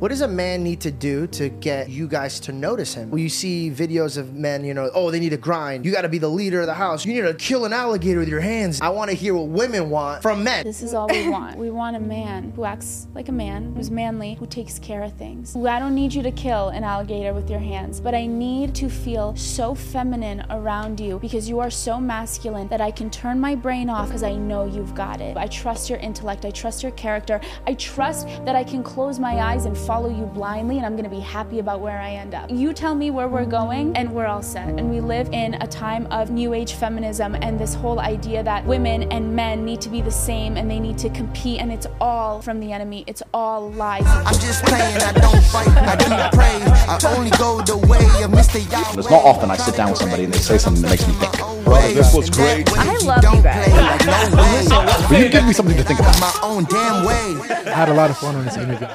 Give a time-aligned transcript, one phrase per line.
[0.00, 3.10] What does a man need to do to get you guys to notice him?
[3.10, 5.84] When you see videos of men, you know, oh, they need to grind.
[5.84, 7.04] You got to be the leader of the house.
[7.04, 8.80] You need to kill an alligator with your hands.
[8.80, 10.62] I want to hear what women want from men.
[10.62, 11.56] This is all we want.
[11.58, 15.14] We want a man who acts like a man, who's manly, who takes care of
[15.14, 15.56] things.
[15.56, 18.88] I don't need you to kill an alligator with your hands, but I need to
[18.88, 23.56] feel so feminine around you because you are so masculine that I can turn my
[23.56, 25.36] brain off because I know you've got it.
[25.36, 26.44] I trust your intellect.
[26.44, 27.40] I trust your character.
[27.66, 31.08] I trust that I can close my eyes and follow you blindly and I'm gonna
[31.08, 32.50] be happy about where I end up.
[32.50, 34.68] You tell me where we're going and we're all set.
[34.68, 38.66] And we live in a time of new age feminism and this whole idea that
[38.66, 41.86] women and men need to be the same and they need to compete and it's
[42.02, 43.02] all from the enemy.
[43.06, 44.04] It's all lies.
[44.04, 46.60] I'm just playing, I don't fight, I do pray.
[46.86, 48.60] I only go the way of Mr.
[48.70, 48.98] Yahweh.
[48.98, 51.14] It's not often I sit down with somebody and they say something that makes me
[51.14, 51.32] think.
[51.66, 52.68] Well, this was great.
[52.76, 55.10] I love you guys.
[55.10, 56.20] Will you give me something to think about?
[56.20, 57.40] My own damn way.
[57.48, 58.86] I had a lot of fun on this interview.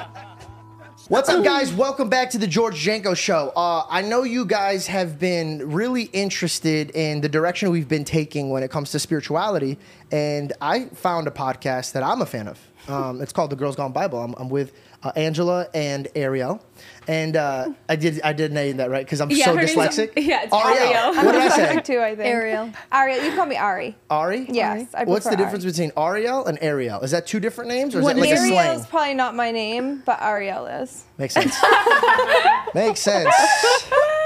[1.10, 1.74] What's up, guys?
[1.74, 3.52] Welcome back to the George Janko Show.
[3.58, 8.52] Uh, I know you guys have been really interested in the direction we've been taking
[8.52, 9.78] when it comes to spirituality,
[10.14, 12.60] and I found a podcast that I'm a fan of.
[12.88, 14.22] Um, it's called The Girls Gone Bible.
[14.22, 14.72] I'm, I'm with
[15.04, 16.62] uh, Angela and Ariel,
[17.08, 20.14] and uh, I did I did name that right because I'm Yeah, so dyslexic.
[20.18, 20.78] yeah, it's Ariel.
[20.94, 21.16] Ariel.
[21.26, 21.82] What did I say?
[21.82, 22.28] too, I think.
[22.28, 22.72] Ariel.
[22.92, 23.24] Ariel.
[23.26, 23.96] You call me Ari.
[24.10, 24.48] Ari.
[24.50, 25.72] Yes, I What's the prefer difference Ari.
[25.72, 27.02] between Ariel and Ariel?
[27.02, 28.80] Is that two different names, or is What that like a Ariel slang?
[28.80, 31.04] is probably not my name, but Ariel is.
[31.18, 31.56] Makes sense.
[32.74, 33.34] Makes sense.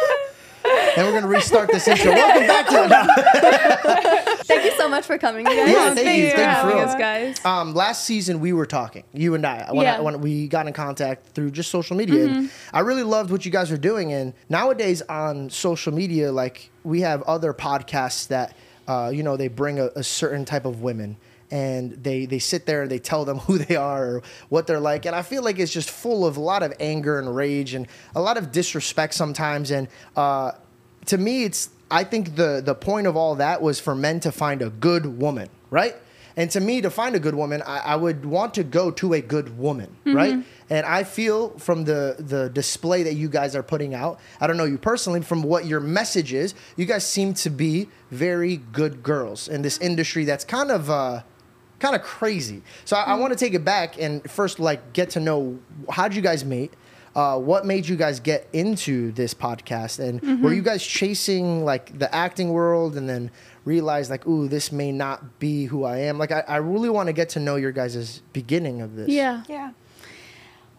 [0.96, 2.12] and we're gonna restart this intro.
[2.12, 4.34] Welcome back to no.
[4.44, 5.70] Thank you so much for coming, you guys.
[5.70, 7.44] Yeah, thank you, for thank you for having us, guys.
[7.46, 10.00] Um, last season we were talking, you and I, when, I, Yeah.
[10.00, 12.28] when we got in contact through just social media.
[12.28, 12.38] Mm-hmm.
[12.38, 14.14] And I really loved what you guys are doing.
[14.14, 18.56] And nowadays on social media, like we have other podcasts that,
[18.88, 21.18] uh, you know, they bring a, a certain type of women.
[21.50, 24.80] And they, they sit there and they tell them who they are or what they're
[24.80, 25.06] like.
[25.06, 27.88] And I feel like it's just full of a lot of anger and rage and
[28.16, 29.72] a lot of disrespect sometimes.
[29.72, 30.52] And uh,
[31.06, 34.32] to me, it's I think the the point of all that was for men to
[34.32, 35.96] find a good woman, right?
[36.36, 39.14] And to me, to find a good woman, I, I would want to go to
[39.14, 40.34] a good woman, right?
[40.70, 44.58] And I feel from the the display that you guys are putting out, I don't
[44.58, 49.02] know you personally, from what your message is, you guys seem to be very good
[49.02, 51.24] girls in this industry that's kind of uh,
[51.80, 52.62] kind of crazy.
[52.86, 56.08] So I, I want to take it back and first like get to know how
[56.08, 56.74] did you guys meet.
[57.16, 61.98] Uh, what made you guys get into this podcast and were you guys chasing like
[61.98, 63.32] the acting world and then
[63.66, 67.08] realize like ooh this may not be who i am like i, I really want
[67.08, 69.42] to get to know your guys' beginning of this Yeah.
[69.50, 69.72] Yeah.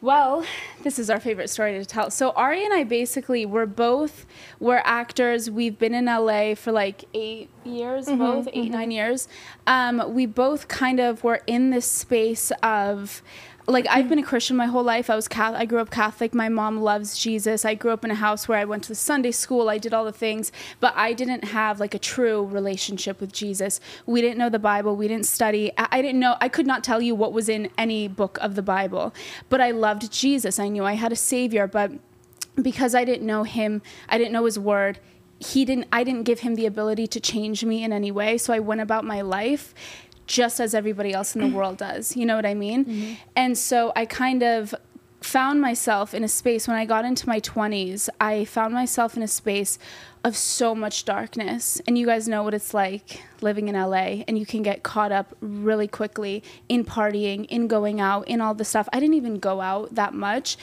[0.01, 0.45] Well,
[0.85, 2.11] this is our favorite story to tell.
[2.11, 4.27] So Ari and I basically we're both
[4.61, 5.51] we're actors.
[5.51, 9.27] We've been in LA for like eight years, both 8 nine years.
[9.67, 13.23] Um, we both kind of were in this space of
[13.69, 15.11] like I've been a Christian my whole life.
[15.11, 15.61] I was Catholic.
[15.61, 16.35] I grew up Catholic.
[16.35, 17.67] My mom loves Jesus.
[17.67, 19.69] I grew up in a house where I went to Sunday school.
[19.69, 23.79] I did all the things, but I didn't have like a true relationship with Jesus.
[24.07, 24.97] We didn't know the Bible.
[24.97, 25.71] We didn't study.
[25.77, 26.37] I, I didn't know.
[26.41, 29.15] I could not tell you what was in any book of the Bible,
[29.51, 30.59] but I loved Jesus.
[30.59, 31.93] I knew I had a savior, but
[32.61, 34.99] because I didn't know him, I didn't know his word.
[35.41, 35.87] He didn't.
[35.93, 38.39] I didn't give him the ability to change me in any way.
[38.39, 39.73] So I went about my life
[40.29, 42.17] just as everybody else in the world does.
[42.17, 43.17] You know what I mean?
[43.35, 44.75] And so I kind of
[45.21, 48.09] found myself in a space when I got into my 20s.
[48.21, 49.79] I found myself in a space
[50.23, 51.81] of so much darkness.
[51.87, 55.11] And you guys know what it's like living in LA and you can get caught
[55.11, 58.89] up really quickly in partying, in going out, in all the stuff.
[58.93, 60.57] I didn't even go out that much.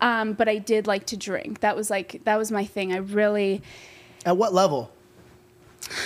[0.00, 1.60] Um, but I did like to drink.
[1.60, 2.92] That was like that was my thing.
[2.92, 3.62] I really
[4.26, 4.90] at what level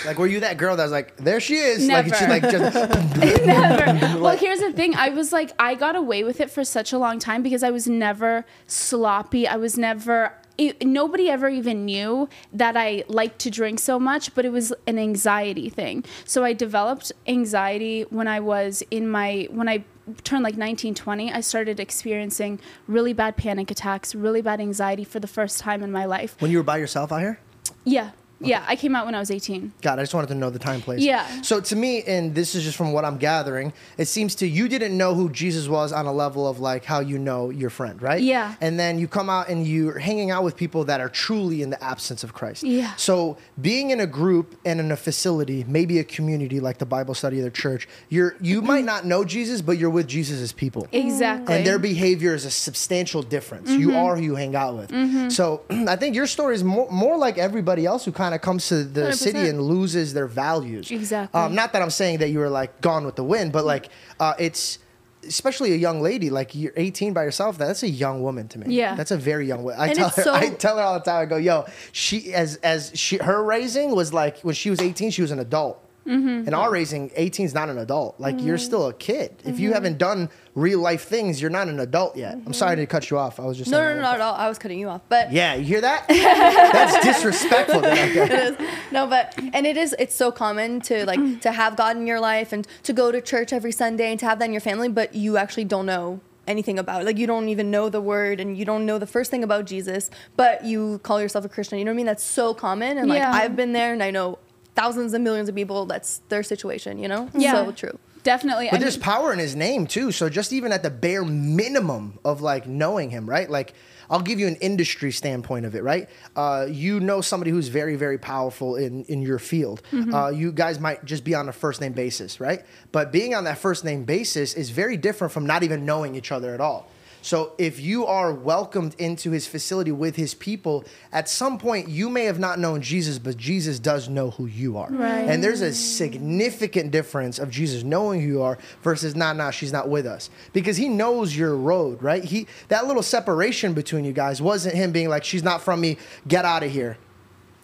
[0.05, 2.75] like were you that girl that was like there she is like she like just
[3.45, 4.19] never.
[4.19, 4.95] well, here's the thing.
[4.95, 7.71] I was like, I got away with it for such a long time because I
[7.71, 9.47] was never sloppy.
[9.47, 10.33] I was never.
[10.57, 14.73] It, nobody ever even knew that I liked to drink so much, but it was
[14.87, 16.03] an anxiety thing.
[16.25, 19.83] So I developed anxiety when I was in my when I
[20.23, 25.19] turned like 19 20 i started experiencing really bad panic attacks really bad anxiety for
[25.19, 27.41] the first time in my life when you were by yourself out here
[27.83, 30.49] yeah yeah i came out when i was 18 God, I just wanted to know
[30.49, 31.01] the time, place.
[31.01, 31.41] Yeah.
[31.41, 34.67] So to me, and this is just from what I'm gathering, it seems to you
[34.67, 38.01] didn't know who Jesus was on a level of like how you know your friend,
[38.01, 38.21] right?
[38.21, 38.55] Yeah.
[38.61, 41.69] And then you come out and you're hanging out with people that are truly in
[41.69, 42.63] the absence of Christ.
[42.63, 42.93] Yeah.
[42.95, 47.13] So being in a group and in a facility, maybe a community like the Bible
[47.13, 50.87] study of the church, you're you might not know Jesus, but you're with Jesus' people.
[50.91, 53.69] exactly And their behavior is a substantial difference.
[53.69, 53.95] You Mm-hmm.
[53.97, 55.31] are who you hang out with.
[55.31, 58.67] So I think your story is more, more like everybody else who kind of comes
[58.69, 59.49] to the city 100%.
[59.49, 60.91] and loses their values.
[60.91, 61.39] Exactly.
[61.39, 63.89] Um, not that I'm saying that you were like gone with the wind, but like
[64.19, 64.79] uh, it's
[65.27, 67.57] especially a young lady, like you're 18 by yourself.
[67.57, 68.73] That's a young woman to me.
[68.75, 68.95] Yeah.
[68.95, 69.79] that's a very young woman.
[69.79, 71.21] I And tell her, so- I tell her all the time.
[71.21, 75.11] I go, yo, she as as she her raising was like when she was 18,
[75.11, 75.83] she was an adult.
[76.05, 76.45] Mm-hmm.
[76.47, 78.17] And our raising, 18 is not an adult.
[78.17, 79.31] Like you're still a kid.
[79.43, 79.61] If Mm-hmm.
[79.63, 82.33] you haven't done real life things, you're not an adult yet.
[82.33, 83.39] I'm sorry to cut you off.
[83.39, 84.07] I was just No, saying no, no, that.
[84.07, 84.33] not at all.
[84.33, 86.07] I was cutting you off, but Yeah, you hear that?
[86.07, 87.81] That's disrespectful.
[87.81, 88.59] That I get.
[88.91, 92.19] no, but and it is it's so common to like to have God in your
[92.19, 94.89] life and to go to church every Sunday and to have that in your family,
[94.89, 97.05] but you actually don't know anything about it.
[97.05, 99.65] Like you don't even know the word and you don't know the first thing about
[99.65, 101.77] Jesus, but you call yourself a Christian.
[101.77, 102.05] You know what I mean?
[102.07, 103.31] That's so common and like Yeah.
[103.31, 104.39] I've been there and I know
[104.73, 107.29] thousands and millions of people that's their situation, you know?
[107.33, 107.51] Yeah.
[107.65, 107.99] So true.
[108.27, 108.67] Definitely.
[108.69, 110.11] But I there's mean- power in his name too.
[110.11, 113.49] So just even at the bare minimum of like knowing him, right?
[113.49, 113.73] Like
[114.09, 116.09] I'll give you an industry standpoint of it, right?
[116.35, 119.81] Uh, you know somebody who's very, very powerful in in your field.
[119.91, 120.13] Mm-hmm.
[120.13, 122.65] Uh, you guys might just be on a first name basis, right?
[122.91, 126.33] But being on that first name basis is very different from not even knowing each
[126.33, 126.91] other at all.
[127.27, 132.09] So if you are welcomed into his facility with his people, at some point you
[132.09, 134.89] may have not known Jesus, but Jesus does know who you are.
[134.89, 135.27] Right.
[135.27, 139.73] And there's a significant difference of Jesus knowing who you are versus nah, nah, she's
[139.73, 140.29] not with us.
[140.53, 142.23] Because he knows your road, right?
[142.23, 145.97] He that little separation between you guys wasn't him being like, she's not from me,
[146.29, 146.97] get out of here.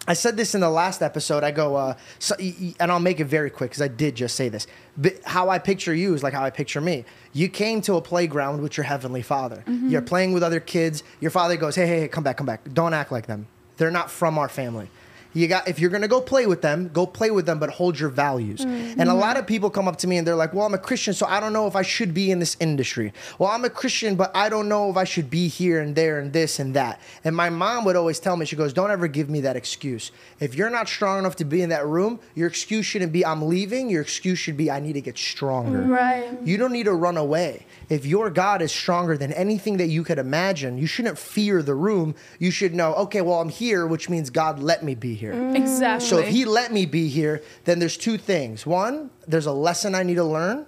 [0.06, 1.44] I said this in the last episode.
[1.44, 4.50] I go, uh, so, and I'll make it very quick because I did just say
[4.50, 4.66] this.
[4.98, 7.06] But how I picture you is like how I picture me.
[7.34, 9.64] You came to a playground with your heavenly father.
[9.66, 9.90] Mm-hmm.
[9.90, 11.02] You're playing with other kids.
[11.20, 12.60] Your father goes, hey, hey, hey, come back, come back.
[12.72, 13.48] Don't act like them.
[13.76, 14.88] They're not from our family.
[15.34, 17.98] You got if you're gonna go play with them, go play with them, but hold
[17.98, 18.60] your values.
[18.60, 19.00] Mm-hmm.
[19.00, 20.78] And a lot of people come up to me and they're like, "Well, I'm a
[20.78, 23.70] Christian, so I don't know if I should be in this industry." Well, I'm a
[23.70, 26.74] Christian, but I don't know if I should be here and there and this and
[26.74, 27.00] that.
[27.24, 30.12] And my mom would always tell me, she goes, "Don't ever give me that excuse.
[30.38, 33.42] If you're not strong enough to be in that room, your excuse shouldn't be I'm
[33.48, 33.90] leaving.
[33.90, 36.38] Your excuse should be I need to get stronger." Right.
[36.44, 37.66] You don't need to run away.
[37.88, 41.74] If your God is stronger than anything that you could imagine, you shouldn't fear the
[41.74, 42.14] room.
[42.38, 45.23] You should know, okay, well, I'm here, which means God let me be here.
[45.32, 45.56] Mm.
[45.56, 46.08] Exactly.
[46.08, 48.66] So if he let me be here, then there's two things.
[48.66, 50.66] One, there's a lesson I need to learn,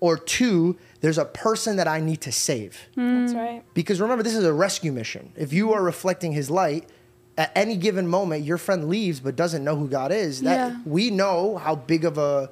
[0.00, 2.78] or two, there's a person that I need to save.
[2.96, 3.20] Mm.
[3.26, 3.62] That's right.
[3.74, 5.32] Because remember, this is a rescue mission.
[5.36, 6.88] If you are reflecting his light,
[7.36, 10.40] at any given moment, your friend leaves but doesn't know who God is.
[10.42, 10.76] That Yeah.
[10.84, 12.50] we know how big of a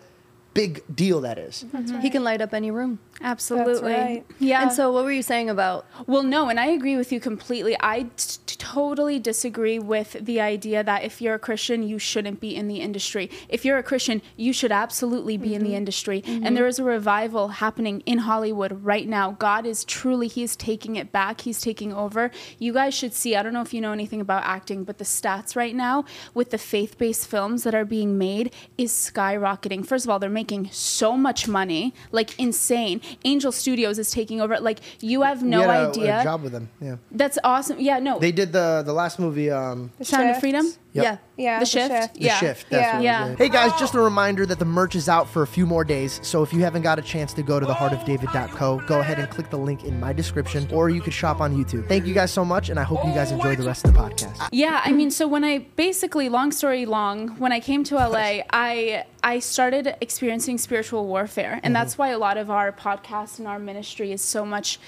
[0.56, 1.64] big deal that is.
[2.00, 2.98] He can light up any room.
[3.20, 3.92] Absolutely.
[3.92, 4.24] right.
[4.38, 4.62] Yeah.
[4.62, 7.76] And so what were you saying about Well, no, and I agree with you completely.
[7.80, 12.40] I t- t- totally disagree with the idea that if you're a Christian, you shouldn't
[12.40, 13.30] be in the industry.
[13.48, 15.76] If you're a Christian, you should absolutely be in the mm-hmm.
[15.76, 16.22] industry.
[16.26, 16.54] And mm-hmm.
[16.54, 19.32] there is a revival happening in Hollywood right now.
[19.32, 22.30] God is truly, He's taking it back, He's taking over.
[22.58, 25.04] You guys should see, I don't know if you know anything about acting, but the
[25.04, 26.04] stats right now
[26.34, 29.86] with the faith based films that are being made is skyrocketing.
[29.86, 33.00] First of all, they're making so much money, like insane.
[33.24, 34.58] Angel Studios is taking over.
[34.60, 36.20] Like, you have no we had a, idea.
[36.20, 36.68] a job with them.
[36.80, 37.78] Yeah, That's awesome.
[37.80, 38.18] Yeah, no.
[38.18, 39.50] they did the the last movie.
[39.50, 40.66] Um, The Sound of Freedom?
[40.92, 41.04] Yep.
[41.04, 41.16] Yeah.
[41.36, 41.60] Yeah.
[41.60, 42.14] The Shift?
[42.14, 42.38] The Yeah.
[42.38, 42.70] shift.
[42.70, 43.24] That's Yeah.
[43.24, 43.36] what Yeah.
[43.36, 46.18] Hey guys, just a reminder that the merch is out for a few more days.
[46.22, 49.50] So if you haven't got a chance to go to theheartofdavid.co, go ahead and click
[49.50, 51.86] the link in my description, or you could shop on YouTube.
[51.88, 53.98] Thank you guys so much, and I hope you guys enjoy the rest of the
[53.98, 54.48] podcast.
[54.50, 58.42] Yeah, I mean, so when I basically, long story long, when I came to LA,
[58.50, 61.72] I I started experiencing spiritual warfare, and mm-hmm.
[61.74, 64.78] that's why a lot of our podcast and our ministry is so much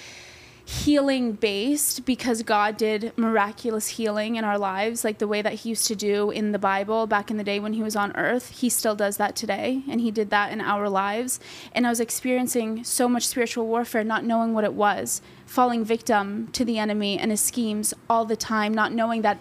[0.68, 5.70] healing based because God did miraculous healing in our lives, like the way that He
[5.70, 8.50] used to do in the Bible back in the day when He was on earth.
[8.50, 11.40] He still does that today, and He did that in our lives.
[11.72, 16.48] And I was experiencing so much spiritual warfare, not knowing what it was, falling victim
[16.48, 19.40] to the enemy and his schemes all the time, not knowing that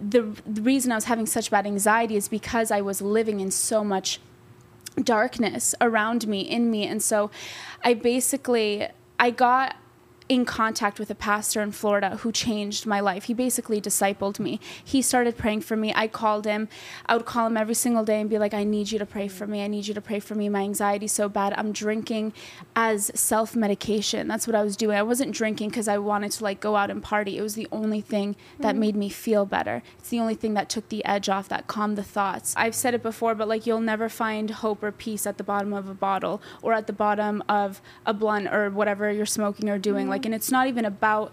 [0.00, 3.50] the, the reason I was having such bad anxiety is because I was living in
[3.50, 4.20] so much
[5.02, 7.30] darkness around me in me and so
[7.84, 8.88] i basically
[9.20, 9.76] i got
[10.28, 13.24] in contact with a pastor in Florida who changed my life.
[13.24, 14.60] He basically discipled me.
[14.84, 15.92] He started praying for me.
[15.94, 16.68] I called him.
[17.06, 19.28] I would call him every single day and be like, I need you to pray
[19.28, 19.62] for me.
[19.62, 20.48] I need you to pray for me.
[20.48, 21.54] My anxiety's so bad.
[21.56, 22.34] I'm drinking
[22.76, 24.28] as self medication.
[24.28, 24.98] That's what I was doing.
[24.98, 27.38] I wasn't drinking because I wanted to like go out and party.
[27.38, 28.80] It was the only thing that mm-hmm.
[28.80, 29.82] made me feel better.
[29.98, 32.54] It's the only thing that took the edge off, that calmed the thoughts.
[32.56, 35.72] I've said it before, but like you'll never find hope or peace at the bottom
[35.72, 39.78] of a bottle or at the bottom of a blunt or whatever you're smoking or
[39.78, 40.02] doing.
[40.04, 40.10] Mm-hmm.
[40.10, 41.32] Like, and it's not even about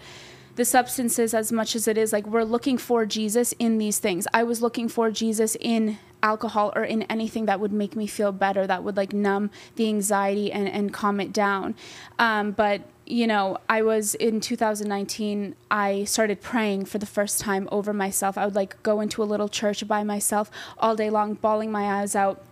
[0.55, 4.27] the substances as much as it is like we're looking for Jesus in these things.
[4.33, 8.31] I was looking for Jesus in alcohol or in anything that would make me feel
[8.31, 11.75] better, that would like numb the anxiety and, and calm it down.
[12.17, 17.69] Um, but you know, I was in 2019, I started praying for the first time
[17.71, 18.37] over myself.
[18.37, 20.49] I would like go into a little church by myself
[20.79, 22.43] all day long, bawling my eyes out,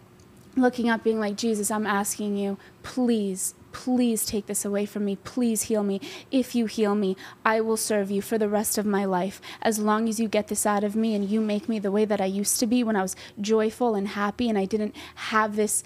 [0.55, 5.17] looking up, being like, Jesus, I'm asking you, please, please take this away from me.
[5.17, 5.99] Please heal me.
[6.31, 9.41] If you heal me, I will serve you for the rest of my life.
[9.61, 12.05] As long as you get this out of me and you make me the way
[12.05, 15.55] that I used to be when I was joyful and happy and I didn't have
[15.55, 15.83] this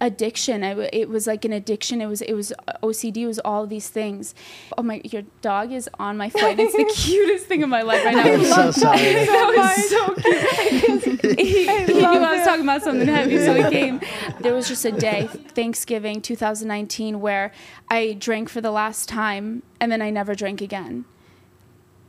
[0.00, 3.38] addiction I, it was like an addiction it was it was uh, ocd it was
[3.40, 4.34] all these things
[4.76, 8.04] oh my your dog is on my foot it's the cutest thing in my life
[8.04, 8.98] right now I'm so sorry.
[9.26, 11.38] that was so cute.
[11.38, 14.00] he, he knew I was talking about something heavy, so he came.
[14.40, 17.52] There was just a day, Thanksgiving 2019, where
[17.90, 21.04] I drank for the last time and then I never drank again.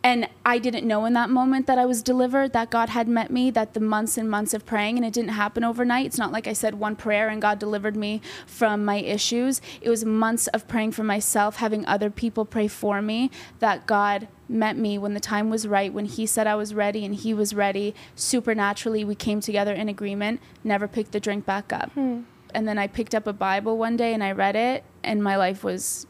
[0.02, 3.32] And I didn't know in that moment that I was delivered, that God had met
[3.32, 6.06] me, that the months and months of praying, and it didn't happen overnight.
[6.06, 9.62] It's not like I said one prayer and God delivered me from my issues.
[9.82, 13.30] It was months of praying for myself, having other people pray for me,
[13.60, 17.04] that God met me when the time was right, when He said I was ready
[17.04, 17.94] and He was ready.
[18.16, 21.92] Supernaturally, we came together in agreement, never picked the drink back up.
[21.92, 22.22] Hmm.
[22.54, 25.36] And then I picked up a Bible one day and I read it, and my
[25.36, 26.08] life was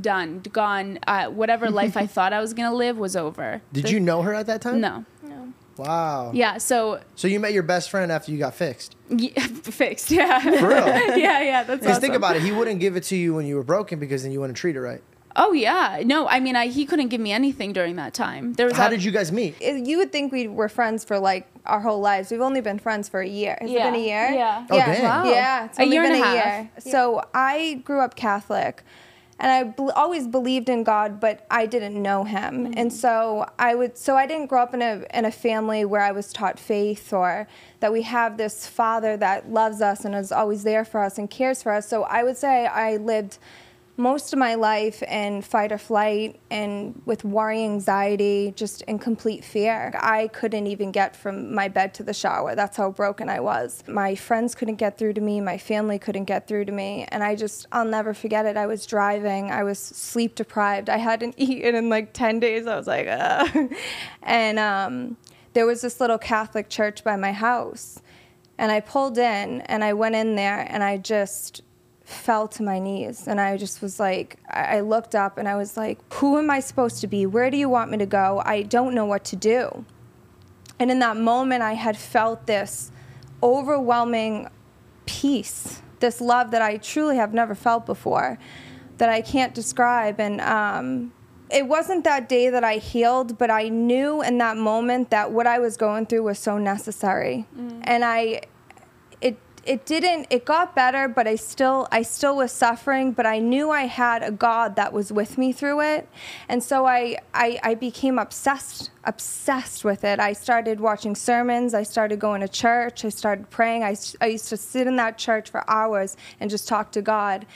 [0.00, 0.98] done, gone.
[1.06, 3.62] Uh, whatever life I thought I was gonna live was over.
[3.72, 4.80] Did The- you know her at that time?
[4.80, 5.04] No.
[5.78, 6.32] Wow.
[6.34, 6.58] Yeah.
[6.58, 8.94] So So you met your best friend after you got fixed.
[9.08, 10.10] yeah, fixed.
[10.10, 10.38] Yeah.
[10.38, 10.86] For real.
[10.86, 11.40] yeah.
[11.40, 11.62] Yeah.
[11.64, 12.00] That's Because awesome.
[12.02, 14.32] think about it, he wouldn't give it to you when you were broken because then
[14.32, 15.02] you wouldn't treat it right.
[15.34, 16.02] Oh yeah.
[16.04, 18.52] No, I mean, I, he couldn't give me anything during that time.
[18.52, 19.56] There was How a- did you guys meet?
[19.62, 22.30] It- You would think we were friends for like our whole lives.
[22.30, 23.56] We've only been friends for a year.
[23.58, 23.88] Has Yeah.
[23.88, 24.28] it been a year?
[24.30, 24.66] Yeah.
[24.68, 25.02] Oh, yeah.
[25.02, 25.24] Wow.
[25.30, 25.64] Yeah.
[25.64, 26.34] It's A year been and a a half.
[26.58, 26.70] year.
[26.92, 28.82] So I grew up Catholic.
[29.38, 32.74] And I bel always believed in God, but I didn't know Him, Mm-hmm.
[32.76, 33.98] and so I would.
[33.98, 37.12] So I didn't grow up in a in a family where I was taught faith,
[37.12, 37.48] or
[37.80, 41.28] that we have this Father that loves us and is always there for us and
[41.28, 41.88] cares for us.
[41.88, 43.38] So I would say I lived
[43.96, 49.44] most of my life in fight or flight and with worry, anxiety, just in complete
[49.44, 49.92] fear.
[50.00, 52.54] I couldn't even get from my bed to the shower.
[52.54, 53.84] That's how broken I was.
[53.86, 57.06] My friends couldn't get through to me, my family couldn't get through to me.
[57.08, 58.56] And I just, I'll never forget it.
[58.56, 60.88] I was driving, I was sleep deprived.
[60.88, 62.66] I hadn't eaten in like 10 days.
[62.66, 63.72] I was like, Ugh.
[64.22, 65.16] and um,
[65.52, 68.00] there was this little Catholic church by my house.
[68.56, 71.62] And I pulled in and I went in there and I just
[72.12, 75.76] fell to my knees and I just was like, I looked up and I was
[75.76, 77.26] like, who am I supposed to be?
[77.26, 78.42] Where do you want me to go?
[78.44, 79.84] I don't know what to do.
[80.78, 82.90] And in that moment, I had felt this
[83.42, 84.48] overwhelming
[85.06, 88.38] peace, this love that I truly have never felt before,
[88.98, 90.20] that I can't describe.
[90.20, 91.12] And um,
[91.50, 95.46] it wasn't that day that I healed, but I knew in that moment that what
[95.46, 97.46] I was going through was so necessary.
[97.82, 98.42] And I,
[99.64, 103.70] it didn't it got better but i still i still was suffering but i knew
[103.70, 106.08] i had a god that was with me through it
[106.48, 111.84] and so i i, I became obsessed obsessed with it i started watching sermons i
[111.84, 115.50] started going to church i started praying i, I used to sit in that church
[115.50, 117.46] for hours and just talk to god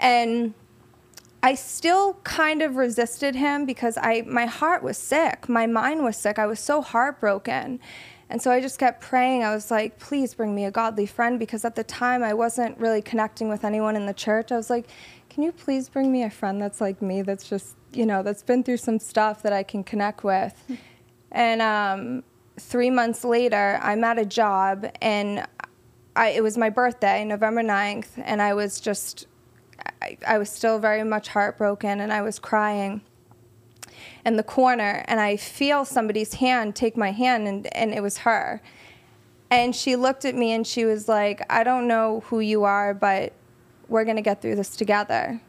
[0.00, 0.54] and
[1.44, 5.48] I still kind of resisted him because I my heart was sick.
[5.48, 6.38] My mind was sick.
[6.38, 7.80] I was so heartbroken.
[8.32, 9.44] And so I just kept praying.
[9.44, 12.78] I was like, please bring me a godly friend because at the time I wasn't
[12.78, 14.50] really connecting with anyone in the church.
[14.50, 14.88] I was like,
[15.28, 18.42] can you please bring me a friend that's like me, that's just, you know, that's
[18.42, 20.54] been through some stuff that I can connect with.
[21.30, 22.24] and um,
[22.58, 25.46] three months later, I'm at a job and
[26.16, 29.26] I, it was my birthday, November 9th, and I was just
[30.00, 33.02] I, I was still very much heartbroken and I was crying
[34.24, 38.18] in the corner and I feel somebody's hand take my hand and, and it was
[38.18, 38.62] her.
[39.50, 42.94] And she looked at me and she was like, I don't know who you are,
[42.94, 43.32] but
[43.88, 45.40] we're gonna get through this together.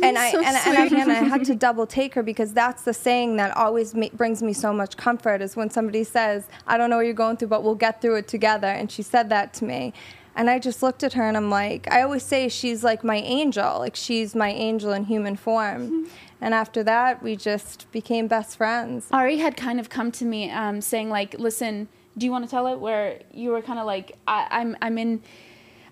[0.00, 2.94] and I and, and, I, and I had to double take her because that's the
[2.94, 6.88] saying that always ma- brings me so much comfort is when somebody says, "I don't
[6.88, 9.52] know what you're going through, but we'll get through it together." And she said that
[9.54, 9.92] to me,
[10.36, 13.16] and I just looked at her and I'm like, I always say she's like my
[13.16, 16.08] angel, like she's my angel in human form.
[16.44, 19.08] And after that, we just became best friends.
[19.10, 22.50] Ari had kind of come to me um, saying like, "Listen, do you want to
[22.50, 25.22] tell it?" Where you were kind of like, I, "I'm I'm in."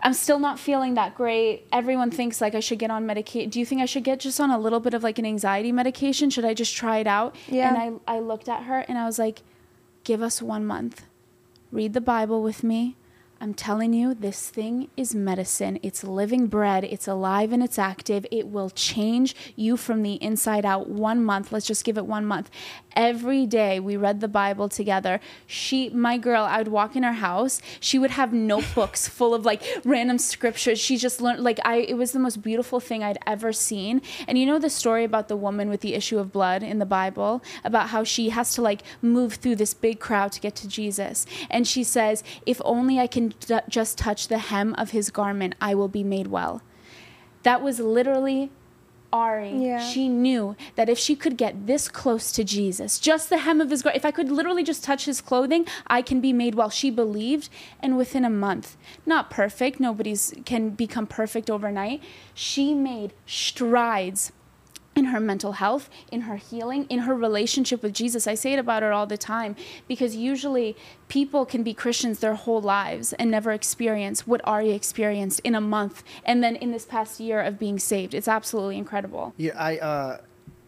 [0.05, 1.69] I'm still not feeling that great.
[1.71, 3.51] Everyone thinks like I should get on medication.
[3.51, 5.71] Do you think I should get just on a little bit of like an anxiety
[5.71, 6.29] medication?
[6.29, 7.37] Should I just try it out?
[7.47, 7.69] Yeah.
[7.69, 9.43] And I, I looked at her and I was like,
[10.03, 11.05] give us one month.
[11.71, 12.97] Read the Bible with me.
[13.43, 15.81] I'm telling you, this thing is medicine.
[15.83, 16.85] It's living bread.
[16.85, 18.25] It's alive and it's active.
[18.31, 20.89] It will change you from the inside out.
[20.89, 21.51] One month.
[21.51, 22.53] Let's just give it one month.
[22.95, 25.19] Every day we read the Bible together.
[25.45, 27.61] She, my girl, I would walk in her house.
[27.81, 30.79] She would have notebooks full of like random scriptures.
[30.79, 34.03] She just learned, like, I, it was the most beautiful thing I'd ever seen.
[34.29, 36.87] And you know the story about the woman with the issue of blood in the
[36.87, 40.69] Bible, about how she has to like move through this big crowd to get to
[40.69, 41.27] Jesus.
[41.51, 45.55] And she says, if only I can ju- just touch the hem of his garment,
[45.61, 46.63] I will be made well.
[47.43, 48.51] That was literally
[49.13, 49.51] Ari.
[49.51, 49.79] Yeah.
[49.79, 53.71] She knew that if she could get this close to Jesus, just the hem of
[53.71, 56.71] his garment, if I could literally just touch his clothing, I can be made well.
[56.71, 62.03] She believed, and within a month, not perfect, nobody's can become perfect overnight.
[62.33, 64.33] She made strides
[64.95, 68.27] in her mental health, in her healing, in her relationship with Jesus.
[68.27, 69.57] I say it about her all the time
[69.89, 70.77] because usually
[71.09, 75.61] people can be Christians their whole lives and never experience what Ari experienced in a
[75.61, 78.13] month and then in this past year of being saved.
[78.15, 79.33] It's absolutely incredible.
[79.39, 80.19] Yeah, I uh,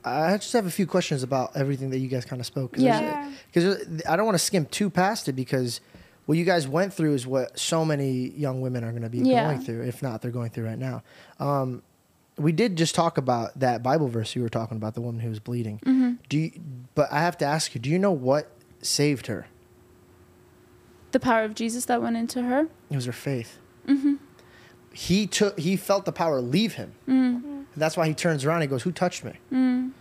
[0.04, 2.75] I just have a few questions about everything that you guys kind of spoke.
[2.75, 3.31] Cause Yeah.
[3.52, 5.81] Because I don't want to skim too past it because
[6.26, 9.19] what you guys went through is what so many young women are going to be
[9.19, 9.45] Yeah.
[9.45, 9.83] going through.
[9.83, 11.02] If not, they're going through right now.
[11.38, 11.83] Um,
[12.37, 15.29] we did just talk about that Bible verse you were talking about, the woman who
[15.29, 15.79] was bleeding.
[15.85, 16.12] Mm-hmm.
[16.29, 16.50] Do you,
[16.95, 18.50] but I have to ask you, do you know what
[18.83, 19.47] saved her?
[21.12, 22.69] The power of Jesus that went into her.
[22.91, 23.59] It was her faith.
[23.87, 24.14] Mm-hmm.
[24.93, 25.59] He took.
[25.59, 26.95] He felt the power leave him.
[27.09, 27.64] Mm.
[27.76, 28.57] That's why he turns around.
[28.57, 29.93] and He goes, "Who touched me?" Mm.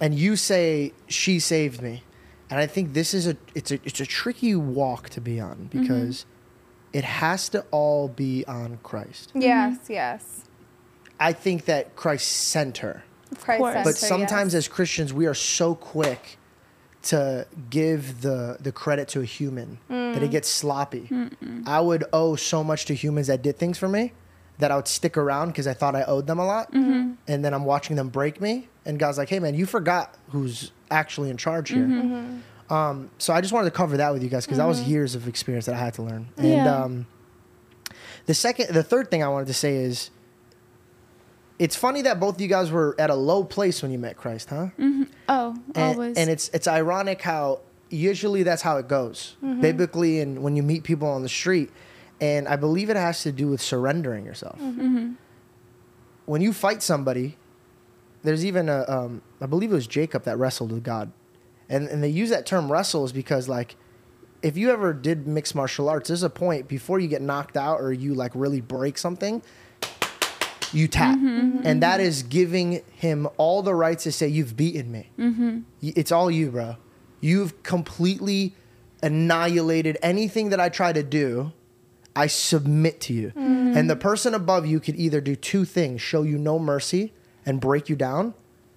[0.00, 2.02] And you say, "She saved me,"
[2.50, 3.36] and I think this is a.
[3.54, 3.74] It's a.
[3.84, 5.80] It's a tricky walk to be on Mm-hmm.
[5.82, 6.26] because
[6.92, 9.32] it has to all be on Christ.
[9.34, 10.44] Yes, yes.
[11.18, 13.04] I think that Christ sent her,
[13.38, 14.64] Christ sent but her, sometimes yes.
[14.64, 16.38] as Christians, we are so quick
[17.04, 20.30] to give the the credit to a human that it mm.
[20.30, 21.08] gets sloppy.
[21.66, 24.12] I would owe so much to humans that did things for me
[24.58, 27.12] that I would stick around because I thought I owed them a lot, mm-hmm.
[27.28, 30.72] and then I'm watching them break me, and God's like, "Hey, man, you forgot who's
[30.90, 32.14] actually in charge here." Mm-hmm.
[32.14, 32.72] Mm-hmm.
[32.72, 35.14] Um, so I just wanted to cover that with you guys because that was years
[35.14, 36.28] of experience that I had to learn.
[36.36, 36.76] And Yeah.
[36.76, 37.06] um,
[38.26, 40.10] the second, the third thing I wanted to say is,
[41.58, 44.16] it's funny that both of you guys were at a low place when you met
[44.16, 44.68] Christ, huh?
[45.28, 46.16] Oh, and, always.
[46.16, 47.60] and it's it's ironic how
[47.90, 49.60] usually that's how it goes Mm-hmm.
[49.60, 51.70] biblically and when you meet people on the street
[52.20, 55.12] and i believe it has to do with surrendering yourself Mm-hmm.
[56.26, 57.36] when you fight somebody
[58.22, 61.12] there's even a um, i believe it was jacob that wrestled with god
[61.68, 63.76] and and they use that term wrestles because like
[64.42, 67.80] if you ever did mixed martial arts there's a point before you get knocked out
[67.80, 69.42] or you like really break something
[70.76, 71.16] you tap.
[71.16, 71.66] Mm-hmm, mm-hmm.
[71.66, 75.10] And that is giving him all the rights to say you've beaten me.
[75.18, 75.60] Mm-hmm.
[75.82, 76.76] Y- it's all you bro.
[77.20, 78.54] You've completely
[79.02, 81.52] annihilated anything that i try to do.
[82.14, 83.32] I submit to you.
[83.36, 87.12] And the person above you could either do two things show you no mercy
[87.44, 88.32] and break you down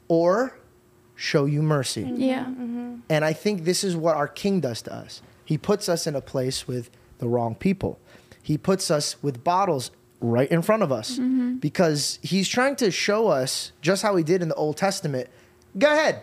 [0.10, 0.58] or
[1.16, 2.02] show you mercy.
[2.02, 2.46] Yeah.
[3.10, 5.22] and I think this is what our king does to us.
[5.46, 7.98] He puts us in a place with the wrong people.
[8.44, 11.56] He puts us with bottles right in front of us mm-hmm.
[11.56, 15.30] because he's trying to show us just how he did in the Old Testament.
[15.78, 16.22] Go ahead,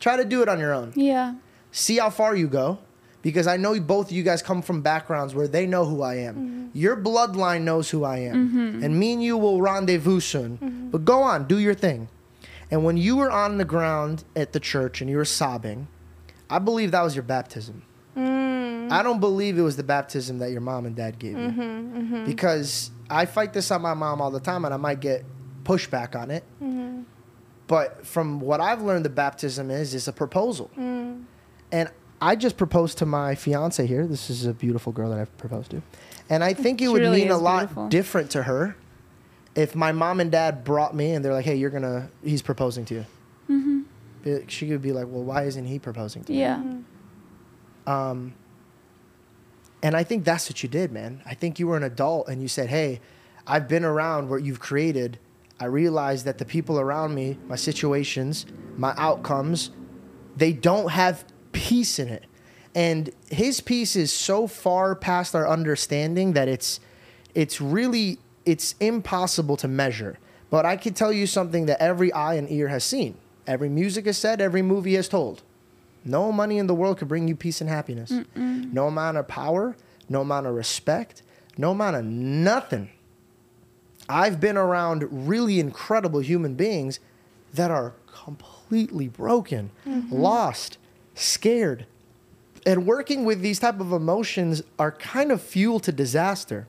[0.00, 0.92] try to do it on your own.
[0.94, 1.34] Yeah.
[1.70, 2.78] See how far you go
[3.22, 6.16] because I know both of you guys come from backgrounds where they know who I
[6.16, 6.34] am.
[6.34, 6.68] Mm-hmm.
[6.74, 8.48] Your bloodline knows who I am.
[8.48, 8.84] Mm-hmm.
[8.84, 10.88] And me and you will rendezvous soon.
[10.90, 12.08] But go on, do your thing.
[12.70, 15.88] And when you were on the ground at the church and you were sobbing,
[16.50, 17.82] I believe that was your baptism.
[18.16, 18.90] Mm.
[18.90, 22.24] I don't believe it was the baptism that your mom and dad gave you.
[22.26, 25.24] Because I fight this on my mom all the time and I might get
[25.64, 26.44] pushback on it.
[26.62, 27.02] Mm-hmm.
[27.66, 30.70] But from what I've learned, the baptism is is a proposal.
[30.76, 31.24] Mm.
[31.70, 31.90] And
[32.20, 34.06] I just proposed to my fiance here.
[34.06, 35.82] This is a beautiful girl that I've proposed to.
[36.30, 37.88] And I think it She would really mean a lot beautiful.
[37.88, 38.76] different to her
[39.54, 42.42] if my mom and dad brought me and they're like, hey, you're going to, he's
[42.42, 43.06] proposing to you.
[43.50, 43.80] Mm-hmm.
[44.22, 46.40] Be- She could be like, well, why isn't he proposing to me?
[46.40, 46.62] Yeah.
[47.86, 48.34] Um,
[49.82, 51.22] and I think that's what you did, man.
[51.24, 53.00] I think you were an adult and you said, hey,
[53.46, 55.18] I've been around what you've created.
[55.60, 59.70] I realized that the people around me, my situations, my outcomes,
[60.36, 62.24] they don't have peace in it.
[62.74, 66.80] And his peace is so far past our understanding that it's
[67.34, 70.18] it's really it's impossible to measure.
[70.50, 73.16] But I can tell you something that every eye and ear has seen.
[73.46, 75.42] Every music has said, every movie has told.
[76.04, 78.12] No money in the world could bring you peace and happiness.
[78.34, 79.76] No amount of power,
[80.08, 81.22] no amount of respect,
[81.56, 82.90] no amount of nothing.
[84.08, 86.98] I've been around really incredible human beings
[87.52, 89.70] that are completely broken,
[90.10, 90.78] lost,
[91.14, 91.86] scared.
[92.66, 96.66] And working with these type of emotions are kind of fuel to disaster.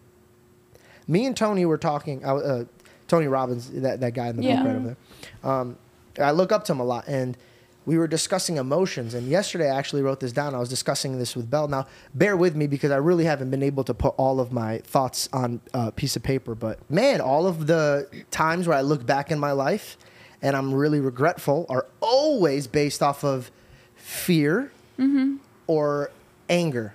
[1.07, 2.23] Me and Tony were talking.
[2.23, 2.65] Uh, uh,
[3.07, 4.57] Tony Robbins, that, that guy in the Yeah.
[4.57, 4.95] book right over
[5.41, 5.51] there.
[5.51, 5.77] Um,
[6.19, 7.35] I look up to him a lot, and
[7.85, 9.13] we were discussing emotions.
[9.13, 10.53] And yesterday, I actually wrote this down.
[10.53, 11.67] I was discussing this with Bell.
[11.67, 14.79] Now, bear with me because I really haven't been able to put all of my
[14.79, 16.53] thoughts on a piece of paper.
[16.55, 19.97] But man, all of the times where I look back in my life
[20.41, 23.49] and I'm really regretful are always based off of
[23.95, 25.37] fear mm-hmm.
[25.67, 26.11] or
[26.49, 26.93] anger.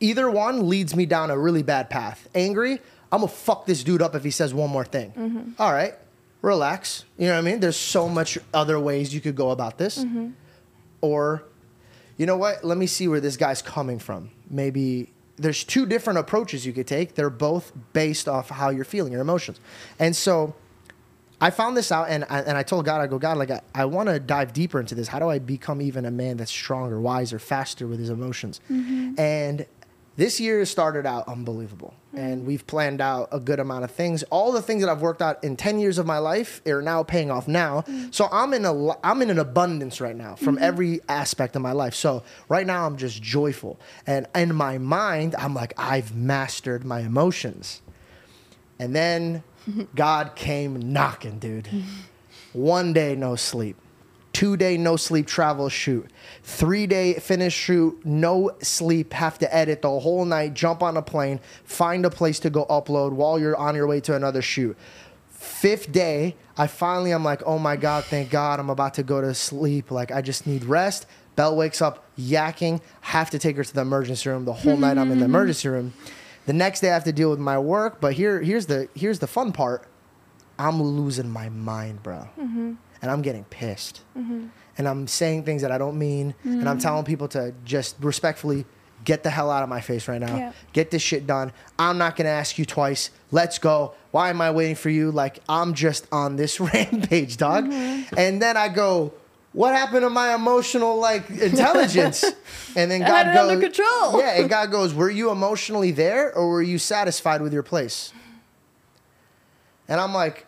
[0.00, 2.28] either one leads me down a really bad path.
[2.34, 5.12] Angry, I'm gonna fuck this dude up if he says one more thing.
[5.12, 5.50] Mm-hmm.
[5.58, 5.94] All right,
[6.42, 7.04] relax.
[7.18, 7.60] You know what I mean?
[7.60, 9.98] There's so much other ways you could go about this.
[9.98, 10.30] Mm-hmm.
[11.00, 11.44] Or,
[12.16, 12.64] you know what?
[12.64, 14.30] Let me see where this guy's coming from.
[14.48, 17.14] Maybe there's two different approaches you could take.
[17.14, 19.60] They're both based off how you're feeling, your emotions.
[19.98, 20.54] And so
[21.40, 23.60] I found this out and I, and I told God, I go, God, like I,
[23.74, 25.08] I want to dive deeper into this.
[25.08, 28.60] How do I become even a man that's stronger, wiser, faster with his emotions?
[28.70, 29.20] Mm-hmm.
[29.20, 29.66] And
[30.16, 31.94] this year started out unbelievable.
[32.14, 34.22] And we've planned out a good amount of things.
[34.24, 37.02] All the things that I've worked out in 10 years of my life are now
[37.02, 37.84] paying off now.
[38.10, 40.64] So I'm in a I'm in an abundance right now from mm-hmm.
[40.64, 41.94] every aspect of my life.
[41.94, 43.78] So right now I'm just joyful.
[44.06, 47.82] And in my mind, I'm like I've mastered my emotions.
[48.78, 49.42] And then
[49.94, 51.68] God came knocking, dude.
[52.54, 53.76] One day no sleep.
[54.36, 56.10] Two day no sleep travel shoot.
[56.42, 61.00] Three day finish shoot, no sleep, have to edit the whole night, jump on a
[61.00, 64.76] plane, find a place to go upload while you're on your way to another shoot.
[65.30, 69.22] Fifth day, I finally I'm like, oh my God, thank God, I'm about to go
[69.22, 69.90] to sleep.
[69.90, 71.06] Like I just need rest.
[71.34, 74.44] Bell wakes up yakking, have to take her to the emergency room.
[74.44, 75.94] The whole night I'm in the emergency room.
[76.44, 79.18] The next day I have to deal with my work, but here here's the here's
[79.18, 79.88] the fun part.
[80.58, 82.28] I'm losing my mind, bro.
[83.02, 84.02] And I'm getting pissed.
[84.14, 86.34] And I'm saying things that I don't mean.
[86.44, 88.64] And I'm telling people to just respectfully
[89.04, 90.36] get the hell out of my face right now.
[90.36, 90.52] Yeah.
[90.72, 91.52] Get this shit done.
[91.78, 93.10] I'm not going to ask you twice.
[93.30, 93.94] Let's go.
[94.10, 95.10] Why am I waiting for you?
[95.10, 97.72] Like, I'm just on this rampage, dog.
[97.72, 99.14] And then I go,
[99.52, 102.24] what happened to my emotional like intelligence?
[102.76, 104.18] and then God goes, under control.
[104.20, 108.12] Yeah, and God goes, were you emotionally there or were you satisfied with your place?
[109.88, 110.46] And I'm like,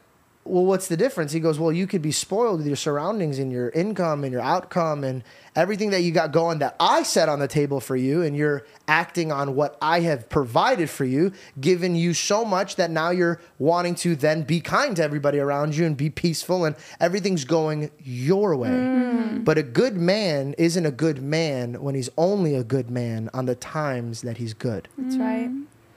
[0.48, 1.32] well, what's the difference?
[1.32, 4.40] He goes, well, you could be spoiled with your surroundings and your income and your
[4.40, 5.22] outcome and
[5.54, 8.64] everything that you got going that I set on the table for you, and you're
[8.86, 13.40] acting on what I have provided for you, given you so much that now you're
[13.58, 17.90] wanting to then be kind to everybody around you and be peaceful, and everything's going
[17.98, 18.68] your way.
[18.68, 19.44] Mm.
[19.44, 23.46] But a good man isn't a good man when he's only a good man on
[23.46, 24.88] the times that he's good.
[24.96, 25.50] That's right.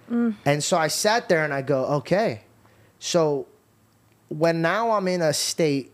[0.10, 0.36] Mm.
[0.46, 2.42] And so I sat there and I go, okay.
[3.00, 3.48] So
[4.32, 5.92] when now I'm in a state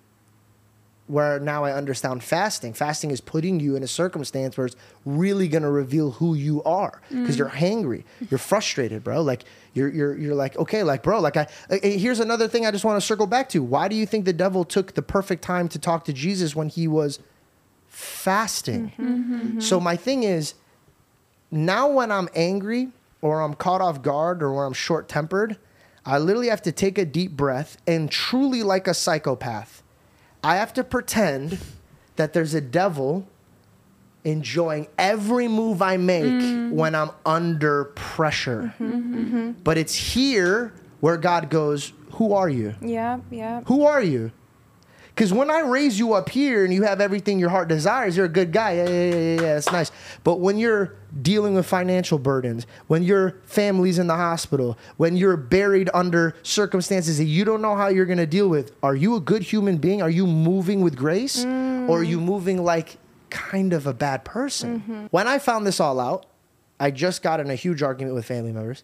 [1.08, 5.48] where now I understand fasting, fasting is putting you in a circumstance where it's really
[5.48, 7.40] gonna reveal who you are because mm.
[7.40, 9.22] you're hangry, you're frustrated, bro.
[9.22, 11.48] Like you're you're you're like okay, like bro, like I.
[11.82, 13.64] Here's another thing I just want to circle back to.
[13.64, 16.70] Why do you think the devil took the perfect time to talk to Jesus when
[16.70, 17.20] he was
[17.88, 18.92] fasting?
[19.00, 19.34] Mm-hmm.
[19.34, 19.60] Mm-hmm.
[19.62, 20.54] So my thing is,
[21.50, 22.90] now when I'm angry
[23.22, 25.58] or I'm caught off guard or when I'm short tempered,
[26.08, 29.84] I literally have to take a deep breath and truly, like a psychopath,
[30.42, 31.60] I have to pretend
[32.16, 33.28] that there's a devil
[34.24, 36.72] enjoying every move I make mm-hmm.
[36.72, 38.74] when I'm under pressure.
[38.80, 39.52] Mm-hmm, mm-hmm.
[39.64, 42.76] But it's here where God goes, Who are you?
[42.82, 43.62] Yeah, yeah.
[43.66, 44.32] Who are you?
[45.18, 48.28] Because when I raise you up here and you have everything your heart desires, you're
[48.28, 48.74] a good guy.
[48.74, 49.92] Yeah, yeah, yeah, yeah, yeah, that's nice.
[50.24, 55.36] But when you're dealing with financial burdens, when your family's in the hospital, when you're
[55.36, 59.16] buried under circumstances that you don't know how you're going to deal with, are you
[59.16, 60.04] a good human being?
[60.04, 61.44] Are you moving with grace?
[61.44, 61.90] Mm.
[61.90, 62.98] Or are you moving like
[63.32, 64.82] kind of a bad person?
[64.82, 65.06] Mm-hmm.
[65.10, 66.28] When I found this all out,
[66.80, 68.84] I just got in a huge argument with family members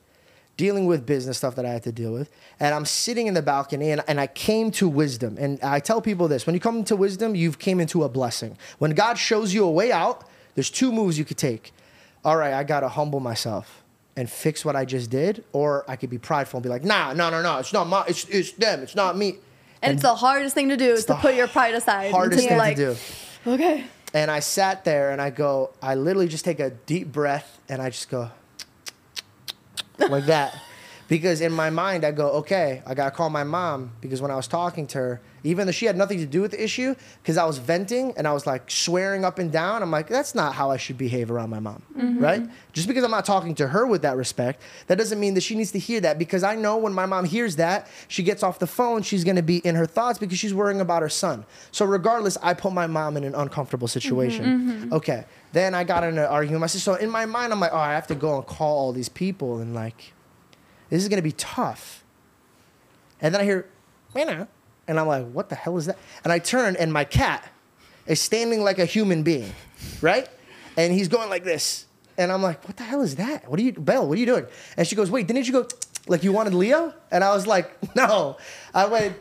[0.56, 2.30] dealing with business stuff that I had to deal with.
[2.60, 5.38] And I'm sitting in the balcony and, and I came to wisdom.
[5.40, 8.58] And I tell people this when you come to wisdom, you've came into a blessing.
[8.78, 11.74] When God shows you a way out, there's two moves you could take.
[12.24, 13.84] All right, I gotta humble myself
[14.16, 17.14] and fix what I just did, or I could be prideful and be like, nah,
[17.14, 19.40] no, no, no, it's not my it's it's them, it's not me.
[19.82, 22.06] And, it's the hardest thing to do is to put your pride aside.
[22.06, 23.52] and Hardest thing like, to do.
[23.52, 23.84] Okay.
[24.14, 27.82] And I sat there and I go, I literally just take a deep breath and
[27.82, 28.30] I just go
[29.98, 30.60] like that.
[31.08, 34.36] Because in my mind, I go, okay, I gotta call my mom because when I
[34.36, 37.38] was talking to her, even though she had nothing to do with the issue, because
[37.38, 40.56] I was venting and I was like swearing up and down, I'm like, that's not
[40.56, 42.20] how I should behave around my mom, mm-hmm.
[42.20, 42.50] right?
[42.72, 45.56] Just because I'm not talking to her with that respect, that doesn't mean that she
[45.56, 48.60] needs to hear that because I know when my mom hears that, she gets off
[48.60, 51.46] the phone, she's gonna be in her thoughts because she's worrying about her son.
[51.72, 54.00] So regardless, I put my mom in an uncomfortable mm-hmm.
[54.00, 54.46] situation.
[54.46, 54.94] Mm-hmm.
[54.94, 56.92] Okay, then I got in an argument with my sister.
[56.92, 59.10] So in my mind, I'm like, oh, I have to go and call all these
[59.10, 60.14] people and like,
[60.90, 62.04] this is gonna be tough.
[63.20, 63.68] And then I hear,
[64.16, 64.48] Meow.
[64.88, 65.98] And I'm like, what the hell is that?
[66.24, 67.48] And I turn and my cat
[68.06, 69.52] is standing like a human being,
[70.02, 70.28] right?
[70.78, 71.86] And he's going like this.
[72.18, 73.50] And I'm like, what the hell is that?
[73.50, 74.46] What are you, Bell, what are you doing?
[74.78, 75.68] And she goes, wait, didn't you go
[76.08, 76.94] like you wanted Leo?
[77.12, 78.38] And I was like, no.
[78.74, 79.16] I went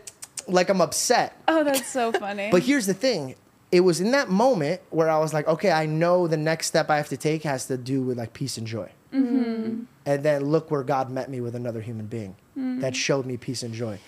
[0.48, 1.40] like I'm upset.
[1.46, 2.50] Oh, that's so funny.
[2.50, 3.36] But here's the thing.
[3.70, 6.90] It was in that moment where I was like, okay, I know the next step
[6.90, 8.90] I have to take has to do with like peace and joy.
[9.14, 9.84] Mm-hmm.
[10.04, 12.82] And then look where God met me with another human being Mm.
[12.82, 13.98] that showed me peace and joy.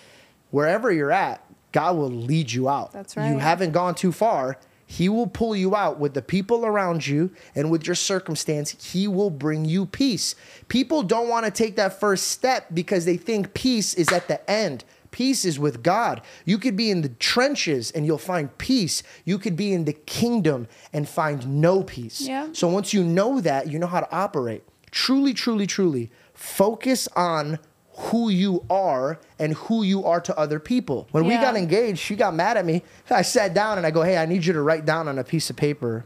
[0.51, 1.43] Wherever you're at,
[1.75, 2.93] God will lead you out.
[2.93, 3.29] That's right.
[3.29, 4.57] You haven't gone too far.
[4.85, 8.93] He will pull you out with the people around you and with your circumstance.
[8.93, 10.35] He will bring you peace.
[10.69, 14.49] People don't want to take that first step because they think peace is at the
[14.49, 14.85] end.
[15.11, 16.21] Peace is with God.
[16.45, 19.03] You could be in the trenches and you'll find peace.
[19.25, 22.21] You could be in the kingdom and find no peace.
[22.21, 22.47] Yeah.
[22.53, 24.63] So once you know that, you know how to operate.
[24.91, 27.59] Truly, truly, truly focus on
[27.97, 31.07] who you are and who you are to other people.
[31.11, 32.83] When we got engaged, she got mad at me.
[33.09, 35.23] I sat down and I go, "Hey, I need you to write down on a
[35.23, 36.05] piece of paper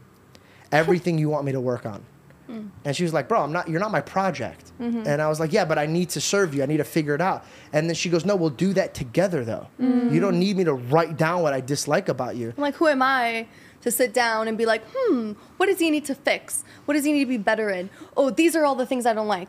[0.70, 2.02] everything you want me to work on."
[2.46, 2.66] Hmm.
[2.84, 3.68] And she was like, "Bro, I'm not.
[3.68, 5.02] You're not my project." Mm-hmm.
[5.06, 6.62] And I was like, "Yeah, but I need to serve you.
[6.62, 9.44] I need to figure it out." And then she goes, "No, we'll do that together,
[9.44, 9.66] though.
[9.78, 10.38] You don't mm.
[10.38, 13.46] need me to write down what I dislike about you." I'm like, who am I
[13.82, 16.64] to sit down and be like, hmm, what does he need to fix?
[16.84, 17.90] What does he need to be better in?
[18.16, 19.48] Oh, these are all the things I don't like.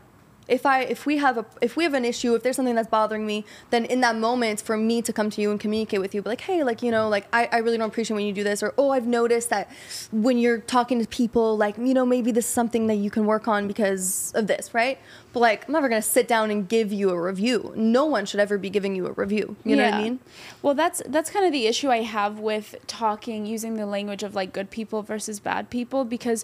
[0.51, 2.89] If I if we have a if we have an issue, if there's something that's
[2.89, 6.13] bothering me, then in that moment for me to come to you and communicate with
[6.13, 8.33] you, be like, hey, like, you know, like I, I really don't appreciate when you
[8.33, 9.71] do this, or oh, I've noticed that
[10.11, 13.25] when you're talking to people, like, you know, maybe this is something that you can
[13.25, 14.99] work on because of this, right?
[15.33, 17.71] But like I'm never gonna sit down and give you a review.
[17.75, 19.55] No one should ever be giving you a review.
[19.63, 20.03] You know what I Yeah.
[20.03, 20.19] mean?
[20.61, 24.35] Well, that's that's kind of the issue I have with talking using the language of
[24.35, 26.43] like good people versus bad people because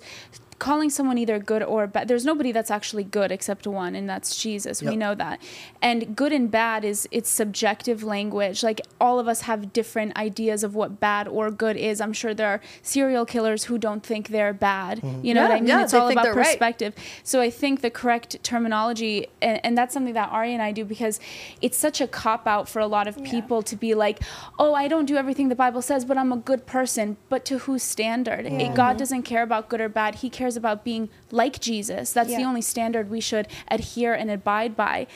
[0.59, 4.41] calling someone either good or bad there's nobody that's actually good except one and that's
[4.41, 4.81] Jesus.
[4.81, 5.41] We know that.
[5.81, 8.63] And good and bad is it's subjective language.
[8.63, 11.99] Like all of us have different ideas of what bad or good is.
[12.01, 14.99] I'm sure there are serial killers who don't think they're bad.
[15.01, 15.25] Mm-hmm.
[15.25, 15.67] You know Yeah, what I mean?
[15.67, 16.45] yeah, it's all about they're right.
[16.45, 17.21] perspective perspective.
[17.23, 20.85] So I think the correct terminology, and, and that's something that Ari and I do
[20.85, 21.19] because
[21.61, 24.19] it's such a cop out for a lot of people to be like,
[24.59, 27.17] oh, I don't do everything the Bible says, but I'm a good person.
[27.29, 28.45] But to whose standard?
[28.45, 28.97] It- God mm-hmm.
[28.97, 30.15] doesn't care about good or bad.
[30.15, 32.13] He cares about being like Jesus.
[32.13, 35.07] That's the only standard we should adhere and abide by.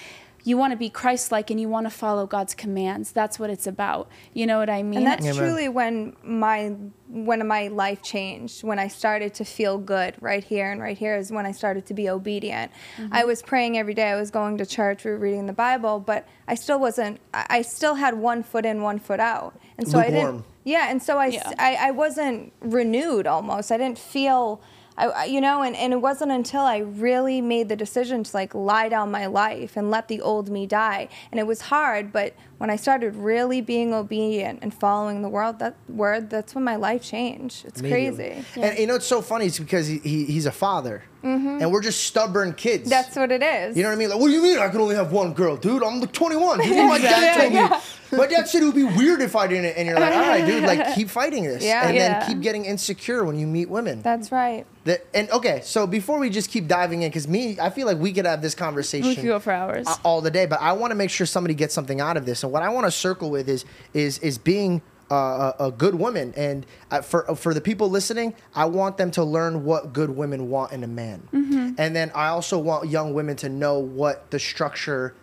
[0.44, 3.12] You want to be Christ like and you want to follow God's commands.
[3.12, 4.10] That's what it's about.
[4.34, 4.98] You know what I mean?
[4.98, 5.36] And that's Amen.
[5.36, 6.74] truly when my
[7.08, 8.63] when my life changed.
[8.63, 11.86] When I started to feel good right here and right here is when I started
[11.86, 12.72] to be obedient.
[12.98, 13.13] Mm-hmm.
[13.13, 14.10] I was praying every day.
[14.10, 15.06] I was going to church.
[15.06, 17.20] We were reading the Bible, but I still wasn't.
[17.36, 20.44] I I still had one foot in, one foot out, and so I didn't.
[20.63, 21.54] Yeah, and so I, s- Yeah.
[21.60, 23.72] I, I wasn't renewed almost.
[23.72, 24.62] I didn't feel,
[24.97, 28.32] I, I- you know, and, and it wasn't until I really made the decision to
[28.36, 31.08] like lie down my life and let the old me die.
[31.32, 35.60] And it was hard, but when I started really being obedient and following the world,
[35.60, 37.65] that word, that's when my life changed.
[37.65, 38.43] It's Immediately.
[38.54, 38.62] crazy.
[38.62, 41.62] And you know it's so funny It's because he, he, he's a father, Mm-hmm.
[41.62, 42.89] and we're just stubborn kids.
[42.89, 43.77] That's what it is.
[43.77, 44.10] You know what I mean?
[44.10, 45.84] Like, what do you mean I can only have one girl, dude?
[45.84, 46.57] I'm like 21.
[46.57, 47.77] This is my dad told me.
[48.13, 49.77] My dad said it would be weird if I didn't.
[49.77, 51.88] And you're like, all right, dude, like keep fighting this, Yeah.
[51.88, 52.19] and Yeah.
[52.19, 54.01] then keep getting insecure when you meet women.
[54.01, 54.65] That's right.
[54.84, 57.99] That and okay, so before we just keep diving in, because me, I feel like
[57.99, 59.88] we could have this conversation we could go for hours.
[60.03, 62.43] all the day, but I want to make sure somebody gets something out of this.
[62.43, 64.81] And what I want to circle with is is is being
[65.12, 66.34] uh, a, a good woman.
[66.38, 70.50] And uh, for for the people listening, I want them to learn what good women
[70.50, 71.28] want in a man.
[71.78, 75.13] And then I also want young women to know what the structure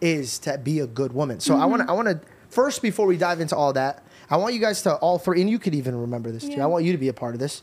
[0.00, 1.40] is to be a good woman.
[1.40, 4.36] So I want to I want to first before we dive into all that, I
[4.36, 6.60] want you guys to all three, and you could even remember this too.
[6.60, 7.62] I want you to be a part of this.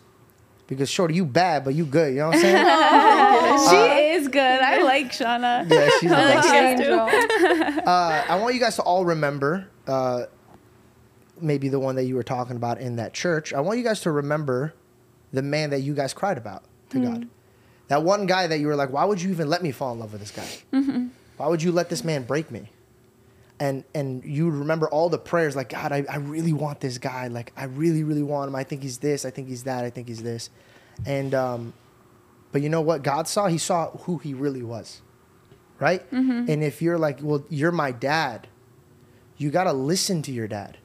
[0.68, 2.14] Because Shorty, you bad, but you good.
[2.14, 3.70] You know what I'm saying?
[3.70, 4.40] she is good.
[4.62, 5.68] I like Shawna.
[5.68, 6.54] yeah, she's the best.
[6.54, 7.00] Angel.
[7.90, 10.26] uh, I want you guys to all remember uh,
[11.42, 13.54] maybe the one that you were talking about in that church.
[13.54, 14.74] I want you guys to remember
[15.32, 17.06] the man that you guys cried about to hmm.
[17.06, 17.28] God.
[17.88, 20.00] That one guy that you were like, why would you even let me fall in
[20.00, 20.48] love with this guy?
[20.78, 21.08] Mm-hmm.
[21.38, 22.70] Why would you let this man break me?
[23.60, 27.28] And and you remember all the prayers like God, I, I really want this guy.
[27.28, 28.56] Like I really, really want him.
[28.56, 29.26] I think he's this.
[29.26, 29.84] I think he's that.
[29.84, 30.52] I think he's this.
[31.06, 31.74] And um,
[32.52, 33.48] but you know what God saw?
[33.48, 35.02] He saw who he really was
[35.80, 36.10] right?
[36.12, 36.46] Mm-hmm.
[36.50, 38.48] And if you're like, well, you're my dad,
[39.38, 40.78] you gotta listen to your dad.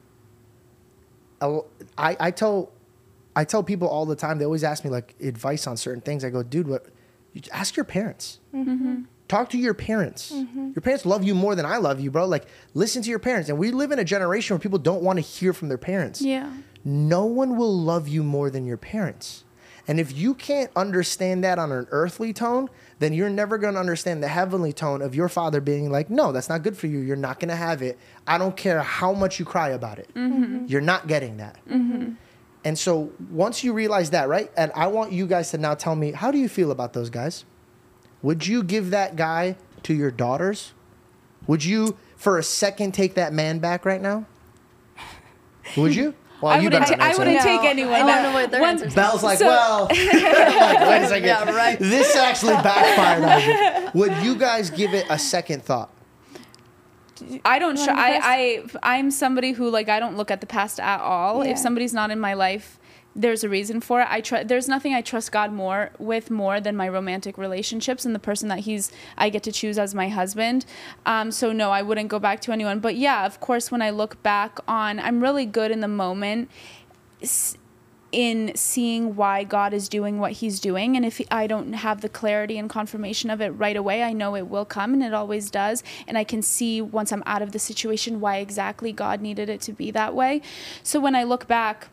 [1.41, 1.59] I,
[1.97, 2.71] I, I tell,
[3.35, 4.37] I tell people all the time.
[4.37, 6.23] They always ask me like advice on certain things.
[6.23, 6.85] I go, dude, what?
[7.33, 8.39] You ask your parents.
[8.53, 8.71] Mm-hmm.
[8.71, 9.01] Mm-hmm.
[9.27, 10.31] Talk to your parents.
[10.31, 10.71] Mm-hmm.
[10.75, 12.25] Your parents love you more than I love you, bro.
[12.27, 13.49] Like, listen to your parents.
[13.49, 16.21] And we live in a generation where people don't want to hear from their parents
[16.21, 16.51] Yeah.
[16.83, 19.43] no one will love you more than your parents.
[19.87, 23.79] And if you can't understand that on an earthly tone, then you're never going to
[23.79, 26.99] understand the heavenly tone of your father being like, no, that's not good for you.
[26.99, 27.99] You're not going to have it.
[28.25, 30.09] I don't care how much you cry about it.
[30.15, 30.43] Mm-hmm.
[30.43, 30.65] Mm-hmm.
[30.67, 31.57] You're not getting that.
[31.69, 32.13] Mm-hmm.
[32.63, 34.51] And so once you realize that, right?
[34.57, 37.09] And I want you guys to now tell me, how do you feel about those
[37.09, 37.45] guys?
[38.21, 40.73] Would you give that guy to your daughters?
[41.47, 44.25] Would you, for a second, take that man back right now?
[45.77, 46.15] Would you?
[46.41, 46.83] Well, I you wouldn't.
[46.85, 47.93] better ta- I wouldn't take anyone.
[47.93, 48.05] I No.
[48.07, 48.95] wanna uh, know what their One- answers are.
[48.95, 51.23] Bell's like, So- well, like, wait a second.
[51.25, 51.79] Yeah, right.
[51.79, 53.89] This actually backfired on me.
[53.93, 55.89] Would you guys give it a second thought?
[57.45, 57.77] I don't.
[57.81, 61.45] Tr- I, I I'm somebody who like I don't look at the past at all.
[61.45, 61.51] Yeah.
[61.51, 62.77] If somebody's not in my life,
[63.15, 64.07] there's a reason for it.
[64.09, 68.13] I tr- There's nothing I trust God more with more than my romantic relationships and
[68.13, 70.65] the person that He's I get to choose as my husband.
[71.05, 72.79] Um, so no, I wouldn't go back to anyone.
[72.79, 76.49] But yeah, of course, when I look back on, I'm really good in the moment.
[78.11, 80.95] in seeing why God is doing what He's doing.
[80.95, 84.35] And if I don't have the clarity and confirmation of it right away, I know
[84.35, 85.83] it will come and it always does.
[86.07, 89.59] And I can see once I'm out of the situation why exactly God needed it
[89.61, 90.41] to be that way.
[90.81, 91.89] So when I look back,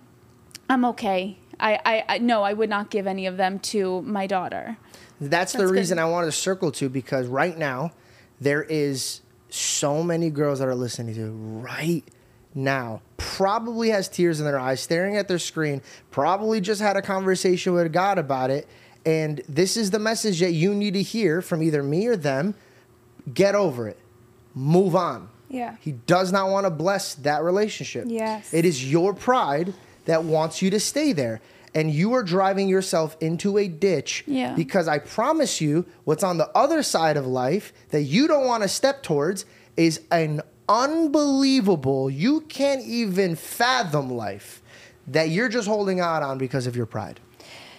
[0.69, 1.39] I'm okay.
[1.61, 4.77] I, I, I no, I would not give any of them to my daughter.
[5.21, 5.71] That's, the good.
[5.71, 7.93] reason I wanted to circle to because right now
[8.41, 9.21] there is
[9.51, 12.03] so many girls that are listening to right
[12.55, 17.03] now probably has tears in their eyes staring at their screen probably just had a
[17.03, 18.67] conversation with god about it
[19.07, 22.55] and this is the message that you need to hear from either me or them
[23.33, 23.99] get over it
[24.55, 25.77] move on Yeah.
[25.81, 28.53] he does not want to bless that relationship Yes.
[28.53, 29.73] it is your pride
[30.05, 31.41] that wants you to stay there
[31.75, 34.55] and you are driving yourself into a ditch Yeah.
[34.55, 38.63] because I promise you, what's on the other side of life that you don't want
[38.63, 39.45] to step towards
[39.77, 44.63] is an unbelievable, you can't even fathom life
[45.07, 47.21] that you're just holding out on because of your pride.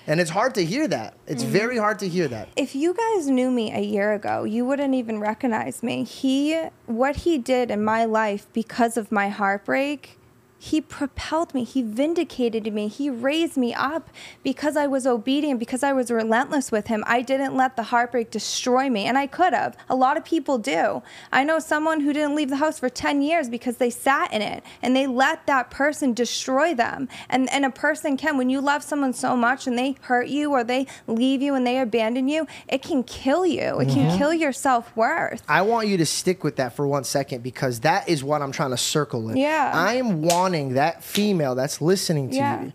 [0.05, 1.15] And it's hard to hear that.
[1.27, 1.53] It's mm-hmm.
[1.53, 2.49] very hard to hear that.
[2.57, 6.03] if you guys knew me a year ago, you wouldn't even recognize me.
[6.03, 10.17] He, what he did in my life because of my heartbreak,
[10.63, 11.65] he propelled me.
[11.65, 12.87] He vindicated me.
[12.87, 14.09] He raised me up
[14.43, 17.03] because I was obedient, because I was relentless with him.
[17.05, 19.75] I didn't let the heartbreak destroy me, and I could have.
[19.89, 21.03] A lot of people do.
[21.33, 24.41] I know someone who didn't leave the house for 10 years because they sat in
[24.41, 27.09] it and they let that person destroy them.
[27.27, 30.51] And, and a person can, when you love someone so much and they hurt you
[30.51, 33.81] or they leave you and they abandon you, it can kill you.
[33.81, 34.17] It can mm-hmm.
[34.17, 35.43] kill your self worth.
[35.49, 38.53] I want you to stick with that for one second because that is what I'm
[38.53, 39.35] trying to circle with.
[39.35, 39.69] Yeah.
[39.75, 42.63] I am wanting that female that's listening to Yeah.
[42.63, 42.73] you.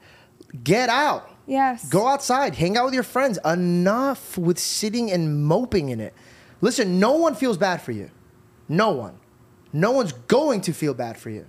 [0.62, 1.30] Get out.
[1.46, 1.88] Yes.
[1.88, 3.38] Go outside, hang out with your friends.
[3.44, 6.14] Enough with sitting and moping in it.
[6.60, 8.10] Listen, no one feels bad for you.
[8.68, 9.14] No one.
[9.72, 11.46] No one's going to feel bad for you.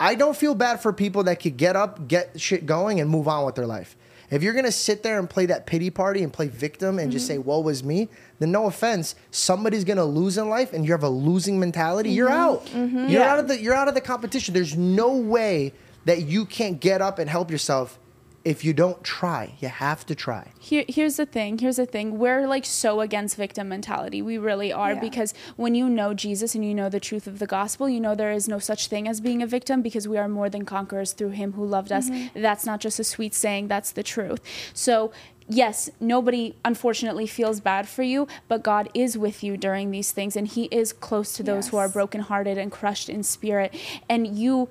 [0.00, 3.26] I don't feel bad for people that could get up, get shit going, and move
[3.26, 3.96] on with their life.
[4.30, 7.24] If you're gonna sit there and play that pity party and play victim and just
[7.24, 7.34] mm-hmm.
[7.34, 8.08] say, woe was me,
[8.38, 12.28] then no offense, somebody's gonna lose in life and you have a losing mentality, you're
[12.28, 12.40] mm-hmm.
[12.40, 12.66] out.
[12.66, 12.98] Mm-hmm.
[13.08, 13.32] You're Yeah.
[13.32, 14.54] out of the you're out of the competition.
[14.54, 15.72] There's no way
[16.04, 17.98] that you can't get up and help yourself
[18.44, 19.54] if you don't try.
[19.60, 20.52] You have to try.
[20.58, 21.58] Here, here's the thing.
[21.58, 22.18] Here's the thing.
[22.18, 24.22] We're like so against victim mentality.
[24.22, 25.00] We really are Yeah.
[25.00, 28.14] because when you know Jesus and you know the truth of the gospel, you know
[28.14, 31.12] there is no such thing as being a victim because we are more than conquerors
[31.12, 32.08] through Him who loved us.
[32.08, 32.40] Mm-hmm.
[32.40, 33.68] That's not just a sweet saying.
[33.68, 34.40] That's the truth.
[34.72, 35.10] So.
[35.50, 40.36] Yes, nobody unfortunately feels bad for you, but God is with you during these things,
[40.36, 43.74] and He is close to those who are brokenhearted and crushed in spirit.
[44.10, 44.68] And you,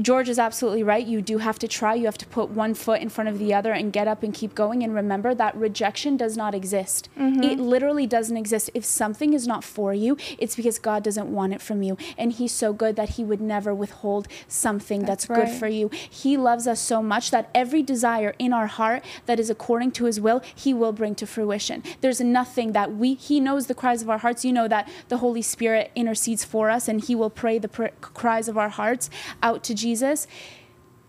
[0.00, 1.06] George is absolutely right.
[1.06, 1.94] You do have to try.
[1.94, 4.32] You have to put one foot in front of the other and get up and
[4.32, 4.82] keep going.
[4.82, 7.08] And remember that rejection does not exist.
[7.18, 7.42] Mm-hmm.
[7.42, 8.70] It literally doesn't exist.
[8.72, 11.98] If something is not for you, it's because God doesn't want it from you.
[12.16, 15.90] And He's so good that He would never withhold something that's, That's good for you.
[15.92, 20.04] He loves us so much that every desire in our heart that is according to
[20.04, 21.82] His will, He will bring to fruition.
[22.00, 24.44] There's nothing that we, He knows the cries of our hearts.
[24.44, 27.86] You know that the Holy Spirit intercedes for us and He will pray the pr-
[28.00, 29.10] cries of our hearts
[29.42, 29.89] out to Jesus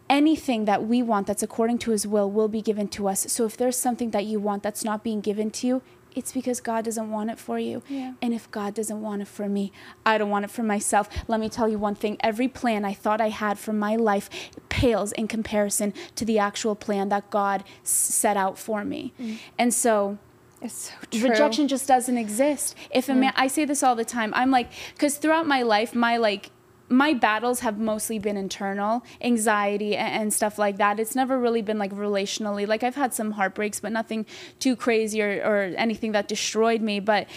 [0.10, 3.26] anything that we want that's according to his will will be given to us.
[3.32, 5.82] So if there's something that you want that's not being given to you,
[6.14, 7.82] it's because God doesn't want it for you.
[7.88, 8.14] Yeah.
[8.22, 9.72] And if God doesn't want it for me,
[10.06, 11.08] I don't want it for myself.
[11.30, 14.30] Let me tell you one thing every plan I thought I had for my life
[14.68, 19.14] pales in comparison to the actual plan that God s- set out for me.
[19.18, 19.38] Mm.
[19.58, 20.18] And so
[20.62, 21.30] It's so true.
[21.30, 24.70] rejection just doesn't exist if a man i say this all the time i'm like
[24.94, 26.52] because throughout my life my like
[26.92, 31.62] my battles have mostly been internal anxiety and, and stuff like that it's never really
[31.62, 34.26] been like relationally like i've had some heartbreaks but nothing
[34.60, 37.28] too crazy or, or anything that destroyed me but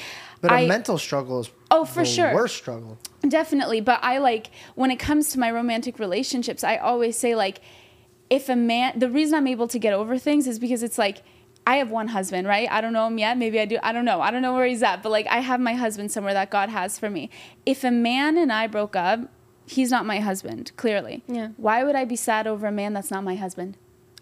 [0.40, 2.32] But a I- mental struggle is Oh, for the sure.
[2.32, 2.98] worst struggle.
[3.28, 7.60] Definitely, but I like when it comes to my romantic relationships, I always say like
[8.30, 11.22] if a man the reason I'm able to get over things is because it's like
[11.66, 12.68] I have one husband, right?
[12.70, 13.38] I don't know him yet.
[13.38, 13.78] Maybe I do.
[13.82, 14.20] I don't know.
[14.20, 16.68] I don't know where he's at, but like I have my husband somewhere that God
[16.68, 17.28] has for me.
[17.66, 19.20] If a man and I broke up,
[19.66, 21.22] he's not my husband, clearly.
[21.26, 21.48] Yeah.
[21.56, 23.76] Why would I be sad over a man that's not my husband?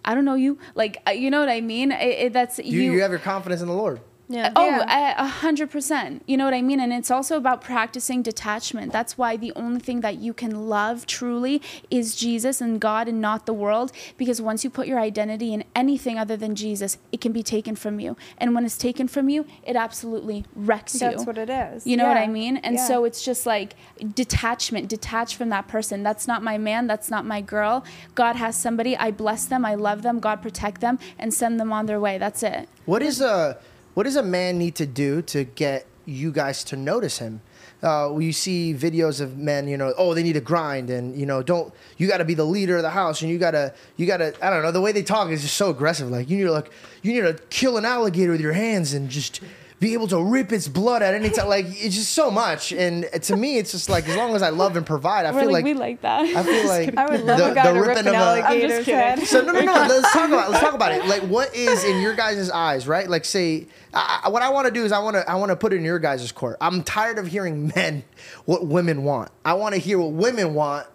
[0.05, 0.59] I don't know you.
[0.75, 1.93] Like, uh, you know what I mean?
[1.93, 4.01] It, it, that's You, you have your confidence in the Lord.
[4.33, 4.53] Yeah.
[4.57, 6.23] Oh, a a hundred percent.
[6.27, 6.81] You know what I mean?
[6.81, 8.93] And it's also about practicing detachment.
[8.93, 11.61] That's why the only thing that you can love truly
[11.91, 13.93] is Jesus and God and not the world.
[14.17, 17.77] Because once you put your identity in anything other than Jesus, it can be taken
[17.77, 18.17] from you.
[18.39, 21.01] And when it's taken from you, it absolutely wrecks you.
[21.11, 21.87] That's what it is.
[21.87, 22.57] You know what I mean?
[22.57, 22.87] And Yeah.
[22.87, 23.75] so it's just like
[24.15, 26.03] detachment, detach from that person.
[26.03, 27.85] That's not my man, that's not my girl.
[28.15, 31.73] God has somebody, I bless them, I love them, God protect them and send them
[31.73, 32.19] on their way.
[32.19, 32.69] That's it.
[32.85, 33.59] What is a
[33.95, 37.41] what does a man need to do to get you guys to notice him?
[37.83, 41.27] Uh, you see videos of men, you know, oh, they need to grind, and you
[41.27, 44.07] know, don't you got to be the leader of the house, and you gotta, you
[44.07, 46.09] gotta, I don't know, the way they talk is just so aggressive.
[46.09, 46.71] Like you need to, like,
[47.03, 49.41] you need to kill an alligator with your hands and just
[49.83, 51.49] be able to rip its blood at any time.
[51.49, 54.51] Like it's just so much, and to me, it's just like as long as I
[54.51, 56.21] love and provide, I We're feel like, like we like that.
[56.25, 59.19] I feel like I would love a guy to rip an of a- alligator's head.
[59.27, 59.73] so no, no, no.
[59.73, 60.53] Let's talk about.
[60.53, 61.05] Let's talk about it.
[61.07, 63.11] Like, what is in your guys' eyes, right?
[63.11, 65.51] Like, say, I, I- what I want to do is I want to, I want
[65.51, 66.59] to put it in your guys' court.
[66.61, 68.05] I'm tired of hearing men
[68.45, 69.33] what women want.
[69.45, 70.87] I want to hear what women want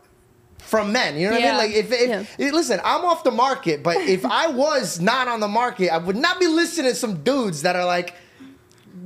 [0.60, 1.18] from men.
[1.18, 1.58] You know what I mean?
[1.58, 5.42] Like, if, if eh, listen, I'm off the market, but if I was not on
[5.42, 8.16] the market, I would not be listening to some dudes that are like,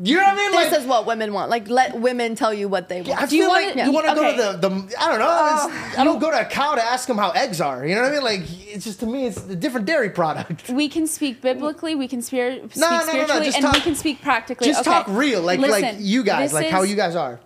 [0.04, 0.52] you know what I mean?
[0.52, 1.50] This like, is what women want.
[1.50, 3.22] Like, let women tell you what they want.
[3.22, 3.86] I Do you feel wanna- like yeah.
[3.86, 4.38] you want to Okay.
[4.38, 5.70] go to the, the I don't know.
[5.70, 7.86] it's- I don't go to a cow to ask them how eggs are.
[7.86, 8.24] You know what I mean?
[8.24, 10.70] Like it's just to me, it's a different dairy product.
[10.70, 13.80] we can speak biblically, we can spear, speak no, no, no, spiritually, just and we
[13.82, 14.68] can speak practically.
[14.68, 14.92] Just Okay.
[14.92, 17.40] talk real, like like you guys, this like how you guys are.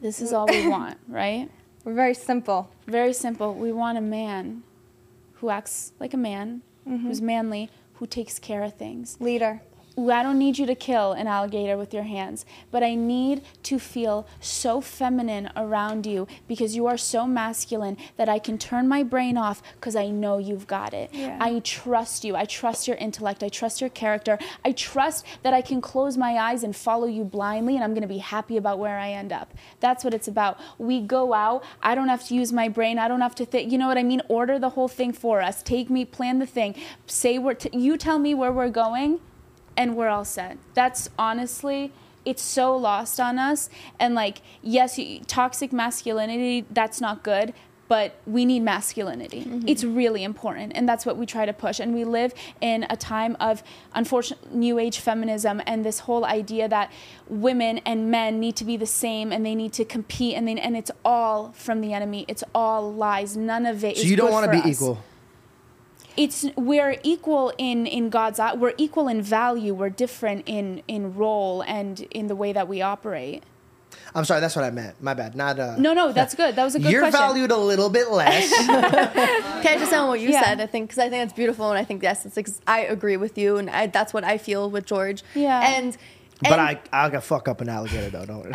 [0.00, 1.48] This is all we want, right?
[1.84, 2.70] We're very simple.
[2.86, 3.54] Very simple.
[3.54, 4.62] We want a man
[5.34, 7.06] who acts like a man, Mm-hmm.
[7.06, 9.16] who's manly, who takes care of things.
[9.18, 9.62] Leader.
[9.96, 13.78] I don't need you to kill an alligator with your hands, but I need to
[13.78, 19.04] feel so feminine around you because you are so masculine that I can turn my
[19.04, 21.10] brain off because I know you've got it.
[21.12, 21.38] Yeah.
[21.40, 22.34] I trust you.
[22.34, 23.42] I trust your intellect.
[23.44, 24.38] I trust your character.
[24.64, 28.02] I trust that I can close my eyes and follow you blindly and I'm going
[28.02, 29.54] to be happy about where I end up.
[29.78, 30.58] That's what it's about.
[30.78, 31.62] We go out.
[31.82, 32.98] I don't have to use my brain.
[32.98, 33.70] I don't have to think.
[33.70, 34.22] You know what I mean?
[34.28, 35.62] Order the whole thing for us.
[35.62, 36.74] Take me, plan the thing.
[37.06, 39.20] Say where t- you tell me where we're going
[39.76, 40.58] and we're all set.
[40.74, 41.92] That's honestly,
[42.24, 43.68] it's so lost on us.
[43.98, 47.54] And like, yes, you, toxic masculinity, that's not good.
[47.86, 49.42] But we need masculinity.
[49.42, 49.68] Mm-hmm.
[49.68, 50.72] It's really important.
[50.74, 51.80] And that's what we try to push.
[51.80, 53.62] And we live in a time of,
[53.92, 56.90] unfortunate new age feminism and this whole idea that
[57.28, 60.34] women and men need to be the same and they need to compete.
[60.34, 62.24] And, they, and it's all from the enemy.
[62.26, 63.36] It's all lies.
[63.36, 65.04] None of it So is you don't want to be us equal.
[66.16, 68.54] It's we're equal in in God's eye.
[68.54, 69.74] We're equal in value.
[69.74, 73.42] We're different in in role and in the way that we operate.
[74.16, 75.00] I'm sorry, that's what I meant.
[75.02, 75.34] My bad.
[75.34, 75.76] Not uh.
[75.76, 76.54] No, no, that's good.
[76.56, 77.18] That was a good You're question.
[77.20, 78.52] valued a little bit less.
[78.66, 80.42] Can I just say on what you Yeah.
[80.42, 80.60] said?
[80.60, 83.16] I think because I think it's beautiful, and I think yes, it's ex- I agree
[83.16, 85.22] with you, and I, that's what I feel with George.
[85.34, 85.76] Yeah.
[85.76, 85.96] And.
[86.42, 88.26] But and- I I got fuck up an alligator though.
[88.26, 88.46] Don't.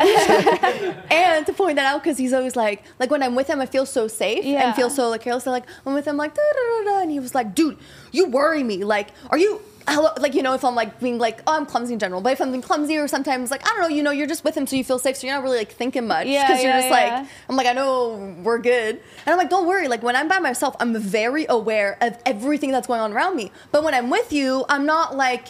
[1.10, 3.66] and to point that out because he's always like like when I'm with him I
[3.66, 4.66] feel so safe Yeah.
[4.66, 7.02] and feel so like careless and like I'm with him like da da da da
[7.02, 7.78] and he was like dude
[8.12, 11.40] you worry me like are you hello like you know if I'm like being like
[11.46, 13.80] oh I'm clumsy in general but if I'm being clumsy or sometimes like I don't
[13.80, 15.58] know you know you're just with him so you feel safe so you're not really
[15.58, 17.18] like thinking much Yeah, because you're yeah, just yeah.
[17.20, 20.28] like I'm like I know we're good and I'm like don't worry like when I'm
[20.28, 24.10] by myself I'm very aware of everything that's going on around me but when I'm
[24.10, 25.48] with you I'm not like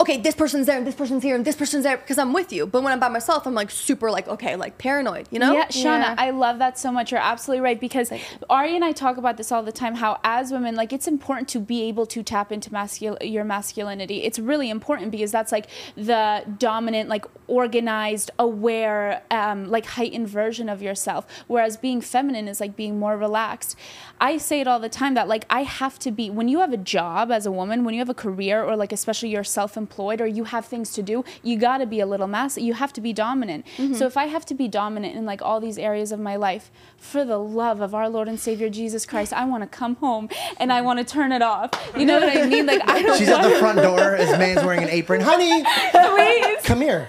[0.00, 2.52] okay, this person's there and this person's here and this person's there because I'm with
[2.52, 2.66] you.
[2.66, 5.54] But when I'm by myself, I'm like super like okay, like paranoid, you know?
[5.54, 6.14] Yeah, Shawna, Yeah.
[6.18, 7.10] I love that so much.
[7.10, 8.12] You're absolutely right because
[8.50, 9.94] Ari and I talk about this all the time.
[9.96, 14.22] How as women, like it's important to be able to tap into mascul- your masculinity.
[14.22, 15.66] It's really important because that's like
[15.96, 21.26] the dominant, like organized, aware, um, like heightened version of yourself.
[21.46, 23.76] Whereas being feminine is like being more relaxed.
[24.20, 26.72] I say it all the time that like I have to be when you have
[26.72, 29.44] a job as a woman, when you have a career, or like especially you're
[29.86, 32.58] self-employed or you have things to do, you got to be a little mass.
[32.58, 33.64] You have to be dominant.
[33.76, 34.02] So mm-hmm.
[34.02, 37.24] if I have to be dominant in like all these areas of my life, for
[37.24, 40.28] the love of our Lord and Savior Jesus Christ, I want to come home
[40.58, 41.70] and I want to turn it off.
[41.96, 42.66] You know what I mean?
[42.66, 44.16] Like I don't She's at the front door.
[44.16, 45.20] His man's wearing an apron.
[45.20, 45.62] Honey,
[45.92, 46.62] please.
[46.64, 47.08] come here.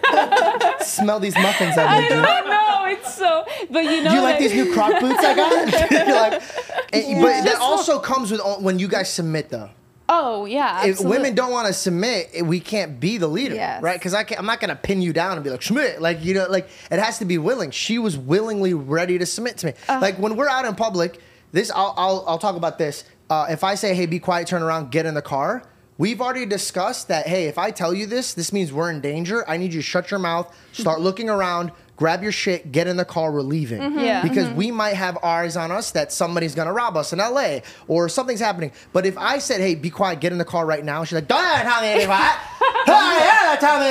[0.81, 2.21] Smell these muffins I I made you.
[2.21, 2.85] don't know.
[2.87, 4.11] It's so, but you know.
[4.11, 5.91] Do you like that- these new croc boots I got?
[5.91, 6.41] You're like,
[6.93, 9.69] and- but that also comes with all- when you guys submit though.
[10.09, 10.83] Oh yeah.
[10.83, 11.17] If absolutely.
[11.17, 13.81] women don't want to submit, eh, we can't be the leader, Yes.
[13.81, 13.99] right?
[13.99, 16.33] Because I can't, I'm not gonna pin you down and be like submit, like you
[16.33, 17.71] know, like it has to be willing.
[17.71, 19.73] She was willingly ready to submit to me.
[19.89, 19.99] Uh.
[20.01, 21.19] like when we're out in public,
[21.51, 23.03] this I'll I'll, I'll talk about this.
[23.29, 25.63] Uh, if I say, hey, be quiet, turn around, get in the car.
[25.97, 27.27] We've already discussed that.
[27.27, 29.43] Hey, if I tell you this, this means we're in danger.
[29.49, 32.95] I need you to shut your mouth, start looking around, grab your shit, get in
[32.95, 33.31] the car.
[33.31, 33.81] We're leaving.
[33.81, 33.99] Mm-hmm.
[33.99, 34.21] Yeah.
[34.21, 38.07] Because we might have eyes on us that somebody's gonna rob us in LA or
[38.07, 38.71] something's happening.
[38.93, 41.27] But if I said, hey, be quiet, get in the car right now, she's like,
[41.27, 42.37] don't honey, be quiet.
[42.85, 43.87] tell me.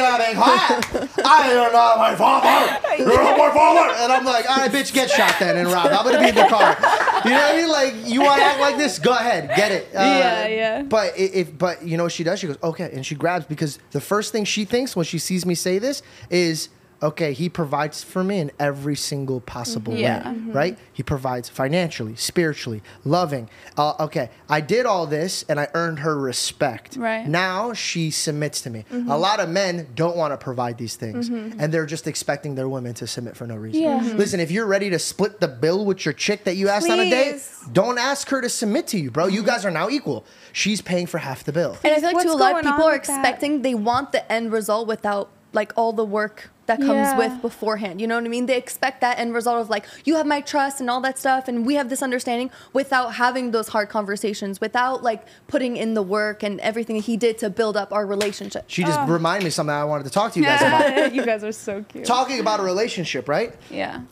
[1.25, 2.97] I am not my father.
[2.99, 3.93] You're not my father.
[4.03, 5.93] And I'm like, all right, bitch, get shot then and robbed.
[5.93, 6.77] I'm gonna be in the car.
[7.25, 7.69] You know what I mean?
[7.69, 8.99] Like, you want to act like this?
[8.99, 9.89] Go ahead, get it.
[9.95, 10.83] Uh, Yeah, yeah.
[10.83, 12.39] But if, but you know, what she does.
[12.39, 15.45] She goes, okay, and she grabs because the first thing she thinks when she sees
[15.45, 16.69] me say this is.
[17.03, 20.30] Okay, he provides for me in every single possible Yeah.
[20.32, 20.78] way, right?
[20.94, 23.51] He provides financially, spiritually, loving.
[23.76, 26.97] Uh, okay, I did all this and I earned her respect.
[26.97, 27.26] Right.
[27.28, 28.86] Now she submits to me.
[28.90, 29.11] Mm-hmm.
[29.11, 32.68] A lot of men don't want to provide these things and they're just expecting their
[32.68, 33.82] women to submit for no reason.
[33.82, 34.01] Yeah.
[34.01, 34.16] Mhm.
[34.16, 36.99] Listen, if you're ready to split the bill with your chick that you asked on
[36.99, 37.42] a date,
[37.72, 39.26] don't ask her to submit to you, bro.
[39.26, 40.24] You guys are now equal.
[40.53, 41.76] She's paying for half the bill.
[41.84, 43.18] And I feel like too, a lot of people are with that?
[43.18, 47.19] expecting they want the end result without like all the work that comes Yeah.
[47.19, 48.01] with beforehand.
[48.01, 48.47] You know what I mean?
[48.47, 51.49] They expect that end result of like you have my trust and all that stuff,
[51.49, 56.03] and we have this understanding without having those hard conversations, without like putting in the
[56.03, 58.64] work and everything he did to build up our relationship.
[58.67, 59.07] She just oh.
[59.07, 61.14] reminded me something I wanted to talk to you guys about.
[61.14, 62.05] you guys are so cute.
[62.05, 63.55] Talking about a relationship, right?
[63.71, 64.03] Yeah.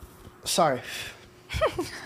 [0.45, 0.81] Sorry.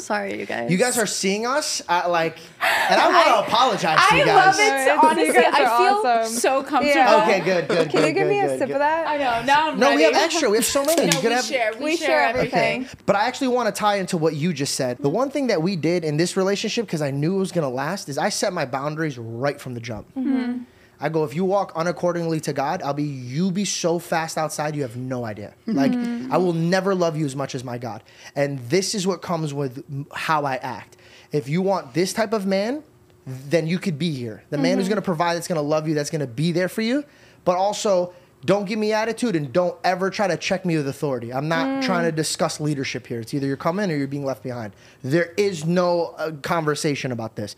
[0.00, 0.70] Sorry, you guys.
[0.70, 4.24] You guys are seeing us at like, and I want to apologize to I you
[4.24, 4.46] guys.
[4.46, 4.90] love it.
[4.90, 6.32] Alright, Honestly, guys I are feel awesome.
[6.38, 6.86] so comfortable.
[6.94, 7.22] Yeah.
[7.24, 7.90] Okay, good, good.
[7.90, 8.74] Can good, you give good, me a good, sip good.
[8.74, 9.06] of that?
[9.06, 9.44] I know.
[9.46, 9.96] Now I'm No, ready.
[9.98, 10.48] we have extra.
[10.50, 11.06] We have so many.
[11.06, 11.44] No, you we have.
[11.44, 11.72] share.
[11.78, 12.82] We, We share, share everything.
[12.84, 12.98] everything.
[13.06, 14.98] But I actually want to tie into what you just said.
[14.98, 17.68] The one thing that we did in this relationship, because I knew it was going
[17.68, 20.06] to last, is I set my boundaries right from the jump.
[20.16, 20.62] Mm-hmm.
[21.00, 24.74] I go, if you walk unaccordingly to God, I'll be, you be so fast outside,
[24.74, 25.54] you have no idea.
[25.66, 25.76] Mm-hmm.
[25.76, 28.02] Like, I will never love you as much as my God.
[28.34, 30.96] And this is what comes with how I act.
[31.30, 32.82] If you want this type of man,
[33.26, 34.42] then you could be here.
[34.50, 34.94] The man who's mm-hmm.
[34.94, 37.04] going to provide, that's going to love you, that's going to be there for you.
[37.44, 41.32] But also, don't give me attitude and don't ever try to check me with authority.
[41.32, 41.82] I'm not mm.
[41.82, 43.20] trying to discuss leadership here.
[43.20, 44.74] It's either you're coming or you're being left behind.
[45.02, 47.56] There is no uh, conversation about this.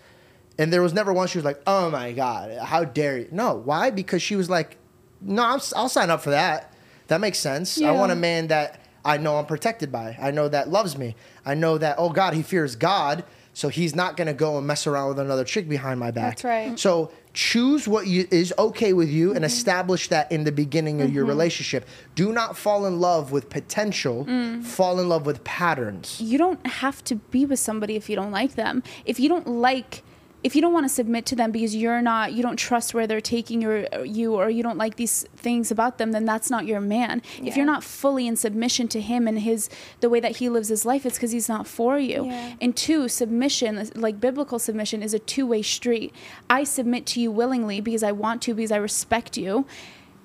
[0.60, 3.28] And there was never one she was like, oh my God, how dare you?
[3.32, 3.54] No.
[3.54, 3.88] Why?
[3.88, 4.76] Because she was like,
[5.22, 6.74] no, I'm, I'll sign up for that.
[7.06, 7.80] That makes sense.
[7.80, 10.18] I want a man that I know I'm protected by.
[10.20, 11.16] I know that loves me.
[11.46, 13.24] I know that, oh God, he fears God.
[13.54, 16.36] So he's not going to go and mess around with another chick behind my back.
[16.36, 16.78] That's right.
[16.78, 19.44] So choose what you, is okay with you and mm-hmm.
[19.46, 21.30] establish that in the beginning of your mm-hmm.
[21.30, 21.88] relationship.
[22.14, 24.26] Do not fall in love with potential.
[24.26, 24.62] Mm.
[24.62, 26.20] Fall in love with patterns.
[26.20, 28.82] you don't have to be with somebody if you don't like them.
[29.06, 30.04] If you don't like
[30.42, 33.06] if you don't want to submit to them because you're not you don't trust where
[33.06, 36.66] they're taking your you or you don't like these things about them then that's not
[36.66, 37.20] your man.
[37.42, 39.68] If you're not fully in submission to him and his
[40.00, 42.26] the way that he lives his life it's because he's not for you.
[42.26, 42.54] Yeah.
[42.60, 46.14] and two submission like biblical submission is a two-way street.
[46.48, 49.66] I submit to you willingly because i want to because i respect you.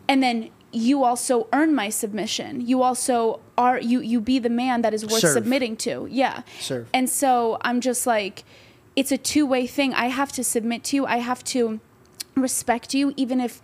[0.08, 2.60] And then you also earn my submission.
[2.66, 5.34] You also are you you be the man that is worth Serve.
[5.34, 6.08] submitting to.
[6.10, 6.44] Yeah.
[6.60, 6.88] Serve.
[6.94, 8.44] and so i'm just like
[8.96, 9.94] it's a two-way thing.
[9.94, 11.06] I have to submit to you.
[11.06, 11.80] I have to
[12.36, 13.62] respect you even if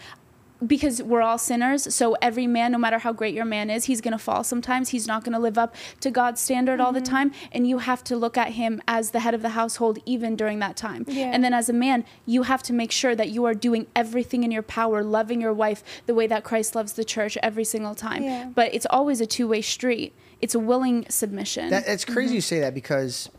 [0.66, 1.94] because we're all sinners.
[1.94, 4.90] So every man no matter how great your man is he's going to fall sometimes.
[4.90, 7.16] He's not going to live up to god's standard all the mm-hmm.
[7.16, 7.32] time.
[7.52, 10.60] And you have to look at him as the head of the household even during
[10.60, 11.06] that time.
[11.08, 11.32] Yeah.
[11.34, 14.44] and then as a man you have to make sure that you are doing everything
[14.44, 17.96] in your power loving your wife the way that christ loves the church every single
[17.96, 18.24] time.
[18.24, 18.50] Yeah.
[18.54, 20.14] but it's always a two-way street.
[20.42, 21.70] It's a willing submission.
[21.70, 22.36] That, it's crazy mm-hmm.
[22.36, 23.30] you say that because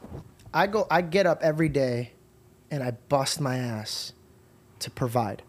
[0.55, 2.13] I go, I get up every day,
[2.71, 4.13] and I bust my ass
[4.81, 5.43] to provide,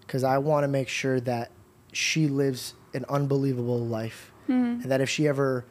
[0.00, 1.50] because I want to make sure that
[1.92, 4.82] she lives an unbelievable life, mm-hmm.
[4.82, 5.64] and that if she ever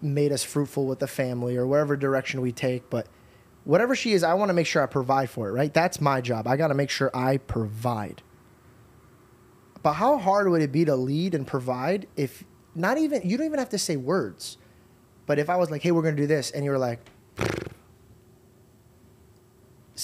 [0.00, 3.06] made us fruitful with the family or whatever direction we take, but
[3.64, 5.52] whatever she is, I want to make sure I provide for it.
[5.52, 5.72] Right?
[5.72, 6.46] That's my job.
[6.46, 8.22] I got to make sure I provide.
[9.82, 12.44] But how hard would it be to lead and provide if
[12.74, 14.58] not even you don't even have to say words.
[15.26, 17.00] But if I was like, "Hey, we're going to do this," and you were like,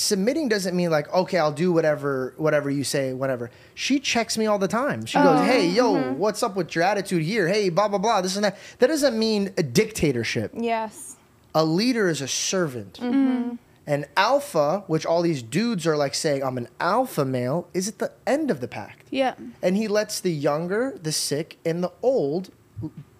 [0.00, 4.46] submitting doesn't mean like, "Okay, I'll do whatever whatever you say, whatever." She checks me
[4.46, 5.04] all the time.
[5.04, 5.44] She goes, oh.
[5.44, 6.18] "Hey, yo, mm-hmm.
[6.18, 7.46] what's up with your attitude here?
[7.48, 10.52] Hey, blah blah blah, this and that." That doesn't mean a dictatorship.
[10.54, 11.16] Yes.
[11.54, 12.94] A leader is a servant.
[12.94, 13.28] Mm-hmm.
[13.28, 13.54] Mm-hmm.
[13.86, 17.98] An alpha, which all these dudes are like saying, "I'm an alpha male," is at
[17.98, 21.92] the end of the pact yeah and he lets the younger, the sick, and the
[22.02, 22.50] old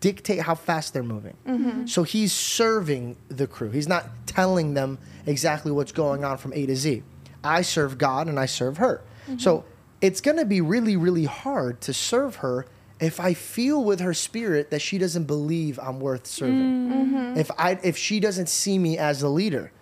[0.01, 1.36] dictate how fast they're moving.
[1.46, 1.86] Mm-hmm.
[1.86, 3.70] So he's serving the crew.
[3.70, 7.03] He's not telling them exactly what's going on from A to Z.
[7.44, 9.03] I serve God and I serve her.
[9.26, 9.38] Mm-hmm.
[9.38, 9.64] So
[10.01, 12.66] it's going to be really, really hard to serve her
[13.01, 16.90] if I feel with her spirit that she doesn't believe I'm worth serving.
[16.90, 17.38] Mm-hmm.
[17.38, 19.72] If I if she doesn't see me as a leader.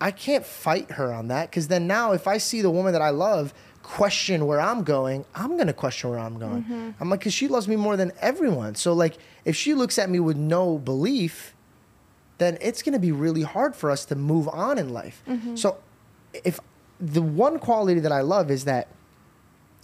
[0.00, 3.02] I can't fight her on that because then now if I see the woman that
[3.02, 6.94] I love question where I'm going, I'm gonna question where I'm going.
[6.98, 8.74] I'm like, because she loves me more than everyone.
[8.74, 11.54] So like, if she looks at me with no belief,
[12.38, 15.22] then it's gonna be really hard for us to move on in life.
[15.54, 15.76] So,
[16.32, 16.58] if
[16.98, 18.88] the one quality that I love is that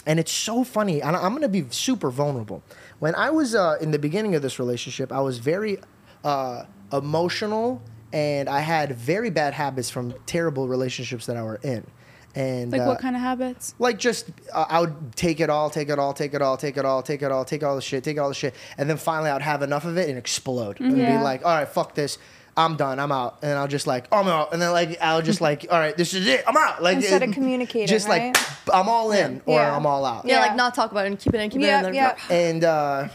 [0.06, 1.02] and it's so funny.
[1.02, 2.62] And I'm to be super vulnerable.
[3.00, 5.78] When I was uh, in the beginning of this relationship, I was very
[6.24, 7.82] uh, emotional,
[8.12, 11.86] and I had very bad habits from terrible relationships that I were in.
[12.34, 13.74] And Like uh, what kind of habits?
[13.80, 16.76] like just uh, I would take it all, take it all, take it all, take
[16.76, 18.96] it all, take it all, take all the shit, take all the shit, and then
[18.98, 21.16] finally I'd have enough of it and explode and Yeah.
[21.18, 22.18] be like, all right, fuck this.
[22.56, 22.98] I'm done.
[23.00, 25.78] I'm out, and I'll just like I'm out, and then like I'll just like, all
[25.78, 26.44] right, this is it.
[26.46, 26.82] I'm out.
[26.82, 28.34] Like Instead of it- communicating, just right?
[28.36, 29.76] like I'm all in or Yeah.
[29.76, 30.24] I'm all out.
[30.24, 30.40] Yeah, Yeah.
[30.46, 31.94] like not talk about it and keep it in, keep Yeah, it in.
[31.94, 32.16] yeah.
[32.30, 33.08] And uh,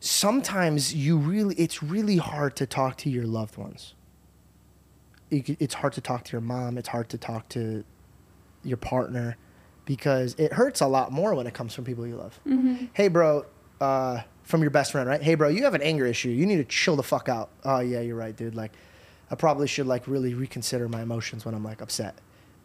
[0.00, 3.94] sometimes you really, it's really hard to talk to your loved ones.
[5.32, 6.76] It's hard to talk to your mom.
[6.76, 7.84] It's hard to talk to
[8.62, 9.36] your partner
[9.86, 12.38] because it hurts a lot more when it comes from people you love.
[12.92, 13.46] Hey, bro,
[13.80, 15.22] uh, from your best friend, right?
[15.22, 16.28] Hey, bro, you have an anger issue.
[16.28, 17.48] You need to chill the fuck out.
[17.64, 18.54] Oh, yeah, you're right, dude.
[18.54, 18.72] Like,
[19.30, 22.14] I probably should like really reconsider my emotions when I'm like upset.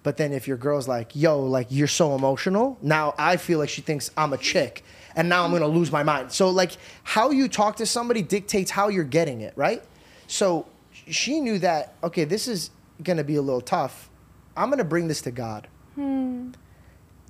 [0.04, 3.70] But then if your girl's like, yo, like you're so emotional, now I feel like
[3.70, 4.84] she thinks I'm a chick
[5.16, 6.32] and now I'm gonna lose my mind.
[6.32, 6.72] So like
[7.04, 9.84] how you talk to somebody dictates how you're getting it, right?
[10.28, 10.68] So
[11.10, 12.72] she knew that, okay, this is
[13.04, 14.10] gonna be a little tough.
[14.56, 15.68] I'm gonna bring this to God.
[15.96, 16.52] Hmm.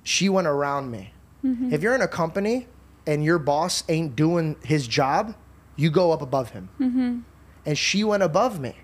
[0.02, 1.12] She went around me.
[1.44, 1.72] Mm-hmm.
[1.72, 2.66] If you're in a company
[3.06, 5.34] and your boss ain't doing his job,
[5.76, 6.68] you go up above him.
[6.80, 7.18] Mm-hmm.
[7.66, 8.74] And she went above me.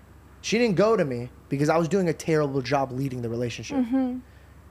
[0.41, 3.77] She didn't go to me because I was doing a terrible job leading the relationship.
[3.77, 4.19] Mm-hmm.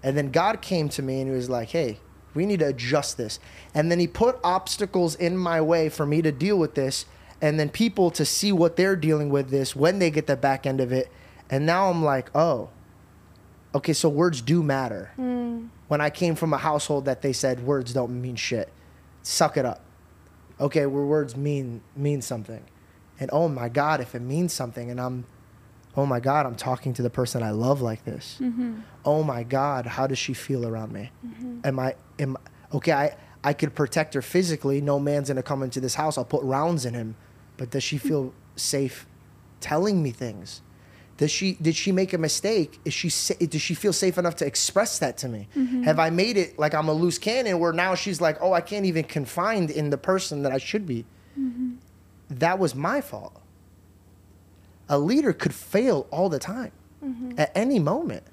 [0.02, 1.98] And then God came to me and he was like, hey,
[2.34, 3.38] we need to adjust this.
[3.74, 7.06] And then he put obstacles in my way for me to deal with this.
[7.44, 10.64] And then people to see what they're dealing with this when they get the back
[10.64, 11.12] end of it.
[11.50, 12.70] And now I'm like, oh,
[13.74, 15.12] okay, so words do matter.
[15.16, 15.66] Hmm.
[15.88, 18.72] When I came from a household that they said words don't mean shit,
[19.22, 19.82] suck it up.
[20.58, 22.64] Okay, where words mean mean something,
[23.20, 25.26] and oh my God, if it means something, and I'm,
[25.98, 28.38] oh my God, I'm talking to the person I love like this.
[28.40, 28.80] Mm-hmm.
[29.04, 31.10] Oh my God, how does she feel around me?
[31.26, 31.60] Mm-hmm.
[31.64, 32.38] Am I am
[32.72, 32.92] okay?
[32.92, 34.80] I I could protect her physically.
[34.80, 36.16] No man's gonna come into this house.
[36.16, 37.16] I'll put rounds in him,
[37.56, 39.06] but does she feel safe
[39.60, 40.62] telling me things?
[41.16, 42.80] Does she did she make a mistake?
[42.84, 43.08] Is she
[43.46, 45.48] does she feel safe enough to express that to me?
[45.56, 45.82] Mm-hmm.
[45.82, 48.60] Have I made it like I'm a loose cannon where now she's like, oh, I
[48.60, 51.04] can't even confined in the person that I should be?
[51.38, 51.74] Mm-hmm.
[52.30, 53.40] That was my fault.
[54.88, 57.38] A leader could fail all the time, mm-hmm.
[57.38, 58.24] at any moment.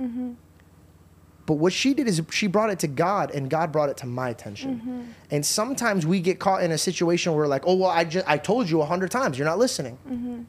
[1.45, 4.05] But what she did is she brought it to God, and God brought it to
[4.05, 4.77] my attention.
[4.79, 5.01] Mm-hmm.
[5.31, 8.37] And sometimes we get caught in a situation where, like, oh well, I just I
[8.37, 9.97] told you a hundred times, you're not listening.
[10.09, 10.41] Mm-hmm.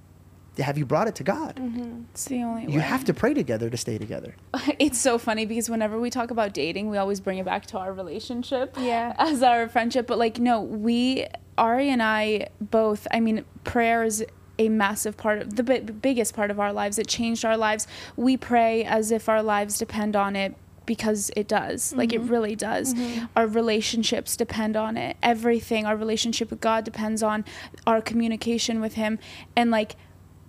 [0.62, 1.56] Have you brought it to God?
[1.56, 2.02] Mm-hmm.
[2.10, 2.72] It's the only way.
[2.74, 4.36] You have to pray together to stay together.
[4.78, 7.78] it's so funny because whenever we talk about dating, we always bring it back to
[7.78, 9.14] our relationship Yeah.
[9.18, 10.06] as our friendship.
[10.06, 11.26] But like, no, we,
[11.56, 14.22] Ari and I both, I mean, prayer is
[14.58, 16.98] a massive part of the bi- biggest part of our lives.
[16.98, 17.86] It changed our lives.
[18.16, 20.54] We pray as if our lives depend on it
[20.86, 21.92] because it does.
[21.94, 22.32] Like, it mm-hmm.
[22.32, 22.94] really does.
[22.94, 23.26] Mm-hmm.
[23.36, 25.16] Our relationships depend on it.
[25.22, 27.44] Everything, our relationship with God depends on
[27.86, 29.18] our communication with Him.
[29.56, 29.96] And like,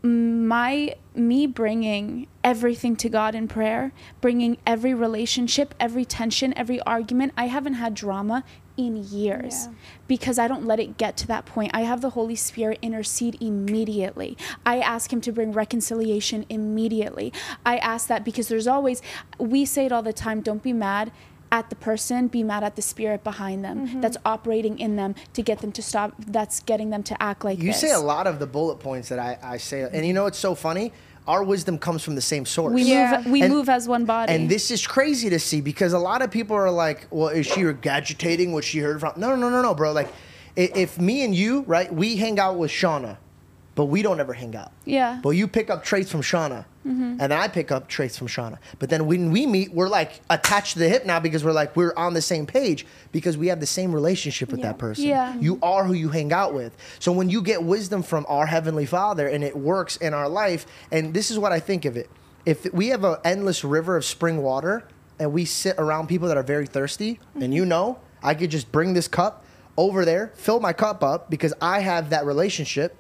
[0.04, 7.32] my me bringing everything to God in prayer, bringing every relationship, every tension, every argument.
[7.38, 8.44] I haven't had drama
[8.78, 9.74] in years Yeah.
[10.08, 11.72] because I don't let it get to that point.
[11.74, 14.38] I have the Holy Spirit intercede immediately.
[14.66, 17.32] I ask him to bring reconciliation immediately.
[17.66, 19.02] I ask that because there's always
[19.40, 21.12] we say it all the time, don't be mad
[21.52, 24.02] at the person, be mad at the spirit behind them Mm-hmm.
[24.02, 27.60] that's operating in them to get them to stop that's getting them to act like
[27.60, 27.82] You this.
[27.82, 30.40] say a lot of the bullet points that I, I say, and you know it's
[30.40, 30.92] so funny.
[31.28, 32.74] Our wisdom comes from the same source.
[32.74, 33.18] We Yeah.
[33.24, 34.34] move we And- move as one body.
[34.34, 37.46] And this is crazy to see because a lot of people are like, well, is
[37.46, 39.14] she regurgitating what she heard from?
[39.16, 39.92] No, no, no, no, no, bro.
[39.94, 40.10] Like,
[40.58, 43.18] i- if me and you, right, we hang out with Shawna,
[43.76, 44.72] but we don't ever hang out.
[44.86, 45.20] Yeah.
[45.24, 47.16] But you pick up traits from Shawna, Mm-hmm.
[47.22, 48.58] and I pick up traits from Shawna.
[48.78, 51.76] But then when we meet, we're like attached to the hip now because we're like,
[51.78, 55.06] we're on the same page because we have the same relationship with that person.
[55.06, 55.34] Yeah.
[55.38, 56.76] You are who you hang out with.
[57.00, 60.66] So when you get wisdom from our Heavenly Father and it works in our life,
[60.92, 62.10] and this is what I think of it.
[62.46, 64.86] If we have an endless river of spring water
[65.20, 67.70] and we sit around people that are very thirsty, and you mm-hmm.
[67.70, 69.46] know, I could just bring this cup
[69.78, 72.96] over there, fill my cup up because I have that relationship.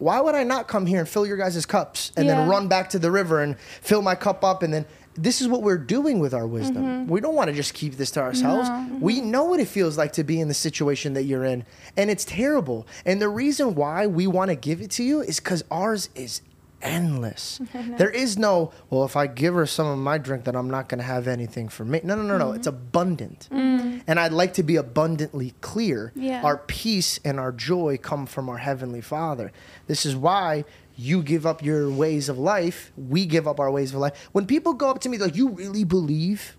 [0.00, 2.90] Why would I not come here and fill your guys' cups and then run back
[2.90, 6.18] to the river and fill my cup up and then this is what we're doing
[6.18, 6.82] with our wisdom.
[6.82, 7.10] Mm-hmm.
[7.10, 8.68] We don't want to just keep this to ourselves.
[8.68, 9.00] Mm-hmm.
[9.00, 12.10] We know what it feels like to be in the situation that you're in, and
[12.10, 12.86] it's terrible.
[13.04, 16.42] And the reason why we want to give it to you is because ours is
[16.82, 17.60] endless.
[17.74, 20.88] there is no, well, if I give her some of my drink, then I'm not
[20.88, 22.00] going to have anything for me.
[22.02, 22.46] No, no, no, no.
[22.46, 22.56] Mm-hmm.
[22.56, 23.48] It's abundant.
[23.50, 24.02] Mm.
[24.06, 26.12] And I'd like to be abundantly clear.
[26.14, 26.42] Yeah.
[26.42, 29.52] Our peace and our joy come from our Heavenly Father.
[29.86, 30.64] This is why
[30.96, 34.28] you give up your ways of life, we give up our ways of life.
[34.32, 36.56] When people go up to me, like, you really believe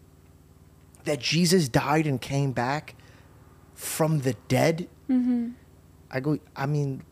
[1.03, 2.95] that Jesus died and came back
[3.75, 5.49] from the dead, mm-hmm.
[6.09, 7.03] I go, I mean,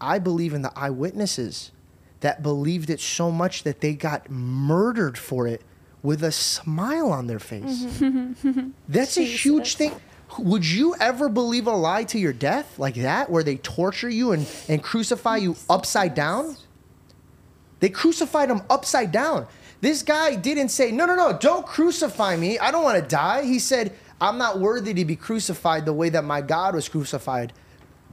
[0.00, 1.72] I believe in the eyewitnesses
[2.20, 5.62] that believed it so much that they got murdered for it
[6.02, 7.84] with a smile on their face.
[7.84, 8.70] Mm-hmm.
[8.88, 9.92] That's a huge thing.
[10.38, 14.32] Would you ever believe a lie to your death like that, where they torture you
[14.32, 16.56] and, and crucify you upside down?
[17.80, 19.46] They crucified him upside down.
[19.80, 22.58] This guy didn't say, No, no, no, don't crucify me.
[22.58, 23.44] I don't want to die.
[23.44, 27.52] He said, I'm not worthy to be crucified the way that my God was crucified.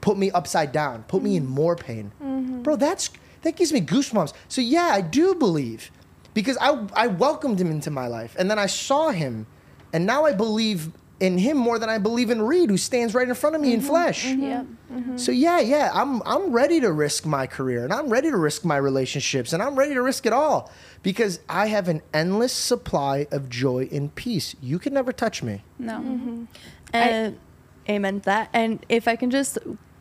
[0.02, 1.54] Put me upside down, put me in mm-hmm.
[1.54, 2.12] more pain.
[2.22, 2.62] Mm-hmm.
[2.64, 3.10] Bro, that's
[3.44, 4.34] that gives me goosebumps.
[4.48, 5.92] So yeah, I do believe.
[6.34, 9.46] Because I I welcomed him into my life and then I saw him
[9.94, 13.28] and now I believe in him more than I believe in Reed, who stands right
[13.28, 14.26] in front of me in mm-hmm, flesh.
[14.26, 14.44] Mm-hmm.
[14.44, 14.66] Yep.
[14.92, 15.18] Mm-hmm.
[15.18, 18.66] So yeah, yeah, I'm I'm ready to risk my career and I'm ready to risk
[18.66, 20.72] my relationships and I'm ready to risk it all
[21.02, 24.56] because I have an endless supply of joy and peace.
[24.62, 25.64] You can never touch me.
[25.80, 26.48] No.
[26.92, 27.40] And
[27.88, 28.50] amen to that.
[28.52, 29.58] And if I can just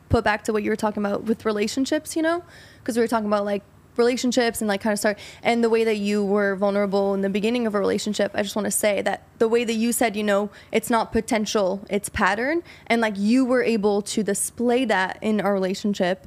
[0.08, 2.42] put back to what you were talking about with relationships, you know,
[2.82, 3.62] because we were talking about like
[3.96, 7.28] relationships and like kind of start and the way that you were vulnerable in the
[7.28, 10.16] beginning of a relationship i just want to say that the way that you said
[10.16, 15.18] you know it's not potential it's pattern and like you were able to display that
[15.20, 16.26] in our relationship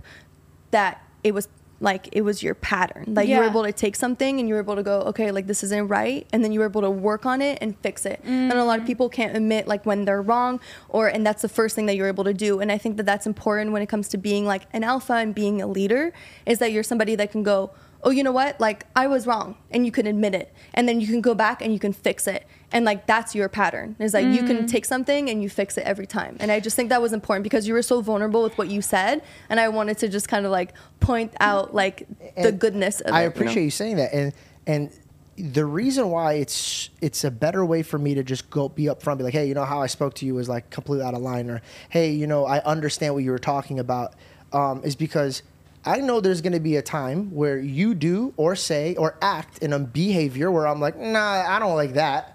[0.70, 1.48] that it was
[1.80, 3.14] like it was your pattern.
[3.16, 5.48] Like you were able to take something and you were able to go okay like
[5.48, 8.22] this isn't right and then you were able to work on it and fix it.
[8.24, 8.88] And a lot of mm-hmm.
[8.88, 10.60] people can't admit like when they're wrong
[10.90, 12.60] or and that's the first thing that you're able to do.
[12.60, 15.36] And i think that that's important when it comes to being like an alpha and
[15.36, 16.14] being a leader
[16.46, 17.72] is that you're somebody that can go
[18.04, 18.60] oh you know what?
[18.60, 20.54] Like i was wrong and you can admit it.
[20.74, 23.50] And then you can go back and you can fix it and like that's your
[23.50, 23.96] pattern.
[24.00, 26.38] Is like you can take something and you fix it every time.
[26.40, 28.82] And i just think that was important because you were so vulnerable with what you
[28.82, 29.22] said.
[29.50, 33.22] And i wanted to just kind of like point out like the goodness of I
[33.22, 33.36] it, you know?
[33.36, 34.34] appreciate you saying that, and
[34.68, 34.92] and
[35.38, 39.18] the reason why it's it's a better way for me to just go be upfront,
[39.18, 41.22] be like, hey, you know how I spoke to you was like completely out of
[41.22, 44.14] line, or hey, you know I understand what you were talking about,
[44.54, 45.44] um, is because
[45.86, 49.60] I know there's going to be a time where you do or say or act
[49.60, 52.35] in a behavior where I'm like, nah, I don't like that.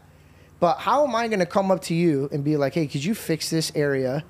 [0.61, 3.03] But how am I going to come up to you and be like, hey, could
[3.03, 4.25] you fix this area?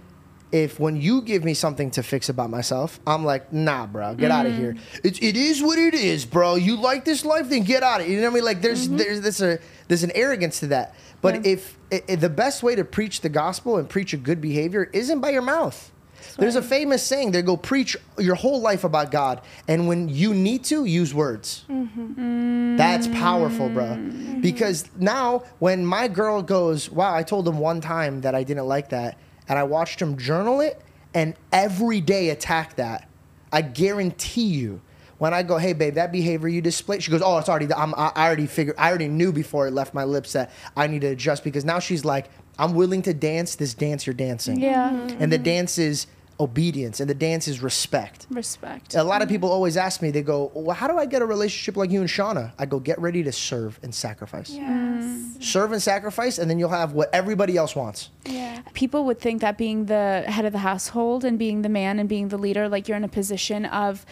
[0.53, 4.33] If when you give me something to fix about myself, I'm like, nah, bro, get
[4.33, 4.61] out of mm-hmm.
[4.61, 4.77] here.
[5.05, 6.57] It's it is what it is, bro.
[6.57, 8.11] You like this life, then get out of it.
[8.11, 8.45] You know what I mean?
[8.45, 8.97] Like there's mm-hmm.
[8.97, 10.97] there's this a there's an arrogance to that.
[11.21, 14.41] But if i i- the best way to preach the gospel and preach a good
[14.41, 15.93] behavior isn't by your mouth.
[16.39, 20.35] There's a famous saying, they go preach your whole life about God, and when you
[20.35, 21.65] need to, use words.
[21.69, 22.77] Mm-hmm.
[22.77, 23.85] That's powerful, bro.
[23.85, 24.41] Mm-hmm.
[24.41, 28.67] Because now when my girl goes, wow, I told him one time that I didn't
[28.67, 29.19] like that,
[29.49, 30.81] and I watched him journal it
[31.15, 33.09] and every day attack that,
[33.53, 34.81] I guarantee you.
[35.19, 37.71] When I go, hey babe, that behavior you displayed, she goes, oh, it's already.
[37.75, 38.77] I'm, I I already figured.
[38.79, 41.79] I already knew before it left my lips that I need to adjust because now
[41.79, 42.31] she's like,
[42.61, 44.61] I'm willing to dance this dance you're dancing.
[44.61, 44.91] Yeah.
[44.91, 45.23] Mm-hmm.
[45.23, 46.07] And the dance is
[46.39, 48.27] obedience, and the dance is respect.
[48.31, 48.95] Respect.
[48.95, 51.27] A lot of people always ask me, they go, well, how do I get a
[51.27, 52.53] relationship like you and Shawna?
[52.59, 54.49] I go, get ready to serve and sacrifice.
[54.49, 54.65] Yes.
[55.05, 55.41] Mm-hmm.
[55.43, 58.09] Serve and sacrifice, and then you'll have what everybody else wants.
[58.25, 58.63] Yeah.
[58.73, 62.09] people would think that being the head of the household and being the man and
[62.09, 64.05] being the leader like you're in a position of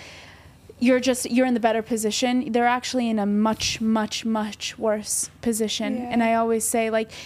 [0.81, 5.29] you're just you're in the better position they're actually in a much much much worse
[5.43, 6.11] position Yeah.
[6.13, 7.17] and i always say like g-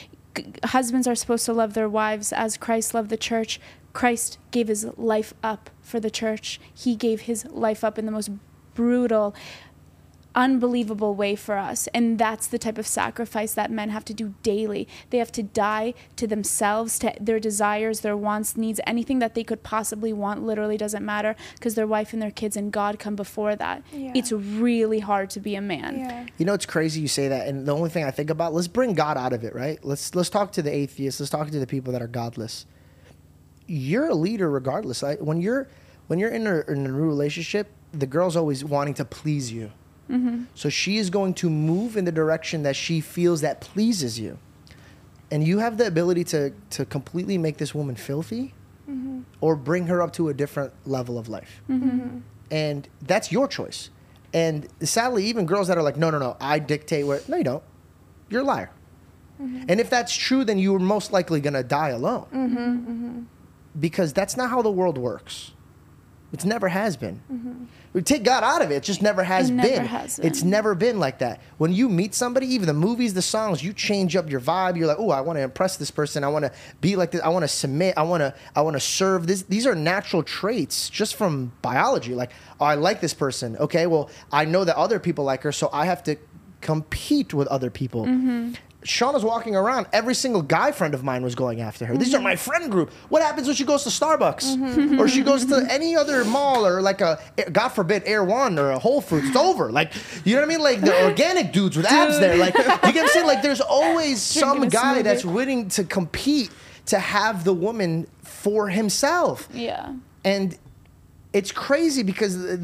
[0.65, 3.61] husbands are supposed to love their wives as christ loved the church.
[3.93, 6.59] Christ gave his life up for the church.
[6.73, 8.31] He gave his life up in the most
[8.75, 9.35] brutal
[10.35, 11.89] unbelievable way for us.
[11.89, 14.89] And that's the type of sacrifice that men have to do daily.
[15.11, 19.45] They have to die to themselves, to their desires, their wants, needs, anything that they
[19.45, 23.17] could possibly want literally doesn't matter because their wife and their kids and God come
[23.17, 23.83] before that.
[23.93, 24.13] Yeah.
[24.15, 25.99] It's really hard to be a man.
[25.99, 26.27] Yeah.
[26.39, 28.69] You know, it's crazy you say that, and the only thing I think about, let's
[28.69, 29.83] bring God out of it, right?
[29.85, 31.21] Let's let's talk to the atheists.
[31.21, 32.67] Let's talk to the people that are godless.
[33.67, 35.03] You're a leader regardless.
[35.03, 35.69] Like, when you're
[36.07, 39.71] when you're in a, in a new relationship, the girl's always wanting to please you.
[40.13, 40.45] Mm-hmm.
[40.55, 44.39] So she is going to move in the direction that she feels that pleases you.
[45.31, 48.53] And you have the ability to to completely make this woman filthy
[48.89, 49.23] mm-hmm.
[49.41, 51.63] or bring her up to a different level of life.
[51.71, 52.19] Mm-hmm.
[52.51, 53.89] And that's your choice.
[54.35, 57.45] And sadly, even girls that are like, no, no, no, I dictate where, no, you
[57.45, 57.63] don't.
[58.29, 58.71] You're a liar.
[59.69, 63.27] And if that's true, then you are most likely going to die alone.
[63.79, 65.53] Because that's not how the world works.
[66.33, 67.21] It never has been.
[67.93, 68.77] We take God out of it.
[68.77, 69.85] It just never has It never been.
[69.85, 70.51] has It's been.
[70.51, 71.41] never been like that.
[71.59, 74.79] When you meet somebody, even the movies, the songs, you change up your vibe.
[74.79, 76.25] You're like, oh, I want to impress this person.
[76.25, 77.21] I want to be like this.
[77.21, 77.95] I want to submit.
[77.99, 78.35] I want to.
[78.57, 79.27] I want to serve.
[79.27, 79.43] This.
[79.43, 82.15] These are natural traits just from biology.
[82.15, 82.31] Like,
[82.61, 83.57] oh, I like this person.
[83.59, 86.17] Okay, well, I know that other people like her, so I have to
[86.63, 88.07] compete with other people.
[88.07, 88.53] Mm-hmm.
[88.85, 89.87] Shawna's walking around.
[89.93, 91.97] Every single guy friend of mine was going after her.
[91.97, 92.25] These are Mm-hmm.
[92.25, 92.93] my friend group.
[93.09, 96.83] What happens when she goes to Starbucks or she goes to any other mall or
[96.83, 97.19] like a
[97.53, 99.29] God forbid Erewhon or a Whole Foods?
[99.29, 99.71] It's over.
[99.73, 99.93] Like
[100.25, 100.61] you know what I mean?
[100.63, 102.37] Like the organic dudes with abs there.
[102.37, 103.27] Like you get what I'm saying?
[103.27, 106.51] Like there's always some guy that's willing to compete
[106.87, 109.95] to have the woman for himself Yeah.
[110.25, 110.59] and
[111.33, 112.57] it's crazy because the,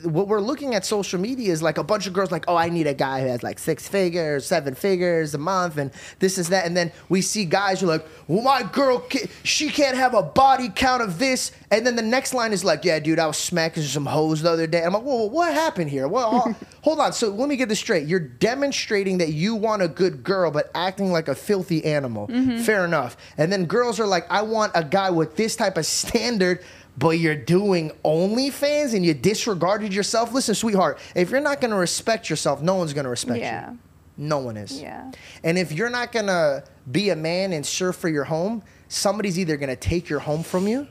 [0.00, 2.54] the what we're looking at social media is like a bunch of girls like oh
[2.54, 5.90] I need a guy who has like six figures seven figures a month and
[6.20, 6.66] this is that.
[6.66, 9.04] And then we see guys who are like well my girl
[9.42, 11.50] she can't have a body count of this.
[11.70, 14.50] And then the next line is like yeah dude I was smacking some hoes the
[14.50, 14.84] other day.
[14.84, 16.06] I'm like whoa, what happened here?
[16.06, 17.12] Well hold on.
[17.12, 18.06] So let me get this straight.
[18.06, 22.28] You're demonstrating that you want a good girl but acting like a filthy animal.
[22.28, 22.58] Mm-hmm.
[22.58, 23.16] Fair enough.
[23.36, 26.62] And then girls are like I want a guy with this type of standard
[26.98, 30.32] but you're doing OnlyFans and you disregarded yourself.
[30.32, 33.70] Listen, sweetheart, if you're not gonna respect yourself, no one's gonna respect Yeah.
[33.72, 33.78] you.
[34.18, 34.80] No one is.
[34.80, 35.10] Yeah.
[35.44, 39.56] And if you're not gonna be a man and serve for your home, somebody's either
[39.58, 40.86] gonna take your home from you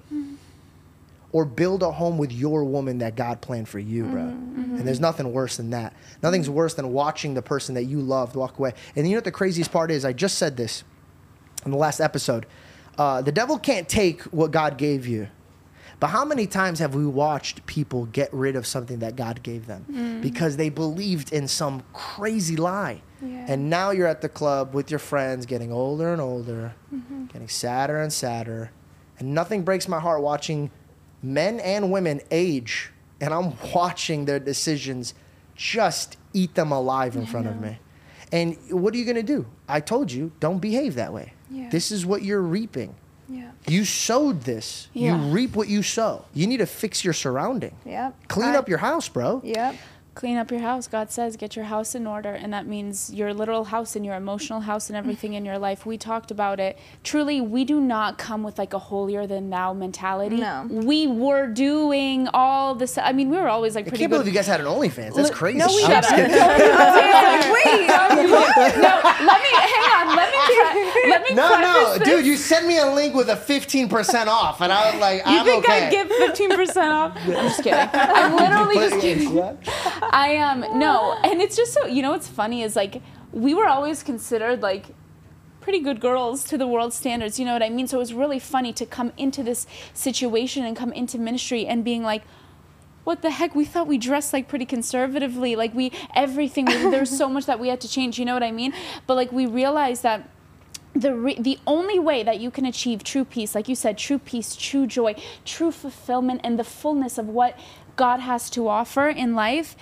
[1.31, 4.21] or build a home with your woman that God planned for you, bro.
[4.21, 5.93] And there's nothing worse than that.
[6.21, 8.73] Nothing's worse than watching the person that you loved walk away.
[8.95, 10.05] And you know what the craziest part is?
[10.05, 10.83] I just said this
[11.65, 12.45] in the last episode.
[12.97, 15.27] Uh, the devil can't take what God gave you.
[15.99, 19.65] But how many times have we watched people get rid of something that God gave
[19.65, 20.21] them mm.
[20.21, 23.01] because they believed in some crazy lie?
[23.21, 23.45] Yeah.
[23.47, 27.25] And now you're at the club with your friends, getting older and older, mm-hmm.
[27.25, 28.71] getting sadder and sadder.
[29.19, 30.69] And nothing breaks my heart watching
[31.23, 32.91] men and women age.
[33.21, 35.13] And I'm watching their decisions
[35.55, 37.79] just eat them alive in front of me.
[38.31, 39.45] And what are you going to do?
[39.69, 41.33] I told you, don't behave that way.
[41.49, 41.69] Yeah.
[41.69, 42.95] This is what you're reaping.
[43.27, 43.51] Yeah.
[43.67, 44.87] You sowed this.
[44.93, 45.17] Yeah.
[45.17, 46.25] You reap what you sow.
[46.33, 47.75] You need to fix your surrounding.
[47.85, 48.15] Yep.
[48.27, 49.41] Clean I- up your house, bro.
[49.43, 49.75] Yep.
[50.15, 50.87] Clean up your house.
[50.87, 52.29] God says, get your house in order.
[52.31, 55.85] And that means your literal house and your emotional house and everything in your life.
[55.85, 56.77] We talked about it.
[57.03, 60.37] Truly, we do not come with like a holier than thou mentality.
[60.37, 60.67] No.
[60.69, 62.97] We were doing all this.
[62.97, 64.19] I mean, we were always like I pretty can't good.
[64.19, 65.15] believe you guys had an OnlyFans.
[65.15, 65.57] That's Li- crazy.
[65.59, 66.31] No, we I'm just kidding.
[66.31, 67.87] Wait.
[67.87, 70.15] no, let me hang on.
[70.15, 72.07] Let me pre- let me No, no, this.
[72.07, 75.39] dude, you sent me a link with a 15% off, and I was like, You
[75.39, 75.55] I'm okay.
[75.55, 75.69] You think.
[75.69, 77.17] I'd give fifteen percent off?
[77.17, 77.89] I'm just kidding.
[77.93, 79.25] I'm literally just kidding.
[80.11, 83.01] I um no, and it's just so you know what's funny is like
[83.31, 84.87] we were always considered like
[85.61, 87.39] pretty good girls to the world standards.
[87.39, 87.87] You know what I mean?
[87.87, 91.83] So it was really funny to come into this situation and come into ministry and
[91.83, 92.23] being like.
[93.03, 93.53] What the heck?
[93.53, 95.55] We thought we dressed like pretty conservatively.
[95.55, 96.65] Like we everything.
[96.65, 98.17] We, there's so much that we had to change.
[98.17, 98.73] You know what I mean?
[99.05, 100.27] But like we realized that
[100.95, 104.17] the re- the only way that you can achieve true peace, like you said, true
[104.17, 107.59] peace, true joy, true fulfillment, and the fullness of what
[107.95, 109.75] God has to offer in life,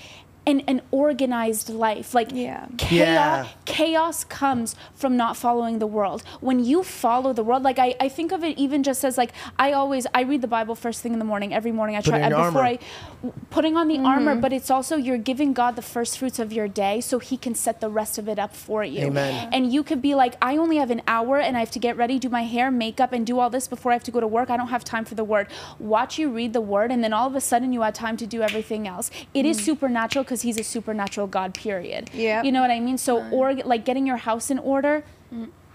[0.45, 2.67] and an organized life, like Yeah.
[2.77, 2.99] chaos.
[2.99, 3.47] Yeah.
[3.65, 6.23] Chaos comes from not following the world.
[6.41, 9.31] When you follow the world, like I, I think of it even just as like
[9.57, 11.95] I always I read the Bible first thing in the morning every morning.
[11.95, 12.79] I try on your uh, before armor.
[13.23, 14.05] I putting on the mm-hmm.
[14.05, 17.37] armor, but it's also you're giving God the first fruits of your day so he
[17.37, 19.07] can set the rest of it up for you.
[19.07, 19.49] Amen.
[19.53, 21.95] And you could be like, I only have an hour and I have to get
[21.97, 24.27] ready, do my hair, makeup, and do all this before I have to go to
[24.27, 24.49] work.
[24.49, 25.47] I don't have time for the word.
[25.79, 28.27] Watch you read the word, and then all of a sudden you had time to
[28.27, 29.09] do everything else.
[29.33, 29.65] It is mm.
[29.65, 32.09] supernatural because he's a supernatural God, period.
[32.11, 32.41] Yeah.
[32.41, 32.97] You know what I mean?
[32.97, 35.03] So, or like getting your house in order,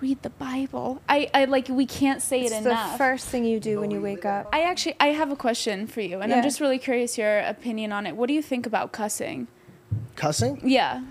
[0.00, 1.00] read the Bible.
[1.09, 4.00] I, I like, we can't say It's it the first thing you do when you
[4.00, 4.48] wake up.
[4.52, 6.38] I actually I have a question for you, and Yeah.
[6.38, 8.16] I'm just really curious your opinion on it.
[8.16, 9.46] What do you think about cussing?
[10.16, 10.61] Cussing?
[10.64, 11.04] Yeah.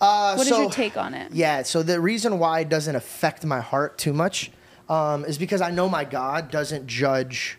[0.00, 1.32] Uh, What is so, your take on it?
[1.32, 4.50] Yeah, so the reason why it doesn't affect my heart too much
[4.88, 7.58] um, is because I know my God doesn't judge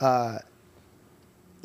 [0.00, 0.38] uh,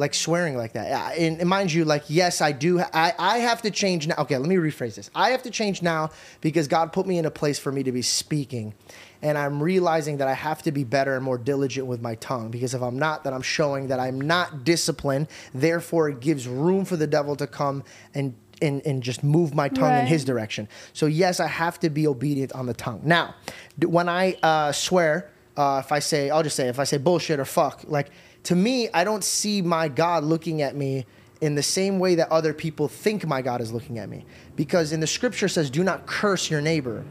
[0.02, 1.16] like swearing like that.
[1.16, 2.80] And, and mind you, like, yes, I do.
[2.80, 4.16] I, I have to change now.
[4.18, 5.12] Okay, let me rephrase this.
[5.14, 6.10] I have to change now
[6.42, 8.74] because God put me in a place for me to be speaking.
[9.22, 12.50] And I'm realizing that I have to be better and more diligent with my tongue
[12.50, 15.28] because if I'm not, then I'm showing that I'm not disciplined.
[15.54, 17.84] Therefore, it gives room for the devil to come
[18.16, 18.34] and
[18.64, 20.68] and, and just move my tongue in his direction.
[20.94, 23.02] So yes, I have to be obedient on the tongue.
[23.04, 23.34] Now,
[23.80, 27.40] when I uh, swear, uh, if I say, I'll just say, if I say bullshit
[27.40, 28.12] or fuck, like
[28.44, 31.06] to me, I don't see my God looking at me
[31.42, 34.26] in the same way that other people think my God is looking at me.
[34.56, 37.04] Because in the scripture says, do not curse your neighbor.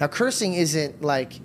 [0.00, 1.40] Now, cursing isn't like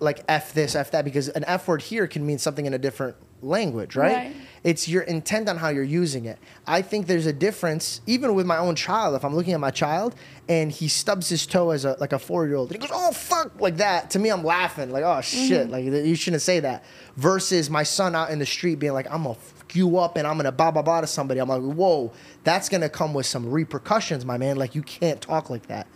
[0.00, 2.78] like f this f that because an f word here can mean something in a
[2.78, 4.36] different language right, Right.
[4.64, 6.38] It's your intent on how you're using it.
[6.66, 9.14] I think there's a difference, even with my own child.
[9.14, 10.14] If I'm looking at my child
[10.48, 13.12] and he stubs his toe as a like a four year old, he goes, "Oh
[13.12, 14.10] fuck!" like that.
[14.10, 16.84] To me, I'm laughing, like, "Oh shit!" Like you shouldn't say that.
[17.16, 20.26] Versus my son out in the street being like, "I'm gonna fuck you up," and
[20.26, 21.40] I'm gonna blah blah blah to somebody.
[21.40, 22.12] I'm like, "Whoa,
[22.44, 24.56] that's gonna come with some repercussions, my man.
[24.56, 25.86] Like you can't talk like that."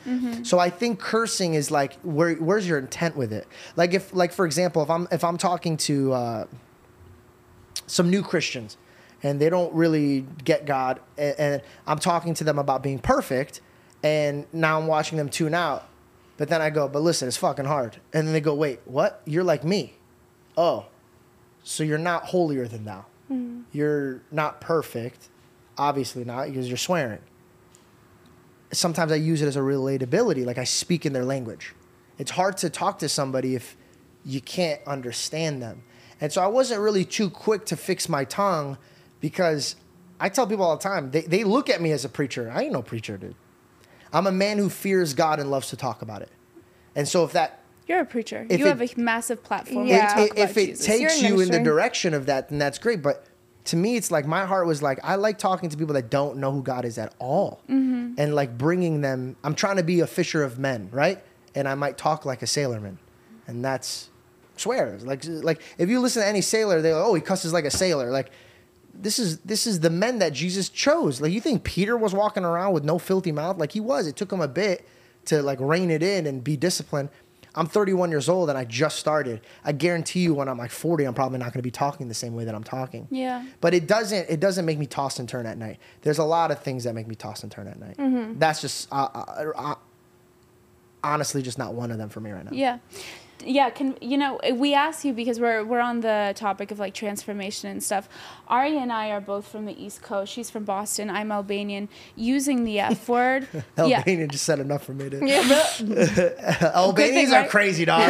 [0.45, 3.47] So I think cursing is like, where where's your intent with it?
[3.77, 6.13] Like if like for example, if I'm if I'm talking to.
[6.13, 6.47] Uh,
[7.93, 8.79] some new Christians
[9.23, 10.99] and they don't really get God.
[11.19, 13.61] And, and I'm talking to them about being perfect.
[14.03, 15.87] And now I'm watching them tune out.
[16.39, 17.99] But then I go, but listen, it's fucking hard.
[18.15, 19.21] And then they go, wait, what?
[19.27, 19.95] You're like me.
[20.57, 20.87] Oh,
[21.63, 23.05] so you're not holier than thou.
[23.31, 23.61] Mm-hmm.
[23.73, 25.29] You're not perfect.
[25.77, 27.21] Obviously not, because you're swearing.
[28.73, 31.75] Sometimes I use it as a relatability, like I speak in their language.
[32.19, 33.77] It's hard to talk to somebody if
[34.25, 35.83] you can't understand them.
[36.23, 38.79] And so I wasn't really too quick to fix my tongue
[39.21, 39.77] because
[40.21, 42.51] I tell people all the time, they, they look at me as a preacher.
[42.55, 43.35] I ain't no preacher, dude.
[44.13, 46.29] I'm a man who fears God and loves to talk about it.
[46.95, 47.59] And so if that
[47.89, 48.47] You're a preacher.
[48.49, 49.87] If you it- have a massive platform.
[49.89, 50.21] Yeah.
[50.21, 50.87] if, if it Jesus.
[50.87, 53.03] Takes you in the direction of that, then that's great.
[53.03, 53.27] But
[53.65, 56.37] to me, it's like my heart was like, I like talking to people that don't
[56.39, 58.15] know who God is at all, Mm-hmm.
[58.19, 59.35] and like bringing them.
[59.43, 61.21] I'm trying to be a fisher of men, right?
[61.55, 62.99] And I might talk like a sailorman,
[63.47, 64.09] and that's
[64.63, 65.05] swears.
[65.05, 67.71] Like like if you listen to any sailor, they're like, oh, he cusses like a
[67.71, 68.11] sailor.
[68.11, 68.31] Like
[68.95, 71.21] this is this is the men that Jesus chose.
[71.21, 73.59] Like you think Peter was walking around with no filthy mouth?
[73.59, 74.07] Like he was.
[74.07, 74.87] It took him a bit
[75.27, 77.11] to like rein it in and be disciplined.
[77.55, 79.43] I'm 31 years old and I just started.
[79.63, 82.15] I guarantee you, when I'm like 40, I'm probably not going to be talking the
[82.15, 83.09] same way that I'm talking.
[83.11, 83.45] Yeah.
[83.61, 84.31] But it doesn't.
[84.31, 85.79] It doesn't make me toss and turn at night.
[86.01, 87.99] There's a lot of things that make me toss and turn at night.
[87.99, 88.39] Mm-hmm.
[88.39, 89.75] That's just uh, uh, uh,
[91.05, 92.53] honestly just not one of them for me right now.
[92.53, 92.79] Yeah.
[93.45, 96.79] Yeah, can you know, eh, we ask you because we're we're on the topic of
[96.79, 98.09] like transformation and stuff.
[98.49, 100.33] Ari and I are both from the East Coast.
[100.33, 101.11] She's from Boston.
[101.11, 101.89] I'm Albanian.
[102.17, 103.49] Using the F word.
[103.77, 103.99] yeah.
[103.99, 105.19] Albanian just said enough for me to.
[105.79, 106.39] Good
[106.75, 107.51] Albanians thing, are right?
[107.51, 108.09] crazy, dog.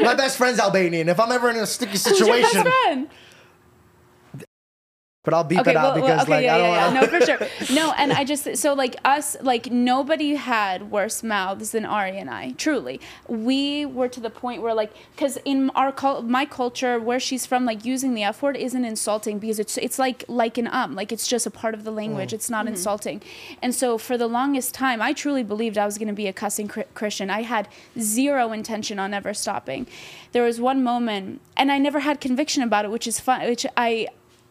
[0.00, 1.08] My best friend's Albanian.
[1.08, 3.08] If I'm ever in a sticky Who's your best situation, friend?
[5.26, 6.92] But I'll beep Okay, it out well, because well, okay, like yeah, I don't yeah,
[6.92, 7.00] yeah.
[7.00, 7.74] No, for sure.
[7.74, 12.30] No, and I just so like us, like nobody had worse mouths than Ari and
[12.30, 12.52] I.
[12.52, 17.18] Truly, we were to the point where like, because in our cul- my culture, where
[17.18, 20.68] she's from, like using the F word isn't insulting because it's it's like like an
[20.68, 22.32] um, like it's just a part of the language.
[22.32, 23.20] It's not insulting,
[23.60, 26.32] and so for the longest time, I truly believed I was going to be a
[26.32, 27.30] cussing cri- Christian.
[27.30, 27.66] I had
[27.98, 29.88] zero intention on ever stopping.
[30.30, 33.40] There was one moment, and I never had conviction about it, which is fun.
[33.42, 34.06] Which I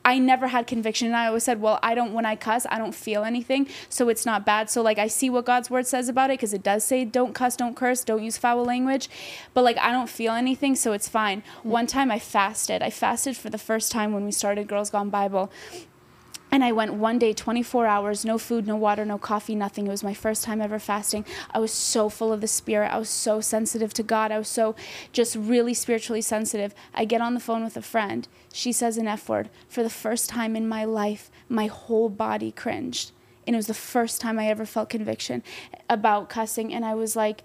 [0.05, 1.07] I never had conviction.
[1.07, 3.67] And I always said, well, I don't, when I cuss, I don't feel anything.
[3.89, 4.69] So it's not bad.
[4.69, 7.33] So, like, I see what God's word says about it because it does say, don't
[7.33, 9.09] cuss, don't curse, don't use foul language.
[9.55, 10.75] But, like, I don't feel anything.
[10.75, 11.41] So it's fine.
[11.41, 11.65] Mm.
[11.65, 12.83] One time I fasted.
[12.83, 15.51] I fasted for the first time when we started Girls Gone Bible.
[16.55, 19.87] And I went one day, 24 hours, no food, no water, no coffee, nothing.
[19.87, 21.25] It was my first time ever fasting.
[21.51, 22.93] I was so full of the Spirit.
[22.93, 24.31] I was so sensitive to God.
[24.31, 24.73] I was so
[25.11, 26.73] just really spiritually sensitive.
[26.93, 28.25] I get on the phone with a friend.
[28.53, 29.49] She says an F word.
[29.67, 33.11] For the first time in my life, my whole body cringed.
[33.45, 35.43] And it was the first time I ever felt conviction
[35.89, 36.73] about cussing.
[36.73, 37.43] And I was like,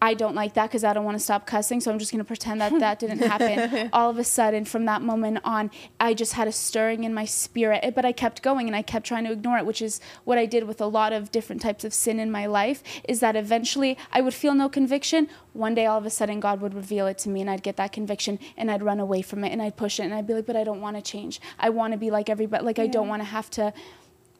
[0.00, 1.80] I don't like that because I don't want to stop cussing.
[1.80, 3.90] So I'm just going to pretend that that didn't happen.
[3.92, 7.24] All of a sudden, from that moment on, I just had a stirring in my
[7.24, 7.94] spirit.
[7.94, 10.46] But I kept going and I kept trying to ignore it, which is what I
[10.46, 12.82] did with a lot of different types of sin in my life.
[13.08, 15.28] Is that eventually I would feel no conviction.
[15.52, 17.76] One day, all of a sudden, God would reveal it to me and I'd get
[17.78, 20.34] that conviction and I'd run away from it and I'd push it and I'd be
[20.34, 21.40] like, but I don't want to change.
[21.58, 22.64] I want to be like everybody.
[22.64, 23.72] Like, I don't want to have to.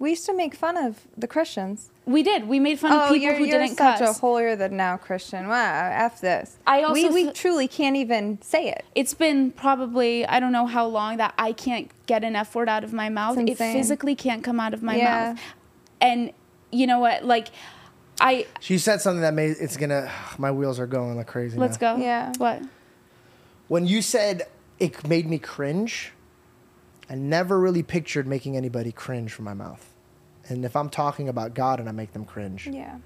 [0.01, 1.91] We used to make fun of the Christians.
[2.07, 2.47] We did.
[2.47, 4.17] We made fun of oh, people Oh, you're, who you're didn't such cuss.
[4.17, 5.49] a holier than now Christian.
[5.49, 6.57] Wow, f this.
[6.67, 8.85] I also we, we f- truly can't even say it.
[8.95, 12.69] it's been probably I don't know how long that I can't get an F word
[12.69, 13.37] out of my mouth.
[13.39, 15.33] It physically can't come out of my Yeah.
[15.33, 15.41] mouth.
[16.01, 16.33] And
[16.71, 17.25] you know what?
[17.25, 17.49] Like
[18.21, 20.11] I She said something that made it's gonna.
[20.39, 21.59] My wheels are going like crazy.
[21.59, 21.97] let's now.
[21.97, 22.03] go.
[22.03, 22.33] Yeah.
[22.39, 22.63] What?
[23.67, 24.45] When you said
[24.79, 26.13] it made me cringe,
[27.11, 29.95] I never really pictured making anybody cringe from my mouth.
[30.49, 32.99] And if I'm talking about God and I make them cringe, Yeah.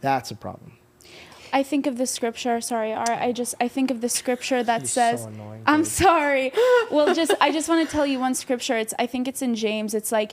[0.00, 0.72] that's a problem.
[1.54, 2.62] I think of the scripture.
[2.62, 5.24] Sorry, I just I think of the scripture that She's so says.
[5.26, 6.50] annoying, I'm sorry.
[6.90, 8.78] well, just I just want to tell you one scripture.
[8.78, 9.92] It's I think it's in James.
[9.92, 10.32] It's like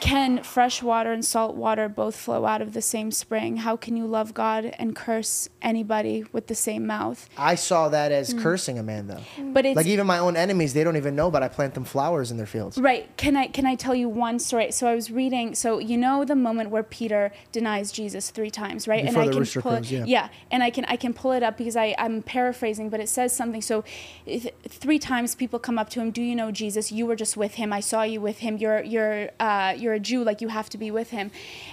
[0.00, 3.58] can fresh water and salt water both flow out of the same spring?
[3.58, 7.28] How can you love God and curse anybody with the same mouth?
[7.36, 8.42] I saw that as Mm.
[8.42, 9.20] cursing a man, though.
[9.52, 11.84] But it's Like even my own enemies, they don't even know, but I plant them
[11.84, 12.78] flowers in their fields.
[12.78, 13.08] Right.
[13.16, 14.70] Can I can I tell you one story?
[14.72, 15.54] So I was reading.
[15.54, 19.04] So you know the moment where Peter denies Jesus three times, right?
[19.04, 20.28] Before and I can pull crows, it, yeah.
[20.50, 23.32] and I can I can pull it up because I I'm paraphrasing, but it says
[23.34, 23.62] something.
[23.62, 23.84] So
[24.26, 26.10] th- three times people come up to him.
[26.10, 26.92] Do you know Jesus?
[26.92, 27.72] You were just with him.
[27.72, 28.56] I saw you with him.
[28.58, 30.24] You're you're uh, you're a Jew.
[30.24, 31.30] Like you have to be with him.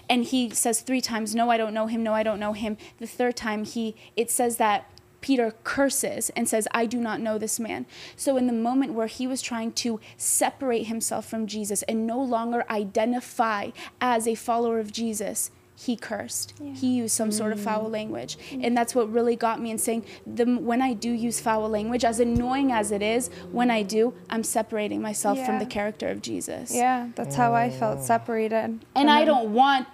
[0.09, 2.03] And he says three times, No, I don't know him.
[2.03, 2.77] No, I don't know him.
[2.99, 4.89] The third time he it says that
[5.25, 7.87] Peter curses and says, I do not know this man.
[8.15, 12.21] So, in the moment where he was trying to separate himself from Jesus and no
[12.21, 16.53] longer identify as a follower of Jesus, he cursed.
[16.73, 17.91] He used some sort of foul mm.
[17.91, 18.37] language.
[18.51, 22.05] And that's what really got me in saying, the, when I do use foul language,
[22.05, 26.21] as annoying as it is, when I do, I'm separating myself from the character of
[26.21, 26.73] Jesus.
[26.73, 28.03] Yeah, that's how I felt oh.
[28.03, 28.85] separated.
[28.95, 29.87] And I don't want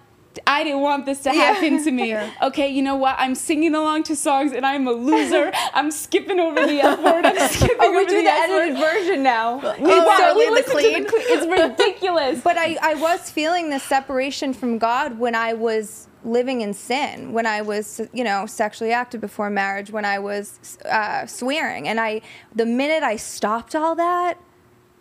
[0.48, 2.16] I didn't want this to happen to me.
[2.42, 3.16] Okay, you know what?
[3.18, 5.52] I'm singing along to songs and I'm a loser.
[5.74, 7.26] I'm skipping over the F word.
[7.26, 8.62] I'm skipping Oh, we over do the, the S word.
[8.62, 9.56] edited version now.
[9.58, 10.46] We, Oh, so really?
[10.46, 11.04] The listen to clean?
[11.04, 11.24] the clean.
[11.28, 11.46] It's
[11.80, 12.42] ridiculous.
[12.42, 17.34] But I, I was feeling the separation from God when I was living in sin,
[17.34, 21.88] when I was, you know, sexually active before marriage, when I was uh, swearing.
[21.88, 22.22] And I,
[22.56, 24.38] the minute I stopped all that,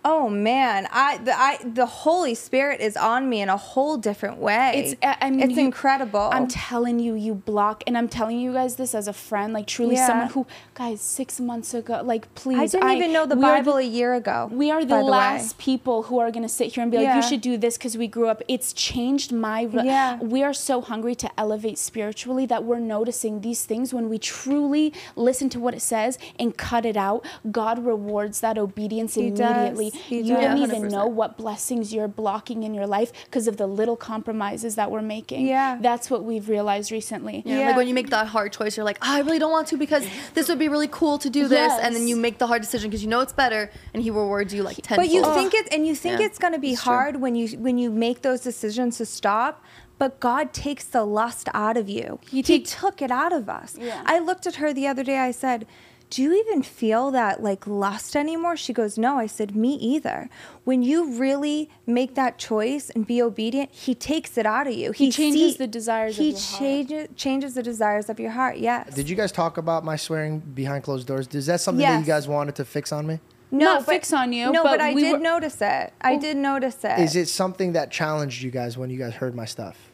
[0.05, 4.39] oh man, I the, I, the Holy Spirit is on me in a whole different
[4.39, 4.73] way.
[4.77, 6.31] It's I I mean it's you- incredible.
[6.33, 9.67] I'm telling you, you block, and I'm telling you guys this as a friend, like
[9.67, 10.07] truly Yeah.
[10.07, 13.83] someone who, guys, six months ago, like please, I didn't even know the Bible a
[13.83, 14.49] year ago.
[14.53, 17.17] We are the, last people who are going to sit here and be like, Yeah.
[17.17, 18.43] you should do this because we grew up.
[18.49, 19.63] It's changed my.
[19.65, 20.19] Re- Yeah.
[20.19, 24.93] We are so hungry to elevate spiritually that we're noticing these things when we truly
[25.17, 27.25] listen to what it says and cut it out.
[27.51, 29.90] God rewards that obedience He immediately.
[29.90, 30.31] He you does.
[30.31, 30.91] don't Yeah, even 100%.
[30.91, 35.03] know what blessings you're blocking in your life because of the little compromises that we're
[35.03, 35.47] making.
[35.47, 35.79] Yeah.
[35.81, 37.43] That's what we've realized recently.
[37.45, 37.67] Yeah, Yeah.
[37.69, 39.77] Like when you make that hard choice, you're like, "Ah, I really don't want to
[39.77, 42.63] because this would be really cool to do this, and then you make the hard
[42.63, 44.97] decision because you know it's better, and he rewards you like ten.
[44.97, 46.93] But you think it, and you think Yeah, it's going to be it's true.
[46.93, 49.63] hard when you when you make those decisions to stop.
[49.99, 52.21] But God takes the lust out of you.
[52.31, 53.77] He, take- took it out of us.
[53.79, 54.03] Yeah.
[54.07, 55.19] I looked at her the other day.
[55.19, 55.67] I said,
[56.11, 60.29] "Do you even feel that like lust anymore?" She goes, "No." I said, "Me either."
[60.65, 64.93] When you really make that choice and be obedient, He takes it out of you.
[64.93, 66.59] He changes the desires of He your heart.
[66.61, 68.59] changes changes the desires of your heart.
[68.59, 68.95] Yes.
[68.95, 71.27] Did you guys talk about my swearing behind closed doors?
[71.33, 73.21] Is that something that you guys wanted to fix on me?
[73.53, 75.93] Not but- fix on you, No, but but, I we did were- notice it.
[76.01, 76.99] I did notice it.
[77.01, 79.90] Is it something that challenged you guys when you guys heard my stuff?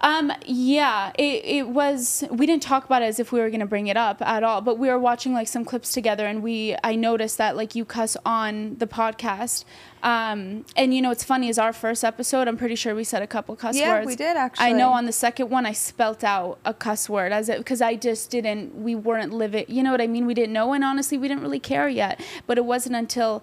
[0.00, 3.60] Um, yeah, it, it was, we didn't talk about it as if we were going
[3.60, 6.40] to bring it up at all, but we were watching like some clips together and
[6.42, 9.64] we, I noticed that like you cuss on the podcast.
[10.04, 13.22] Um, and you know, it's funny is our first episode, I'm pretty sure we said
[13.22, 14.06] a couple cuss Yeah, words.
[14.06, 14.66] we did, actually.
[14.66, 17.80] I know on the second one, I spelt out a cuss word as it, cause
[17.80, 20.26] I just didn't, we weren't living, you know what I mean?
[20.26, 20.72] We didn't know.
[20.74, 23.42] And honestly, we didn't really care yet, but it wasn't until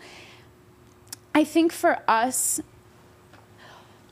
[1.34, 2.62] I think for us,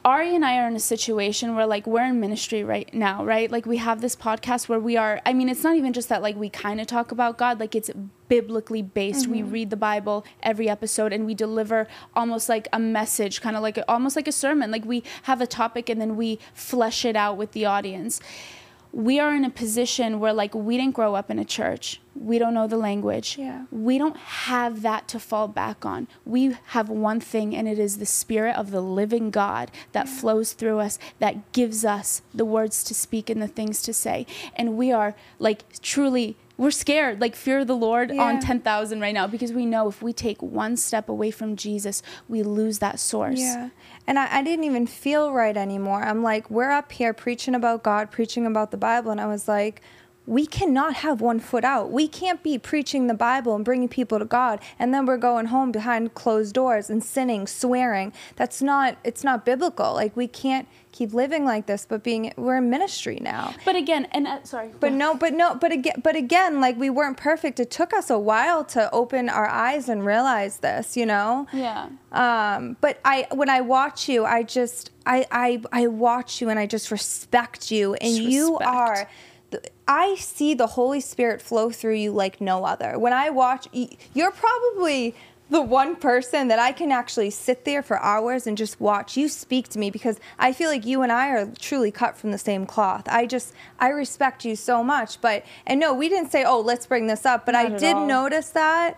[0.06, 3.50] Ari and I are in a situation where like we're in ministry right now, right?
[3.50, 6.22] Like we have this podcast where we are I mean it's not even just that
[6.22, 7.90] like we kind of talk about God, like it's
[8.28, 9.28] biblically based.
[9.28, 9.52] We mm-hmm.
[9.52, 13.80] read the Bible every episode and we deliver almost like a message, kind of like
[13.88, 14.72] almost like a sermon.
[14.72, 18.20] Like we have a topic and then we flesh it out with the audience.
[18.96, 22.00] We are in a position where like we didn't grow up in a church.
[22.16, 23.66] We don't know the language Yeah.
[23.72, 26.08] we don't have that to fall back on.
[26.26, 30.54] We have one thing, and it is the Spirit of the living God that flows
[30.54, 34.28] through us, that gives us the words to speak and the things to say.
[34.56, 39.14] And we are like truly, we're scared, like fear of the Lord on 10,000 right
[39.14, 43.00] now, because we know if we take one step away from Jesus, we lose that
[43.02, 43.40] source.
[43.40, 43.70] Yeah.
[44.08, 46.02] And I, I didn't even feel right anymore.
[46.02, 49.12] I'm like, we're up here preaching about God, preaching about the Bible.
[49.12, 49.82] And I was like,
[50.26, 51.92] we cannot have one foot out.
[51.92, 55.48] We can't be preaching the Bible and bringing people to God, and then we're going
[55.48, 58.14] home behind closed doors and sinning, swearing.
[58.36, 58.98] That's not.
[59.04, 59.94] It's not biblical.
[59.94, 61.86] Like we can't keep living like this.
[61.90, 63.54] But being, we're in ministry now.
[63.66, 66.90] But again, and uh, sorry, But no, but no, but again, but again, like we
[66.90, 67.60] weren't perfect.
[67.60, 70.96] It took us a while to open our eyes and realize this.
[70.96, 71.48] You know.
[71.52, 71.90] yeah.
[72.12, 76.60] um but i when i watch you i just i i, I watch you and
[76.60, 78.70] i just respect you and Just you respect.
[78.70, 79.10] are
[79.88, 83.68] i see the holy spirit flow through you like no other when i watch
[84.14, 85.16] you're probably
[85.50, 89.28] the one person that I can actually sit there for hours and just watch you
[89.28, 92.40] speak to me because I feel like you and I are truly cut from the
[92.40, 93.04] same cloth.
[93.08, 95.22] I just I respect you so much.
[95.22, 97.96] But and no, we didn't say, "Oh, let's bring this up," but Not I did
[97.96, 98.08] all.
[98.08, 98.98] notice that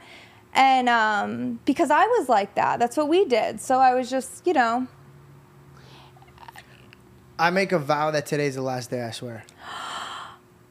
[0.55, 3.59] and um, because I was like that, that's what we did.
[3.59, 4.87] So I was just, you know,
[7.37, 9.03] I make a vow that today's the last day.
[9.03, 9.43] I swear.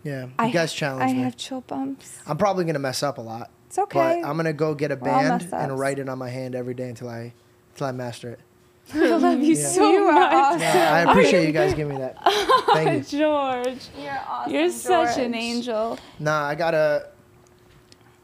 [0.04, 1.22] Yeah, you I, guys challenge I me.
[1.22, 2.18] have chill bumps.
[2.26, 3.50] I'm probably gonna mess up a lot.
[3.66, 4.20] It's okay.
[4.22, 6.28] But I'm gonna go get a We're all band mess and write it on my
[6.28, 7.32] hand every day until I
[7.72, 8.40] until I master it.
[8.94, 10.32] I love you so you are much.
[10.34, 10.60] awesome.
[10.62, 12.18] I appreciate you guys giving me that.
[12.74, 13.18] Thank you.
[13.18, 14.52] George, You're awesome.
[14.52, 15.42] you're such an George.
[15.42, 15.98] angel.
[16.18, 17.08] Nah, I gotta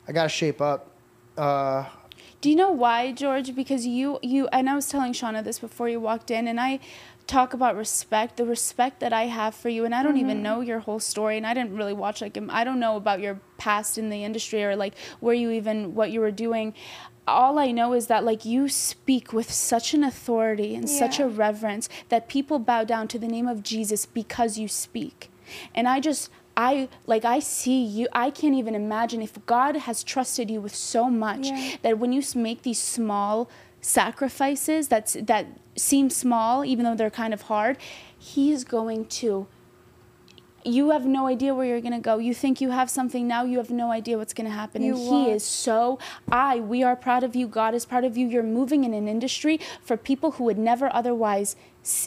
[0.06, 0.88] I gotta shape up.
[1.38, 1.86] Uh,
[2.42, 3.54] Do you know why, George?
[3.54, 6.80] Because you you and I was telling Shawna this before you walked in, and I
[7.30, 10.42] talk about respect, the respect that I have for you, and I don't even mm-hmm.
[10.42, 13.40] know your whole story, and I didn't really watch like I don't know about your
[13.56, 16.74] past in the industry or like where you even what you were doing.
[17.28, 21.28] All I know is that like you speak with such an authority and such a
[21.28, 25.30] reverence that people bow down to the name of Jesus because you speak.
[25.72, 30.02] And I just I like I see you I can't even imagine if God has
[30.02, 31.76] trusted you with so much Yeah.
[31.82, 33.48] that when you make these small
[33.80, 35.46] sacrifices that's that
[35.76, 37.78] seem small even though they're kind of hard
[38.18, 39.46] he is going to
[40.64, 43.44] you have no idea where you're going to go you think you have something now
[43.44, 45.28] you have no idea what's going to happen You and he won't.
[45.30, 45.98] is so
[46.30, 49.08] i we are proud of you god is proud of you you're moving in an
[49.08, 51.56] industry for people who would never otherwise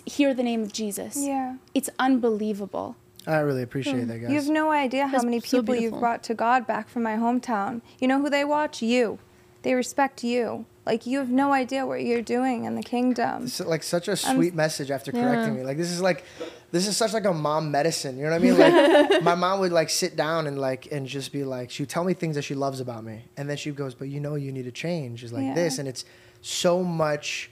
[0.05, 1.57] hear the name of jesus Yeah.
[1.73, 2.95] it's unbelievable
[3.25, 4.07] I really appreciate hmm.
[4.07, 4.29] that, guys.
[4.31, 7.03] You have no idea how That's many so people you've brought to God back from
[7.03, 7.81] my hometown.
[7.99, 8.81] You know who they watch?
[8.81, 9.17] You.
[9.61, 10.65] They respect you.
[10.85, 13.43] Like you have no idea what you're doing in the kingdom.
[13.43, 15.63] It's like such a sweet message after correcting me.
[15.63, 16.25] Like this is like
[16.71, 18.17] this is such like a mom medicine.
[18.17, 18.57] You know what I mean?
[18.57, 21.89] Like my mom would like sit down and like and just be like she would
[21.89, 23.23] tell me things that she loves about me.
[23.37, 25.23] And then she goes, But you know you need to change.
[25.23, 25.53] It's like Yeah.
[25.53, 26.03] this and it's
[26.41, 27.49] so much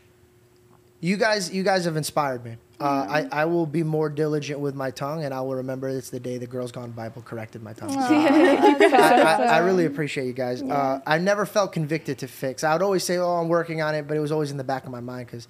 [0.99, 2.57] you guys you guys have inspired me.
[2.81, 6.09] Uh, I, I will be more diligent with my tongue and I will remember it's
[6.09, 7.91] the day the Girls Gone Bible corrected my tongue.
[7.97, 10.61] I, I, I really appreciate you guys.
[10.61, 12.63] Uh, I never felt convicted to fix.
[12.63, 14.63] I would always say, "Oh, I'm working on it," but it was always in the
[14.63, 15.47] back of my mind because,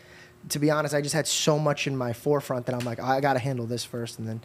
[0.49, 3.21] to be honest, I just had so much in my forefront that I'm like, I
[3.21, 4.41] got to handle this first, and then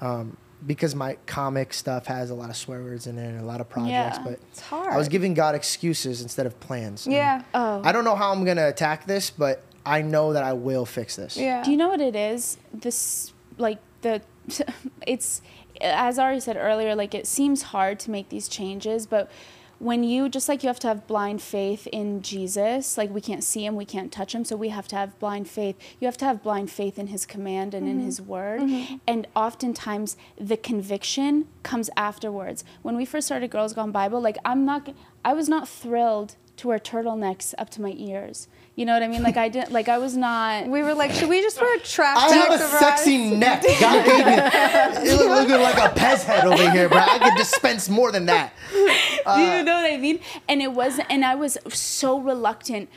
[0.00, 0.36] um,
[0.66, 3.60] because my comic stuff has a lot of swear words in it and a lot
[3.60, 4.22] of projects, Yeah.
[4.24, 4.92] but It's hard.
[4.92, 7.06] I was giving God excuses instead of plans.
[7.06, 7.42] Yeah.
[7.54, 10.84] oh I don't know how I'm gonna attack this, but I know that I will
[10.84, 11.36] fix this.
[11.36, 11.62] Yeah.
[11.62, 12.58] Do you know what it is?
[12.72, 14.22] This like the
[15.06, 15.42] it's
[15.80, 19.30] as Ari said earlier, like it seems hard to make these changes, but
[19.78, 23.44] when you just like you have to have blind faith in Jesus, like we can't
[23.44, 25.76] see him, we can't touch him, so we have to have blind faith.
[26.00, 28.06] You have to have blind faith in his command and in mm-hmm.
[28.06, 28.62] his word.
[28.62, 28.96] Mm-hmm.
[29.06, 32.64] And oftentimes the conviction comes afterwards.
[32.82, 34.92] When we first started Girls Gone Bible, like I'm not
[35.24, 38.48] I was not thrilled to wear turtlenecks up to my ears.
[38.78, 39.24] You know what I mean?
[39.24, 42.16] Like I didn't like I was not we were like, should we just wear track
[42.16, 43.64] I have a sexy neck.
[43.80, 44.32] God gave me.
[45.10, 46.98] It look looking like a Pez head over here, bro.
[46.98, 48.52] I could dispense more than that.
[48.70, 48.92] Do you
[49.26, 50.20] uh, know what I mean?
[50.46, 52.88] And it was, and I was so reluctant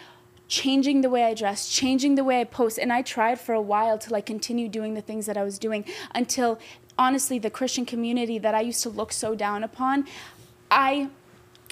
[0.48, 2.78] changing the way I dress, changing the way I post.
[2.78, 5.58] And I tried for a while to like continue doing the things that I was
[5.58, 5.84] doing
[6.14, 6.60] until
[6.96, 10.06] honestly, the Christian community that I used to look so down upon,
[10.70, 11.10] I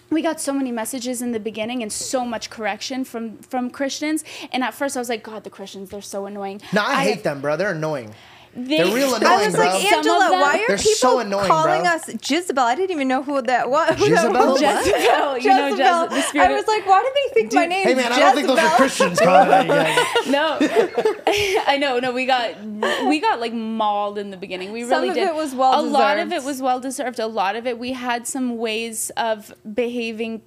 [0.09, 4.23] we got so many messages in the beginning and so much correction from from Christians.
[4.51, 6.61] And at first I was like, God, the Christians, they're so annoying.
[6.73, 7.57] No, I, hate them, bro.
[7.57, 8.13] They're annoying.
[8.55, 9.65] They, They're real I annoying, was bro.
[9.65, 11.91] like, Some of Angela, them- why are They're people so annoying, calling bro.
[11.91, 12.63] us Jezebel?
[12.63, 13.89] I didn't even know who that was.
[13.95, 14.47] who that Jezebel?
[14.53, 14.61] was.
[14.61, 16.07] Jezebel, you know, Jezebel.
[16.07, 17.95] Jeze- the I was like, why do they think my name is Jisabel?
[17.95, 20.57] Hey is man, I don't think those are Christians calling out you no
[21.67, 22.61] i know no we got
[23.05, 25.79] we got like mauled in the beginning we Some really of did it was well
[25.79, 29.11] a lot of it was well deserved a lot of it we had some ways
[29.17, 30.41] of behaving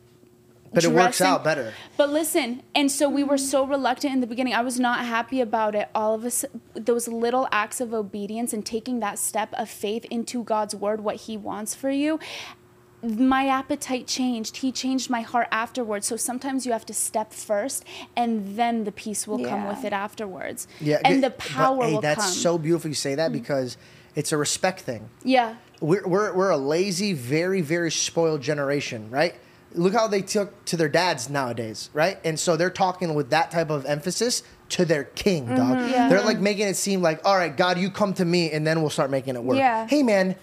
[0.74, 1.74] But it works out better.
[1.96, 5.40] but listen and so we were so reluctant in the beginning i was not happy
[5.40, 6.44] about it all of us
[6.74, 11.16] those little acts of obedience and taking that step of faith into god's word what
[11.16, 12.18] he wants for you
[13.02, 14.58] my appetite changed.
[14.58, 16.06] He changed my heart afterwards.
[16.06, 17.84] So sometimes you have to step first,
[18.16, 20.68] and then the peace will come with it afterwards.
[20.80, 22.32] Yeah, and the but, power hey, will that's come.
[22.32, 23.34] so beautiful you say that mm.
[23.34, 23.76] because
[24.14, 25.08] it's a respect thing.
[25.24, 29.34] yeah, We're, we're, we're a lazy, very, very spoiled generation, right?
[29.74, 32.18] Look how they took to their dads nowadays, right?
[32.24, 35.78] And so they're talking with that type of emphasis to their king, dog.
[35.78, 35.90] Mm-hmm.
[35.90, 36.08] Yeah.
[36.08, 38.80] They're like making it seem like, all right, God, you come to me, and then
[38.80, 39.58] we'll start making it work.
[39.58, 39.86] Yeah.
[39.86, 40.36] Hey, man,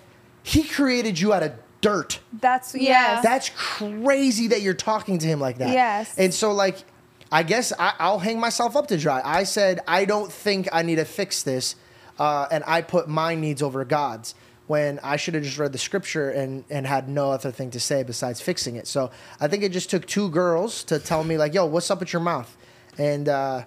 [0.44, 2.20] he created you out of dirt.
[2.34, 3.22] That's Yeah.
[3.22, 5.70] That's crazy that you're talking to him like that.
[5.70, 6.14] Yes.
[6.18, 6.78] And so, like,
[7.32, 9.22] I guess I, I'll hang myself up to dry.
[9.24, 11.76] I said, I don't think I need to fix this.
[12.18, 14.36] Uh, and I put my needs over God's
[14.70, 17.80] when I should have just read the scripture and, and had no other thing to
[17.80, 18.86] say besides fixing it.
[18.86, 19.10] So
[19.40, 22.14] I think it just took two girls to tell me, like, yo, what's up with
[22.14, 22.56] your mouth?
[22.96, 23.64] And uh,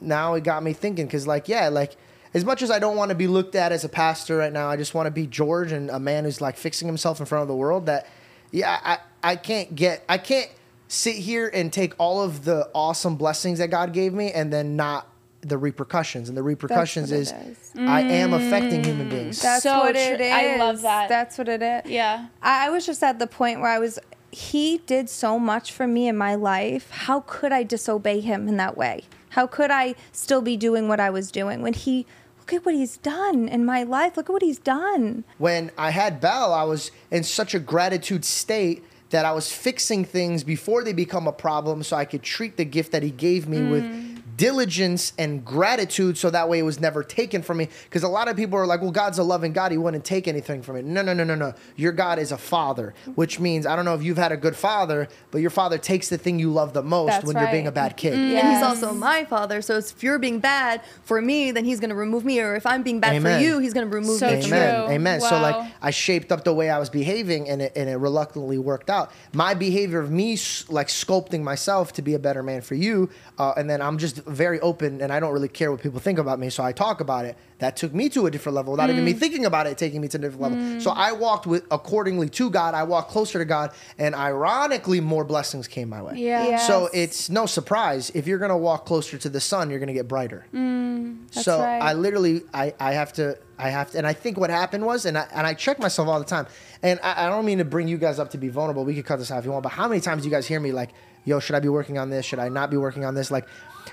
[0.00, 1.96] now it got me thinking, because, like, yeah, like,
[2.32, 4.70] as much as I don't want to be looked at as a pastor right now,
[4.70, 7.42] I just want to be George and a man who's like fixing himself in front
[7.42, 7.84] of the world.
[7.84, 8.06] That,
[8.50, 10.50] yeah, I, I can't get, I can't
[10.88, 14.76] sit here and take all of the awesome blessings that God gave me and then
[14.76, 15.08] not
[15.40, 17.72] the repercussions, and the repercussions what it is, is.
[17.76, 19.10] I am affecting human mm.
[19.10, 19.40] beings.
[19.40, 20.26] That's So what it true.
[20.26, 21.08] I love that.
[21.08, 21.90] That's what it is.
[21.90, 22.26] Yeah.
[22.42, 23.98] I, I was just at the point where I was.
[24.30, 26.90] He did so much for me in my life.
[26.90, 29.04] How could I disobey him in that way?
[29.30, 32.06] How could I still be doing what I was doing when he?
[32.40, 34.16] Look at what he's done in my life.
[34.16, 35.24] Look at what he's done.
[35.36, 40.04] when I had Bell, I was in such a gratitude state that I was fixing
[40.04, 43.48] things before they become a problem so I could treat the gift that he gave
[43.48, 44.07] me with mm.
[44.38, 48.28] Diligence and gratitude so that way it was never taken from me because a lot
[48.28, 50.82] of people are like well god's a loving god he wouldn't take anything from me.
[50.82, 53.94] no no no no no your god is a father which means i don't know
[53.94, 56.82] if you've had a good father but your father takes the thing you love the
[56.82, 59.60] most That's when you're being a bad kid And he's also my father.
[59.60, 62.40] So if you're being bad for me, then he's going to remove me.
[62.40, 63.38] Or if I'm being bad Amen.
[63.40, 64.42] for you, he's going to remove So me.
[64.42, 64.56] true.
[64.56, 64.90] Amen.
[64.90, 65.20] Amen.
[65.20, 68.58] So like I shaped up the way I was behaving and it, and it reluctantly
[68.58, 69.10] worked out.
[69.32, 70.38] My behavior of me
[70.68, 73.10] like sculpting myself to be a better man for you.
[73.38, 76.18] Uh, and then I'm just very open and I don't really care what people think
[76.18, 76.50] about me.
[76.50, 77.36] So I talk about it.
[77.58, 79.18] That took me to a different level without even me Mm.
[79.18, 80.80] thinking about it, taking me to a different level.
[80.80, 82.74] So I walked with accordingly to God.
[82.74, 86.14] I walked closer to God and ironically more blessings came my way.
[86.16, 86.46] Yeah.
[86.46, 86.56] Yeah.
[86.58, 90.06] So it's no surprise if you're gonna walk closer to the sun, you're gonna get
[90.08, 90.46] brighter.
[90.52, 91.80] That's so right.
[91.82, 95.04] I literally, I, I have to, I have to, and I think what happened was,
[95.04, 96.46] and I and I check myself all the time,
[96.82, 98.84] and I, I don't mean to bring you guys up to be vulnerable.
[98.84, 100.46] We could cut this out if you want, but how many times do you guys
[100.46, 100.90] hear me like,
[101.24, 102.24] "Yo, should I be working on this?
[102.24, 103.46] Should I not be working on this?" Like,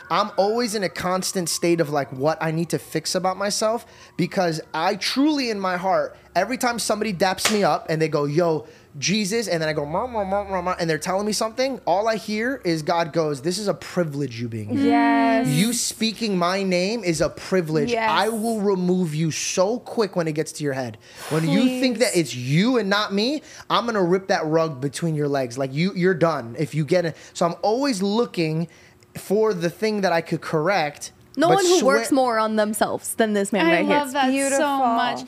[0.09, 3.85] I'm always in a constant state of like what I need to fix about myself
[4.17, 8.25] because I truly, in my heart, every time somebody daps me up and they go,
[8.25, 8.65] "Yo."
[8.97, 11.81] Jesus, and then I go, mom, mom, mom, mom, mom," and they're telling me something.
[11.85, 15.47] All I hear is God goes, "This is a privilege you being here." Yes.
[15.47, 17.91] You speaking my name is a privilege.
[17.91, 18.09] Yes.
[18.09, 20.97] I will remove you so quick when it gets to your head.
[21.29, 25.13] When you think that it's you and not me, I'm gonna rip that rug between
[25.13, 25.57] your legs.
[25.57, 27.17] Like you, you're done if you get it.
[27.33, 28.69] So I'm always looking
[29.17, 31.11] for the thing that I could correct.
[31.37, 33.95] No one who swear- works more on themselves than this man I right here.
[33.95, 35.21] I love that so much.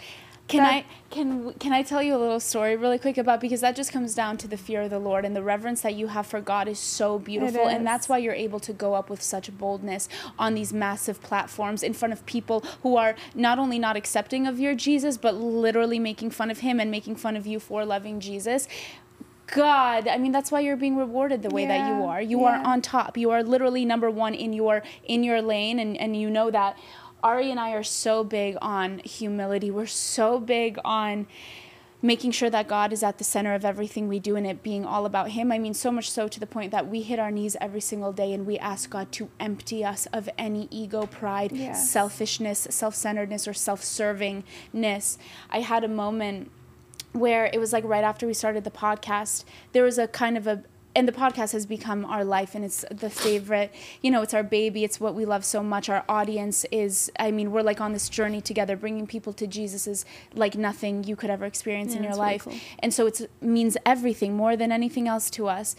[0.48, 3.60] Can That- I can can I tell you a little story really quick about because
[3.62, 6.08] that just comes down to the fear of the Lord and the reverence that you
[6.08, 9.22] have for God is so beautiful and that's why you're able to go up with
[9.22, 10.08] such boldness
[10.40, 14.58] on these massive platforms in front of people who are not only not accepting of
[14.60, 18.20] your Jesus but literally making fun of him and making fun of you for loving
[18.22, 18.68] Jesus.
[19.48, 22.22] God, I mean that's why you're being rewarded the way that you are.
[22.22, 23.18] You are on top.
[23.18, 26.78] You are literally number one in your in your lane, and and you know that.
[27.24, 29.72] Ari and I are so big on humility.
[29.72, 31.26] We're so big on
[32.00, 34.86] making sure that God is at the center of everything we do and it being
[34.86, 35.52] all about Him.
[35.52, 38.14] I mean, so much so to the point that we hit our knees every single
[38.14, 41.90] day and we ask God to empty us of any ego, pride, Yes.
[41.90, 45.18] selfishness, self centeredness, or self servingness.
[45.50, 46.52] I had a moment
[47.20, 50.48] where it was like right after we started the podcast, there was a kind of
[50.48, 50.64] a
[50.96, 53.72] and the podcast has become our life and it's the favorite
[54.02, 55.90] you know it's our baby it's what we love so much.
[55.90, 59.86] Our audience is i mean we're like on this journey together bringing people to jesus
[59.86, 62.44] is like nothing you could ever experience in your it's really life.
[62.46, 62.56] cool.
[62.80, 65.76] and so it means everything more than anything else to us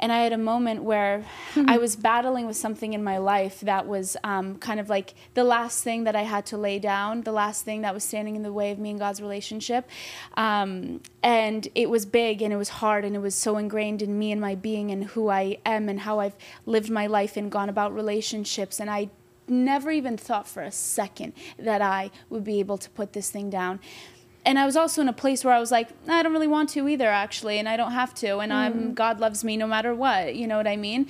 [0.00, 1.24] and I had a moment where
[1.68, 5.44] I was battling with something in my life that was um, kind of like the
[5.44, 8.42] last thing that I had to lay down, the last thing that was standing in
[8.42, 9.88] the way of me and God's relationship.
[10.34, 14.18] Um, and it was big and it was hard and it was so ingrained in
[14.18, 17.50] me and my being and who I am and how I've lived my life and
[17.50, 18.80] gone about relationships.
[18.80, 19.10] And I
[19.46, 23.50] never even thought for a second that I would be able to put this thing
[23.50, 23.80] down.
[24.44, 26.70] And I was also in a place where I was like, I don't really want
[26.70, 28.58] to either, actually, and I don't have to, and hmm.
[28.58, 30.34] I'm God loves me no matter what.
[30.34, 31.06] You know what I mean?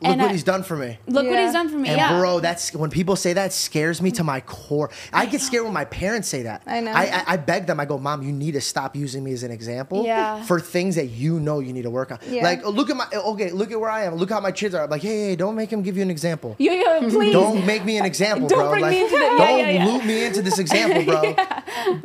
[0.00, 0.96] Look And what I- he's done for me.
[1.08, 1.88] Look what he's done for me.
[1.88, 2.18] And yeah.
[2.20, 4.90] bro, that's when people say that scares me to my core.
[5.12, 6.62] I get scared when my parents say that.
[6.68, 6.92] I know.
[6.92, 7.80] I, I, I beg them.
[7.80, 10.44] I go, Mom, you need to stop using me as an example Yeah.
[10.44, 12.18] for things that you know you need to work on.
[12.28, 12.44] Yeah.
[12.44, 14.14] Like, uh, look at my uh, okay, look at where I am.
[14.14, 14.84] Look how my kids are.
[14.84, 16.54] I'm like, hey, hey, don't make him give you an example.
[16.60, 17.32] Yeah, yeah, please.
[17.32, 18.70] Don't make me an example, Don't bro.
[18.70, 19.84] bring like, me into the- yeah, don't yeah, yeah.
[19.86, 21.34] loop me into this example, bro.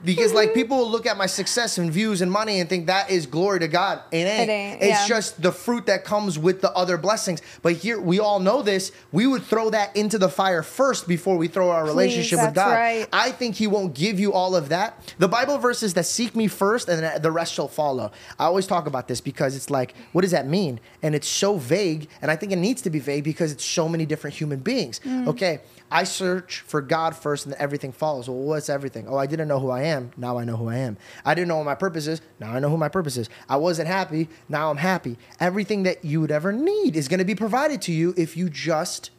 [0.05, 3.09] Because like people will look at my success and views and money and think that
[3.09, 4.01] is glory to God.
[4.11, 4.49] It ain't.
[4.49, 5.07] It ain't, It's yeah.
[5.07, 7.41] just the fruit that comes with the other blessings.
[7.61, 8.91] But here we all know this.
[9.11, 12.55] We would throw that into the fire first before we throw our relationship with that's
[12.55, 12.73] God.
[12.73, 13.07] right.
[13.13, 15.13] I think He won't give you all of that.
[15.19, 18.11] The Bible verses that seek me first and then the rest shall follow.
[18.39, 20.79] I always talk about this because it's like, what does that mean?
[21.03, 22.09] And it's so vague.
[22.21, 24.99] And I think it needs to be vague because it's so many different human beings.
[25.03, 25.27] Mm.
[25.27, 25.59] Okay.
[25.93, 28.27] I search for God first and then everything follows.
[28.27, 29.07] Well, what's everything?
[29.07, 30.11] Oh, I didn't know who I am.
[30.17, 30.97] Now I know who I am.
[31.23, 32.19] I didn't know what my purpose is.
[32.39, 33.29] Now I know who my purpose is.
[33.47, 34.27] I wasn't happy.
[34.49, 35.19] Now I'm happy.
[35.39, 38.49] Everything that you would ever need is going to be provided to you if you
[38.49, 39.11] just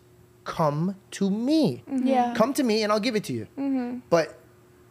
[0.43, 1.85] come to me.
[1.89, 2.09] Mm-hmm.
[2.09, 2.35] Yeah.
[2.35, 3.47] Come to me and I'll give it to you.
[3.57, 3.99] Mm-hmm.
[4.11, 4.37] But,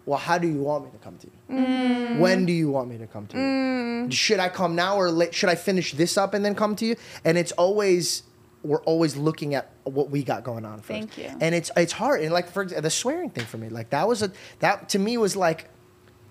[0.06, 1.56] well, how do you want me to come to you?
[1.58, 2.20] Mm.
[2.20, 3.44] When do you want me to come to you?
[3.44, 4.14] Mm.
[4.14, 5.36] Should I come now or late?
[5.36, 6.96] Should I finish this up and then come to you?
[7.26, 8.24] And it's always
[8.64, 10.78] we're always looking at what we got going on.
[10.78, 10.88] First.
[10.88, 11.30] Thank you.
[11.40, 12.22] And it's it's hard.
[12.22, 15.18] And like for the swearing thing for me, like that was a that to me
[15.18, 15.70] was like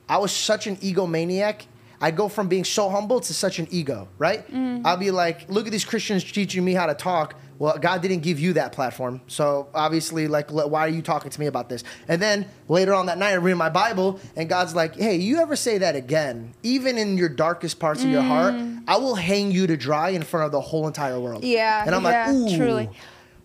[0.09, 1.66] I was such an egomaniac.
[2.03, 4.47] I go from being so humble to such an ego, right?
[4.53, 4.83] Mm.
[4.85, 7.37] I'll be like, look at these Christians teaching me how to talk.
[7.59, 9.20] Well, God didn't give you that platform.
[9.29, 11.85] So obviously, like, why are you talking to me about this?
[12.09, 15.39] And then later on that night, I read my Bible, and God's like, hey, you
[15.41, 18.83] ever say that again, even in your darkest parts of your heart, Mm.
[18.89, 21.45] I will hang you to dry in front of the whole entire world.
[21.45, 22.91] Yeah, And I'm yeah, like, ooh, truly.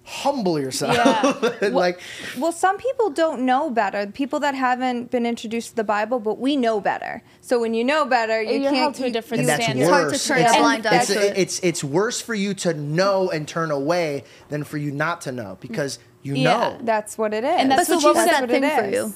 [0.10, 0.96] Humble yourself.
[0.96, 1.52] Yeah.
[1.62, 2.00] And, like,
[2.38, 4.08] Well, some people don't know better.
[4.08, 7.22] People that haven't been introduced to the Bible, but we know better.
[7.42, 8.76] So when you know better, you You're can't.
[8.78, 9.82] held to a different and that's standard.
[9.82, 10.28] It's hard to worse.
[10.28, 13.46] turn it's, a blind eye it's, to it's it's worse for you to know and
[13.48, 16.44] turn away than for you not to know because you Yeah.
[16.44, 16.78] know.
[16.84, 17.56] That's what it is.
[17.58, 18.34] And that's But what so you what was said.
[18.34, 19.14] that what it thing for you?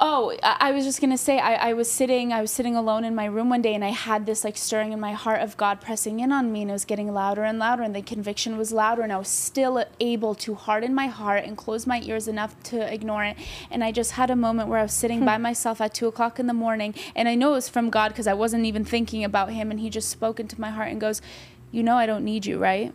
[0.00, 3.04] Oh, I, I was just gonna say I, I was sitting I was sitting alone
[3.04, 5.56] in my room one day and I had this like stirring in my heart of
[5.56, 8.58] God pressing in on me and it was getting louder and louder and the conviction
[8.58, 12.26] was louder and I was still able to harden my heart and close my ears
[12.26, 13.36] enough to ignore it
[13.70, 15.26] and I just had a moment where I was sitting hmm.
[15.26, 18.08] by myself at two o'clock in the morning and I know it was from God
[18.08, 21.00] because I wasn't even thinking about Him and He just spoke into my heart and
[21.00, 21.22] goes,
[21.70, 22.92] "You know I don't need you, right?"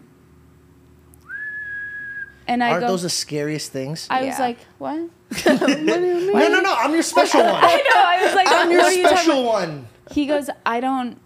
[2.49, 4.07] And I Aren't go, those the scariest things?
[4.09, 4.97] I was like, "What?"
[5.45, 6.75] no, no, no.
[6.75, 7.53] I'm your special one.
[7.53, 8.01] I know.
[8.03, 9.87] I was like, I'm your "What are you special one.
[10.11, 11.19] He goes, I don't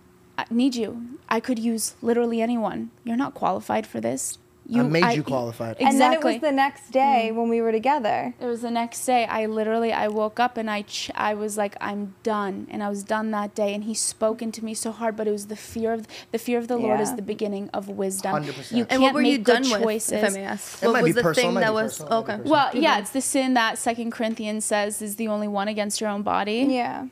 [0.50, 1.18] need you.
[1.30, 2.92] I could use literally anyone.
[3.06, 4.38] You're not qualified for this.
[4.66, 5.78] You, I made you qualified.
[5.80, 5.92] Exactly.
[5.92, 7.38] And then it was the next day mm-hmm.
[7.38, 8.34] when we were together.
[8.40, 9.26] It was the next day.
[9.26, 12.90] I literally I woke up and I ch- I was like I'm done and I
[12.90, 15.58] was done that day and he spoke into me so hard but it was the
[15.58, 18.34] fear of the fear of the Lord is the beginning of wisdom.
[18.34, 18.72] 100%.
[18.72, 20.12] You can't what were make you good done choices.
[20.12, 20.82] with, if I may ask?
[20.82, 22.50] It what might was be the personal, thing that was personal, it might be okay?
[22.50, 23.02] Well, yeah, mm-hmm.
[23.02, 26.68] it's the sin that Second Corinthians says is the only one against your own body.
[26.70, 27.08] Yeah.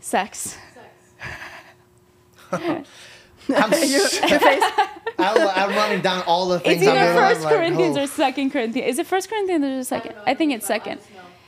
[0.00, 0.56] Sex.
[3.48, 3.72] I'm,
[5.18, 6.82] I'm, I'm running down all the things.
[6.82, 8.02] It's either First like, Corinthians oh.
[8.02, 8.88] or Second Corinthians.
[8.88, 10.14] Is it First Corinthians or second?
[10.26, 11.00] I think it's second.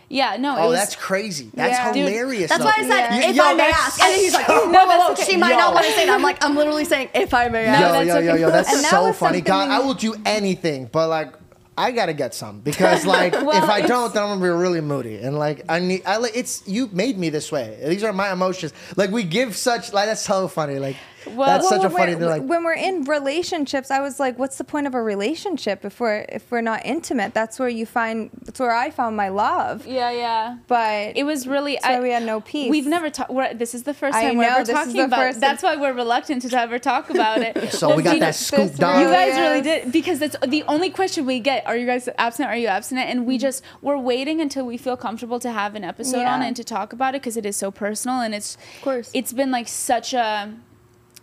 [0.08, 0.54] Yeah, no.
[0.56, 1.50] Oh, it was, that's crazy.
[1.54, 1.92] That's Yeah.
[1.92, 2.50] Dude, hilarious.
[2.50, 2.66] That's though.
[2.66, 3.30] why I said Yeah.
[3.30, 5.32] if Yo, I may ask, and then he's like, "Oh, whoa, whoa, whoa, that's okay.
[5.32, 5.56] she might Yo.
[5.56, 7.80] not want to say that." I'm like, I'm literally saying if I may ask.
[7.80, 9.40] yo, that's yo, yo, yo, that's And so was funny.
[9.40, 11.34] God, I will do anything, but like,
[11.76, 14.80] I gotta get some because like, Well, if I don't, then I'm gonna be really
[14.80, 16.02] moody and like, I need.
[16.06, 17.78] I like it's you made me this way.
[17.84, 18.72] These are my emotions.
[18.96, 20.78] Like we give such like that's so funny.
[20.78, 20.96] Like
[21.26, 22.14] Well- that's such a when funny.
[22.16, 25.84] we're- like, when we're in relationships, I was like, "What's the point of a relationship
[25.84, 27.34] if we're if we're not intimate?
[27.34, 28.30] That's where you find.
[28.44, 29.86] That's where I found my love.
[29.86, 30.56] Yeah, yeah.
[30.68, 31.78] But It was really.
[31.84, 32.70] So we had no peace.
[32.70, 33.32] We've never talked.
[33.58, 35.18] This is the first I time we're know, ever this is talking the about.
[35.20, 37.72] first- That's why we're reluctant to ever talk about it.
[37.80, 39.00] so we got You that scoop this dog.
[39.00, 41.66] You really- guys really did because that's the only question we get.
[41.66, 42.52] Are you guys abstinent?
[42.52, 43.08] Are you abstinent?
[43.10, 43.40] And we mm-hmm.
[43.42, 46.46] just we're waiting until we feel comfortable to have an episode on Yeah.
[46.48, 49.10] and to talk about it because it is so personal and it's Of course.
[49.14, 50.52] it's been like such a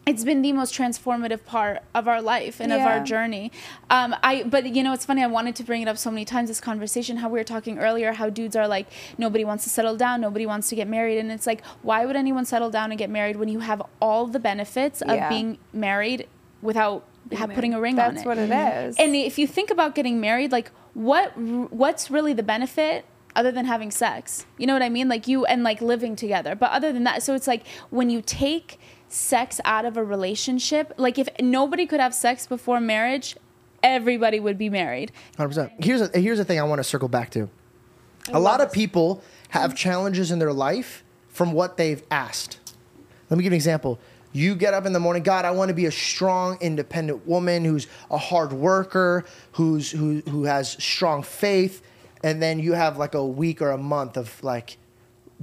[0.08, 3.52] it's been the most transformative part of our life and of our journey.
[3.90, 5.24] Um, I but you know it's funny.
[5.24, 6.50] I wanted to bring it up so many times.
[6.50, 8.88] This conversation, how we were talking earlier, how dudes are like
[9.20, 12.16] nobody wants to settle down, nobody wants to get married, and it's like why would
[12.16, 15.30] anyone settle down and get married when you have all the benefits of Yeah.
[15.30, 16.28] being married
[16.64, 17.06] without
[17.36, 18.14] ha- putting a ring on it.
[18.16, 18.98] that's what it is.
[18.98, 23.06] And if you think about getting married, like what what's really the benefit
[23.36, 24.46] other than having sex?
[24.58, 25.08] You know what I mean?
[25.08, 26.56] Like you and like living together.
[26.56, 28.80] But other than that, so it's like when you take
[29.12, 33.36] sex out of a relationship, like if nobody could have sex before marriage,
[33.84, 35.12] everybody would be married.
[35.38, 35.72] Hundred percent.
[35.80, 37.50] Here's a here's the thing I want to circle back to.
[38.34, 42.60] A lot of people have challenges in their life from what they've asked.
[43.30, 44.00] Let me give you an example.
[44.34, 47.66] You get up in the morning, God, I want to be a strong, independent woman
[47.66, 51.82] who's a hard worker, who's who who has strong faith,
[52.24, 54.78] and then you have like a week or a month of like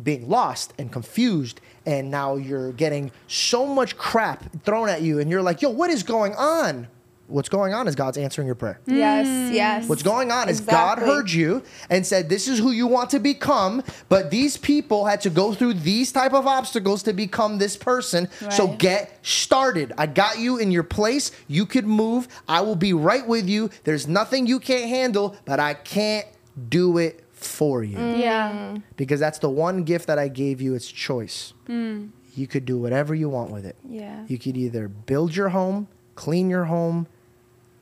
[0.03, 5.31] being lost and confused and now you're getting so much crap thrown at you and
[5.31, 6.87] you're like, "Yo, what is going on?"
[7.29, 8.81] What's going on is God's answering your prayer.
[8.87, 9.87] yes, yes.
[9.87, 13.19] What's going on is God heard you and said, "This is who you want to
[13.19, 17.77] become." But these people had to go through these type of obstacles to become this
[17.77, 18.29] person.
[18.51, 19.93] So get started.
[19.99, 21.31] I got you in your place.
[21.49, 22.29] You could move.
[22.49, 23.69] I will be right with you.
[23.85, 26.27] There's nothing you can't handle, but I can't
[26.71, 28.19] do it for you mm.
[28.19, 28.77] Yeah.
[28.97, 30.75] because that's the one gift that I gave you.
[30.75, 31.53] It's choice.
[31.69, 32.11] Mm.
[32.35, 33.77] You could do whatever you want with it.
[33.89, 34.25] Yeah.
[34.29, 37.07] You could either build your home, clean your home,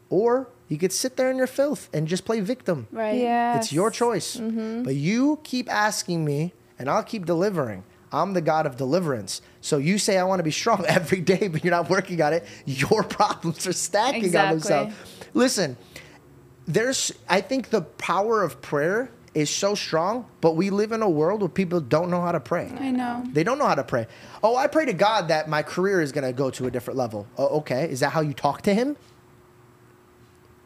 [0.09, 2.87] or you could sit there in your filth and just play victim.
[2.91, 3.20] Right.
[3.20, 3.57] Yeah.
[3.59, 4.37] It's your choice.
[4.37, 4.83] Mm-hmm.
[4.83, 7.85] But you keep asking me, and I'll keep delivering.
[8.12, 9.43] I'm the God of deliverance.
[9.61, 12.33] So you say I want to be strong every day, but you're not working on
[12.33, 12.47] it.
[12.65, 14.59] Your problems are stacking on Exactly.
[14.59, 14.95] themselves.
[15.35, 15.77] Listen,
[16.66, 21.11] there's I think the power of prayer is so strong, but we live in a
[21.11, 22.73] world where people don't know how to pray.
[22.81, 23.23] I know.
[23.31, 24.07] They don't know how to pray.
[24.43, 26.97] Oh, I pray to God that my career is going to go to a different
[26.97, 27.27] level.
[27.37, 27.85] Oh, okay.
[27.91, 28.97] Is that how you talk to him?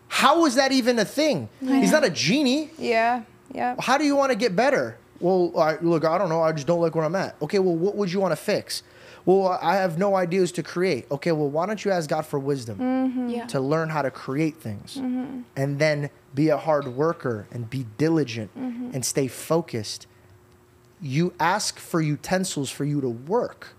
[0.06, 1.48] How is that even a thing?
[1.60, 2.70] He's not a genie.
[2.78, 3.22] Yeah.
[3.52, 3.74] Yeah.
[3.80, 4.96] How do you want to get better?
[5.18, 6.40] Well, I, look, I don't know.
[6.40, 7.34] I just don't like where I'm at.
[7.42, 8.84] Okay, well, what would you want to fix?
[9.24, 11.10] Well, I have no ideas to create.
[11.10, 13.28] Okay, well, why don't you ask God for wisdom mm-hmm.
[13.28, 13.46] Yeah.
[13.46, 15.42] to learn how to create things mm-hmm.
[15.56, 18.90] and then be a hard worker and be diligent mm-hmm.
[18.92, 20.06] and stay focused?
[21.00, 23.74] You ask for utensils for you to work,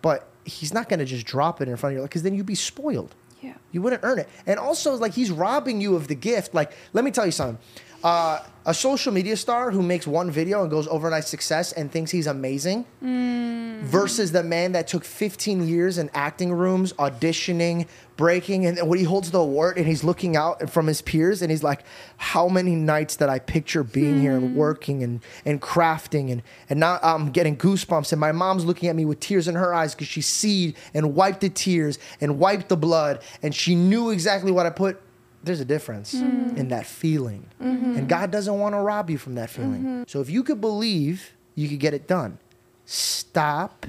[0.00, 2.46] but He's not going to just drop it in front of you because then you'd
[2.46, 3.14] be spoiled.
[3.40, 3.54] Yeah.
[3.72, 4.28] You wouldn't earn it.
[4.46, 6.54] And also, like, he's robbing you of the gift.
[6.54, 7.58] Like, let me tell you something.
[8.02, 12.10] Uh, a social media star who makes one video and goes overnight success and thinks
[12.10, 13.80] he's amazing hmm.
[13.82, 19.04] versus the man that took 15 years in acting rooms, auditioning, breaking, and when he
[19.04, 21.82] holds the award and he's looking out from his peers and he's like,
[22.18, 24.56] how many nights that I picture being here and hmm.
[24.56, 28.88] working and, and crafting and, and now I'm um, getting goosebumps and my mom's looking
[28.88, 32.38] at me with tears in her eyes because she seed and wiped the tears and
[32.38, 35.00] wiped the blood and she knew exactly what I put.
[35.44, 36.56] There's a difference mm.
[36.56, 37.46] in that feeling.
[37.60, 37.96] Mm-hmm.
[37.96, 39.80] And God doesn't want to rob you from that feeling.
[39.80, 40.02] Mm-hmm.
[40.06, 42.38] So if you could believe, you could get it done.
[42.84, 43.86] Stop.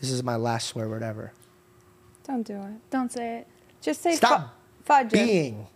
[0.00, 1.32] This is my last swear word ever.
[2.24, 2.90] Don't do it.
[2.90, 3.46] Don't say it.
[3.80, 5.10] Just say Stop fu- fudge.
[5.10, 5.66] Being.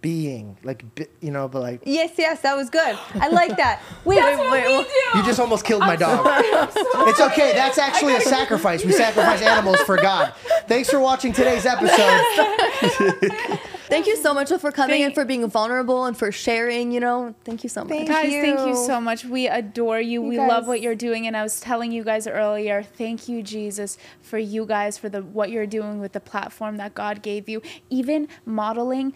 [0.00, 0.56] Being.
[0.62, 0.84] Like,
[1.20, 2.98] you know, but like, Yes, yes, that was good.
[3.14, 3.82] I like that.
[4.04, 4.50] Wait, wait, wait.
[4.50, 4.86] wait.
[5.14, 6.24] you just almost killed my dog.
[6.26, 7.52] It's okay.
[7.52, 8.84] That's actually a sacrifice.
[8.84, 10.34] We sacrifice animals for God.
[10.66, 12.20] Thanks for watching today's episode.
[13.92, 16.92] Thank you so much for coming and for being vulnerable and for sharing.
[16.92, 17.90] You know, thank you so much.
[17.90, 18.86] Thank Guys, thank you you.
[18.86, 19.24] so much.
[19.26, 20.22] We adore you.
[20.22, 21.26] You we love what you're doing.
[21.26, 25.20] And I was telling you guys earlier, thank you, Jesus, for you guys, for the
[25.20, 27.60] what you're doing with the platform that God gave you.
[27.90, 29.12] Even modeling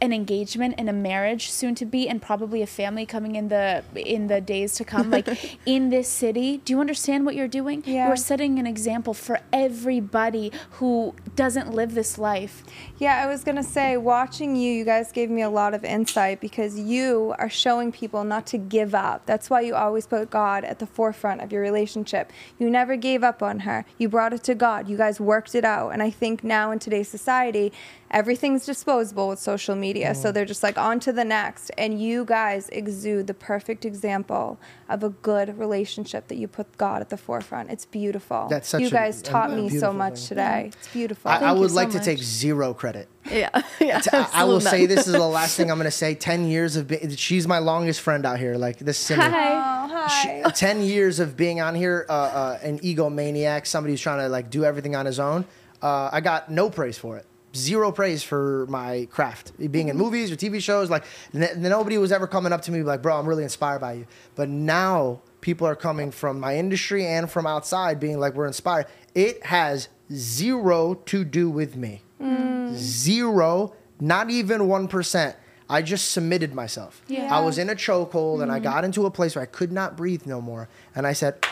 [0.00, 3.82] an engagement and a marriage soon to be and probably a family coming in the
[3.96, 5.28] in the days to come like
[5.66, 8.06] in this city do you understand what you're doing Yeah.
[8.06, 12.62] you're setting an example for everybody who doesn't live this life
[12.98, 16.40] Yeah, I was gonna say, watching you, you guys gave me a lot of insight
[16.40, 19.24] because you are showing people not to give up.
[19.24, 22.32] That's why you always put God at the forefront of your relationship.
[22.58, 23.84] You never gave up on her.
[23.98, 24.88] You brought it to God.
[24.88, 25.90] You guys worked it out.
[25.90, 27.72] And I think now in today's society,
[28.10, 30.14] everything's disposable with social media.
[30.14, 31.70] So they're just like on to the next.
[31.76, 34.58] And you guys exude the perfect example
[34.88, 37.70] of a good relationship that you put God at the forefront.
[37.70, 38.46] It's beautiful.
[38.48, 40.28] That's such you guys a- taught a me so much thing.
[40.28, 40.70] today.
[40.78, 41.30] It's beautiful.
[41.30, 43.08] I, I you would so like to take zero credit.
[43.30, 44.00] Yeah, yeah.
[44.12, 46.14] I- I will say this is the last thing I'm going to say.
[46.14, 48.54] 10 years of being, she's my longest friend out here.
[48.56, 49.22] Like this Simi.
[49.22, 50.42] oh, hi.
[50.46, 54.30] She- 10 years of being on here, uh, uh, an egomaniac, somebody who's trying to
[54.30, 55.44] like do everything on his own.
[55.82, 57.26] Uh, I got no praise for it.
[57.54, 59.52] Zero praise for my craft.
[59.58, 60.04] Being in mm-hmm.
[60.04, 61.04] movies or TV shows, like
[61.34, 64.06] n- nobody was ever coming up to me like, bro, I'm really inspired by you.
[64.34, 68.86] But now people are coming from my industry and from outside being like, we're inspired.
[69.14, 72.02] It has zero to do with me.
[72.20, 72.74] Mm.
[72.74, 75.34] Zero, not even 1%.
[75.70, 77.02] I just submitted myself.
[77.08, 77.34] Yeah.
[77.34, 78.64] I was in a chokehold and I mm-hmm.
[78.64, 80.68] got into a place where I could not breathe no more.
[80.94, 81.44] And I said,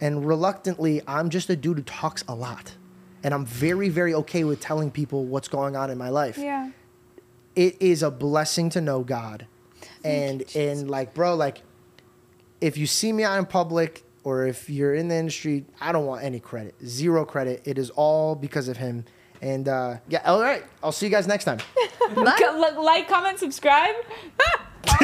[0.00, 2.74] and reluctantly, I'm just a dude who talks a lot.
[3.22, 6.38] And I'm very, very okay with telling people what's going on in my life.
[6.38, 6.70] yeah.
[7.54, 9.46] It is a blessing to know God.
[10.04, 11.62] And and like, bro, like
[12.60, 16.04] if you see me out in public or if you're in the industry, I don't
[16.04, 16.74] want any credit.
[16.84, 17.62] Zero credit.
[17.64, 19.04] It is all because of him.
[19.40, 20.64] And uh, yeah, all right.
[20.82, 21.58] I'll see you guys next time.
[22.16, 23.94] like comment subscribe